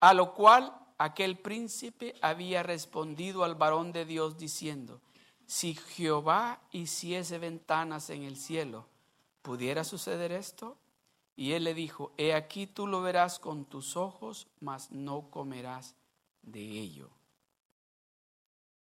A 0.00 0.14
lo 0.14 0.34
cual 0.34 0.74
aquel 0.98 1.38
príncipe 1.38 2.14
había 2.20 2.62
respondido 2.62 3.44
al 3.44 3.54
varón 3.54 3.92
de 3.92 4.04
Dios 4.04 4.36
diciendo, 4.36 5.00
si 5.46 5.74
Jehová 5.74 6.60
hiciese 6.70 7.38
ventanas 7.38 8.10
en 8.10 8.22
el 8.22 8.36
cielo, 8.36 8.86
¿pudiera 9.42 9.84
suceder 9.84 10.32
esto? 10.32 10.76
Y 11.36 11.52
él 11.52 11.64
le 11.64 11.74
dijo, 11.74 12.12
he 12.18 12.34
aquí 12.34 12.66
tú 12.66 12.86
lo 12.86 13.02
verás 13.02 13.38
con 13.38 13.64
tus 13.64 13.96
ojos, 13.96 14.46
mas 14.60 14.90
no 14.90 15.30
comerás 15.30 15.94
de 16.42 16.60
ello. 16.60 17.10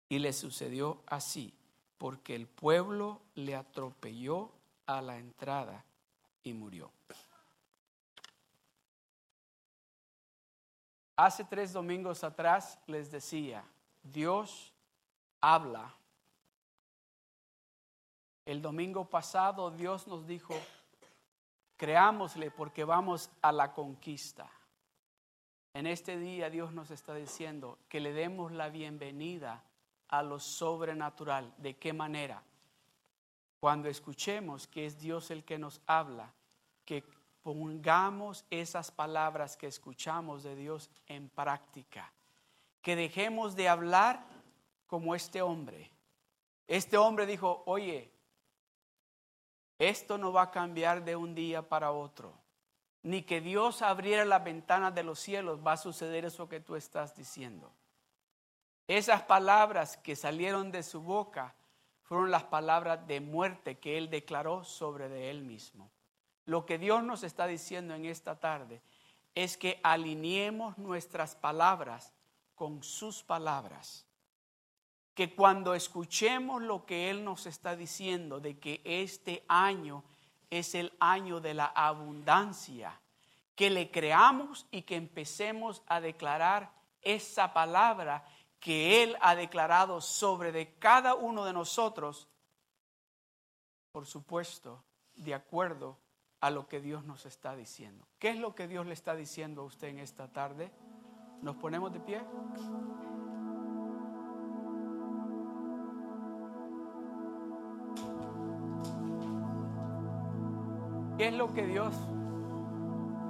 Y 0.09 0.19
le 0.19 0.33
sucedió 0.33 1.01
así, 1.07 1.53
porque 2.01 2.33
el 2.33 2.47
pueblo 2.47 3.21
le 3.35 3.55
atropelló 3.55 4.49
a 4.87 5.03
la 5.03 5.19
entrada 5.19 5.85
y 6.41 6.51
murió. 6.51 6.91
Hace 11.15 11.43
tres 11.43 11.71
domingos 11.73 12.23
atrás 12.23 12.79
les 12.87 13.11
decía, 13.11 13.63
Dios 14.01 14.73
habla. 15.41 15.93
El 18.45 18.63
domingo 18.63 19.07
pasado 19.07 19.69
Dios 19.69 20.07
nos 20.07 20.25
dijo, 20.25 20.55
creámosle 21.77 22.49
porque 22.49 22.83
vamos 22.83 23.29
a 23.43 23.51
la 23.51 23.73
conquista. 23.73 24.49
En 25.75 25.85
este 25.85 26.17
día 26.17 26.49
Dios 26.49 26.73
nos 26.73 26.89
está 26.89 27.13
diciendo 27.13 27.77
que 27.87 27.99
le 27.99 28.11
demos 28.11 28.51
la 28.51 28.69
bienvenida 28.69 29.63
a 30.11 30.21
lo 30.21 30.39
sobrenatural. 30.39 31.53
¿De 31.57 31.75
qué 31.77 31.93
manera? 31.93 32.43
Cuando 33.59 33.89
escuchemos 33.89 34.67
que 34.67 34.85
es 34.85 34.99
Dios 34.99 35.31
el 35.31 35.43
que 35.43 35.57
nos 35.57 35.81
habla, 35.87 36.31
que 36.85 37.03
pongamos 37.41 38.45
esas 38.49 38.91
palabras 38.91 39.57
que 39.57 39.67
escuchamos 39.67 40.43
de 40.43 40.55
Dios 40.55 40.89
en 41.07 41.29
práctica. 41.29 42.11
Que 42.81 42.95
dejemos 42.95 43.55
de 43.55 43.69
hablar 43.69 44.25
como 44.87 45.15
este 45.15 45.41
hombre. 45.41 45.89
Este 46.67 46.97
hombre 46.97 47.25
dijo, 47.25 47.63
oye, 47.65 48.11
esto 49.77 50.17
no 50.17 50.31
va 50.31 50.43
a 50.43 50.51
cambiar 50.51 51.03
de 51.03 51.15
un 51.15 51.33
día 51.33 51.67
para 51.67 51.91
otro. 51.91 52.33
Ni 53.03 53.23
que 53.23 53.41
Dios 53.41 53.81
abriera 53.81 54.25
las 54.25 54.43
ventanas 54.43 54.93
de 54.93 55.03
los 55.03 55.19
cielos 55.19 55.59
va 55.65 55.73
a 55.73 55.77
suceder 55.77 56.25
eso 56.25 56.47
que 56.47 56.59
tú 56.59 56.75
estás 56.75 57.15
diciendo. 57.15 57.71
Esas 58.91 59.21
palabras 59.21 59.95
que 59.95 60.17
salieron 60.17 60.69
de 60.69 60.83
su 60.83 60.99
boca 60.99 61.55
fueron 62.01 62.29
las 62.29 62.43
palabras 62.43 63.07
de 63.07 63.21
muerte 63.21 63.79
que 63.79 63.97
él 63.97 64.09
declaró 64.09 64.65
sobre 64.65 65.07
de 65.07 65.29
él 65.29 65.43
mismo. 65.43 65.89
Lo 66.43 66.65
que 66.65 66.77
Dios 66.77 67.01
nos 67.01 67.23
está 67.23 67.47
diciendo 67.47 67.95
en 67.95 68.03
esta 68.03 68.41
tarde 68.41 68.81
es 69.33 69.55
que 69.55 69.79
alineemos 69.81 70.77
nuestras 70.77 71.37
palabras 71.37 72.13
con 72.53 72.83
sus 72.83 73.23
palabras. 73.23 74.05
Que 75.13 75.35
cuando 75.35 75.73
escuchemos 75.73 76.61
lo 76.61 76.85
que 76.85 77.09
Él 77.09 77.23
nos 77.23 77.45
está 77.45 77.77
diciendo 77.77 78.41
de 78.41 78.59
que 78.59 78.81
este 78.83 79.45
año 79.47 80.03
es 80.49 80.75
el 80.75 80.91
año 80.99 81.39
de 81.39 81.53
la 81.53 81.67
abundancia, 81.67 82.99
que 83.55 83.69
le 83.69 83.89
creamos 83.89 84.67
y 84.69 84.81
que 84.81 84.97
empecemos 84.97 85.81
a 85.87 86.01
declarar 86.01 86.73
esa 87.01 87.53
palabra 87.53 88.25
que 88.61 89.01
Él 89.01 89.17
ha 89.21 89.35
declarado 89.35 89.99
sobre 89.99 90.51
de 90.51 90.75
cada 90.75 91.15
uno 91.15 91.43
de 91.43 91.51
nosotros, 91.51 92.29
por 93.91 94.05
supuesto, 94.05 94.83
de 95.15 95.33
acuerdo 95.33 95.97
a 96.39 96.51
lo 96.51 96.67
que 96.67 96.79
Dios 96.79 97.03
nos 97.03 97.25
está 97.25 97.55
diciendo. 97.55 98.07
¿Qué 98.19 98.29
es 98.29 98.37
lo 98.37 98.53
que 98.53 98.67
Dios 98.67 98.85
le 98.85 98.93
está 98.93 99.15
diciendo 99.15 99.63
a 99.63 99.65
usted 99.65 99.87
en 99.87 99.99
esta 99.99 100.27
tarde? 100.27 100.71
¿Nos 101.41 101.55
ponemos 101.55 101.91
de 101.91 101.99
pie? 101.99 102.21
¿Qué 111.17 111.27
es 111.27 111.33
lo 111.33 111.51
que 111.51 111.65
Dios 111.65 111.95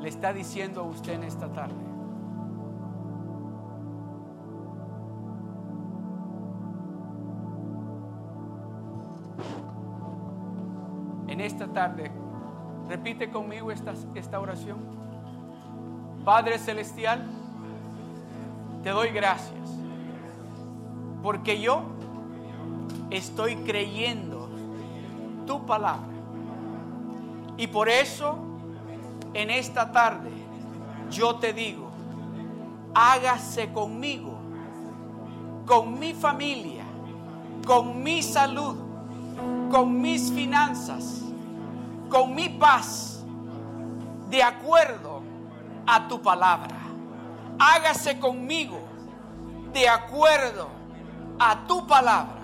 le 0.01 0.09
está 0.09 0.33
diciendo 0.33 0.81
a 0.81 0.83
usted 0.83 1.13
en 1.13 1.23
esta 1.23 1.51
tarde? 1.53 1.90
Esta 11.61 11.73
tarde 11.73 12.11
Repite 12.89 13.29
conmigo 13.29 13.71
esta, 13.71 13.93
esta 14.15 14.39
oración. 14.39 14.79
Padre 16.25 16.57
Celestial, 16.57 17.25
te 18.83 18.89
doy 18.89 19.09
gracias. 19.09 19.69
Porque 21.23 21.61
yo 21.61 21.83
estoy 23.09 23.55
creyendo 23.57 24.49
tu 25.47 25.65
palabra. 25.65 26.09
Y 27.55 27.67
por 27.67 27.87
eso, 27.87 28.39
en 29.33 29.51
esta 29.51 29.93
tarde, 29.93 30.31
yo 31.11 31.35
te 31.35 31.53
digo, 31.53 31.91
hágase 32.93 33.71
conmigo, 33.71 34.37
con 35.65 35.97
mi 35.97 36.13
familia, 36.13 36.83
con 37.65 38.03
mi 38.03 38.21
salud, 38.21 38.75
con 39.69 40.01
mis 40.01 40.29
finanzas 40.29 41.30
con 42.11 42.35
mi 42.35 42.49
paz 42.49 43.23
de 44.29 44.43
acuerdo 44.43 45.23
a 45.87 46.07
tu 46.07 46.21
palabra. 46.21 46.75
Hágase 47.57 48.19
conmigo 48.19 48.79
de 49.73 49.87
acuerdo 49.87 50.67
a 51.39 51.65
tu 51.65 51.87
palabra. 51.87 52.41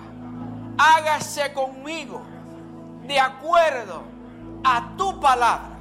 Hágase 0.78 1.52
conmigo 1.52 2.22
de 3.06 3.20
acuerdo 3.20 4.02
a 4.64 4.96
tu 4.96 5.20
palabra. 5.20 5.77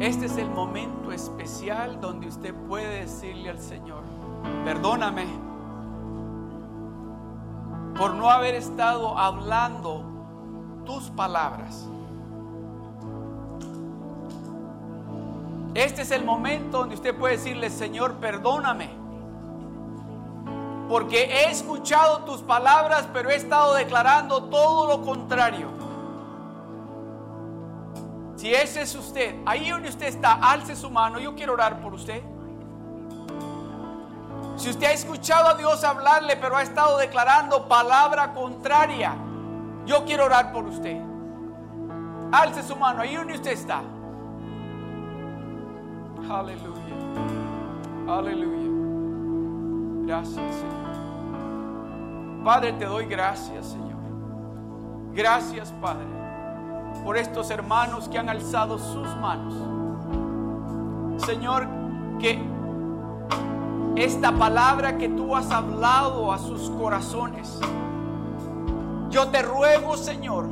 Este 0.00 0.24
es 0.24 0.38
el 0.38 0.48
momento 0.48 1.12
especial 1.12 2.00
donde 2.00 2.26
usted 2.28 2.54
puede 2.54 3.00
decirle 3.00 3.50
al 3.50 3.58
Señor, 3.58 4.02
perdóname 4.64 5.26
por 7.98 8.14
no 8.14 8.30
haber 8.30 8.54
estado 8.54 9.18
hablando 9.18 10.02
tus 10.86 11.10
palabras. 11.10 11.86
Este 15.74 16.00
es 16.00 16.10
el 16.12 16.24
momento 16.24 16.78
donde 16.78 16.94
usted 16.94 17.14
puede 17.14 17.36
decirle, 17.36 17.68
Señor, 17.68 18.14
perdóname. 18.14 18.88
Porque 20.88 21.24
he 21.24 21.50
escuchado 21.50 22.24
tus 22.24 22.40
palabras, 22.40 23.06
pero 23.12 23.28
he 23.28 23.36
estado 23.36 23.74
declarando 23.74 24.44
todo 24.44 24.88
lo 24.88 25.02
contrario. 25.02 25.79
Si 28.40 28.54
ese 28.54 28.80
es 28.80 28.94
usted, 28.94 29.36
ahí 29.44 29.68
donde 29.68 29.90
usted 29.90 30.06
está, 30.06 30.32
alce 30.32 30.74
su 30.74 30.88
mano. 30.88 31.18
Yo 31.18 31.34
quiero 31.34 31.52
orar 31.52 31.78
por 31.82 31.92
usted. 31.92 32.22
Si 34.56 34.70
usted 34.70 34.86
ha 34.86 34.92
escuchado 34.92 35.46
a 35.46 35.54
Dios 35.56 35.84
hablarle, 35.84 36.38
pero 36.38 36.56
ha 36.56 36.62
estado 36.62 36.96
declarando 36.96 37.68
palabra 37.68 38.32
contraria, 38.32 39.14
yo 39.84 40.06
quiero 40.06 40.24
orar 40.24 40.52
por 40.52 40.64
usted. 40.64 41.02
Alce 42.32 42.62
su 42.62 42.74
mano, 42.76 43.02
ahí 43.02 43.14
donde 43.14 43.34
usted 43.34 43.50
está. 43.50 43.82
Aleluya. 46.30 46.96
Aleluya. 48.08 48.70
Gracias, 50.06 50.54
Señor. 50.54 50.80
Padre, 52.42 52.72
te 52.72 52.86
doy 52.86 53.04
gracias, 53.04 53.66
Señor. 53.66 54.00
Gracias, 55.12 55.72
Padre 55.72 56.19
por 57.04 57.16
estos 57.16 57.50
hermanos 57.50 58.08
que 58.08 58.18
han 58.18 58.28
alzado 58.28 58.78
sus 58.78 59.16
manos. 59.16 59.54
Señor, 61.24 61.66
que 62.18 62.38
esta 63.96 64.32
palabra 64.32 64.96
que 64.96 65.08
tú 65.08 65.36
has 65.36 65.50
hablado 65.50 66.32
a 66.32 66.38
sus 66.38 66.70
corazones, 66.70 67.58
yo 69.10 69.28
te 69.28 69.42
ruego, 69.42 69.96
Señor, 69.96 70.48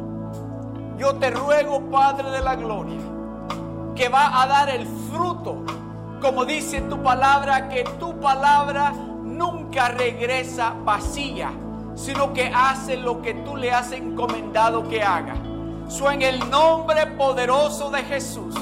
yo 0.98 1.14
te 1.14 1.30
ruego, 1.30 1.90
Padre 1.90 2.30
de 2.30 2.40
la 2.40 2.56
Gloria, 2.56 3.00
que 3.94 4.08
va 4.08 4.42
a 4.42 4.46
dar 4.46 4.68
el 4.68 4.86
fruto, 4.86 5.62
como 6.20 6.44
dice 6.44 6.80
tu 6.82 7.00
palabra, 7.02 7.68
que 7.68 7.84
tu 8.00 8.18
palabra 8.18 8.92
nunca 9.22 9.88
regresa 9.88 10.74
vacía, 10.84 11.52
sino 11.94 12.32
que 12.32 12.52
hace 12.52 12.96
lo 12.96 13.22
que 13.22 13.34
tú 13.34 13.56
le 13.56 13.72
has 13.72 13.92
encomendado 13.92 14.88
que 14.88 15.02
haga. 15.02 15.36
En 15.90 16.22
el 16.22 16.50
nombre 16.50 17.06
poderoso 17.06 17.90
de 17.90 18.02
Jesús, 18.02 18.54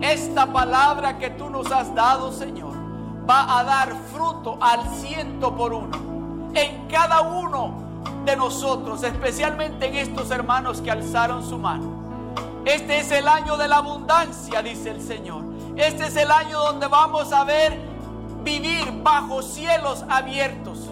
esta 0.00 0.46
palabra 0.46 1.18
que 1.18 1.30
tú 1.30 1.50
nos 1.50 1.70
has 1.70 1.94
dado, 1.94 2.32
Señor, 2.32 2.74
va 3.28 3.58
a 3.58 3.64
dar 3.64 3.92
fruto 4.12 4.56
al 4.60 4.86
ciento 4.96 5.54
por 5.54 5.72
uno. 5.72 6.50
En 6.54 6.86
cada 6.88 7.20
uno 7.20 8.02
de 8.24 8.36
nosotros, 8.36 9.02
especialmente 9.02 9.86
en 9.86 9.96
estos 9.96 10.30
hermanos 10.30 10.80
que 10.80 10.90
alzaron 10.90 11.46
su 11.46 11.58
mano. 11.58 12.62
Este 12.64 13.00
es 13.00 13.10
el 13.10 13.28
año 13.28 13.56
de 13.56 13.68
la 13.68 13.76
abundancia, 13.76 14.62
dice 14.62 14.90
el 14.90 15.02
Señor. 15.02 15.42
Este 15.76 16.06
es 16.06 16.16
el 16.16 16.30
año 16.30 16.58
donde 16.60 16.86
vamos 16.86 17.32
a 17.32 17.44
ver 17.44 17.78
vivir 18.42 19.02
bajo 19.02 19.42
cielos 19.42 20.04
abiertos. 20.08 20.90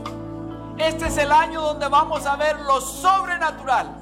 Este 0.78 1.06
es 1.06 1.16
el 1.16 1.32
año 1.32 1.62
donde 1.62 1.88
vamos 1.88 2.26
a 2.26 2.36
ver 2.36 2.60
lo 2.60 2.80
sobrenatural. 2.80 4.01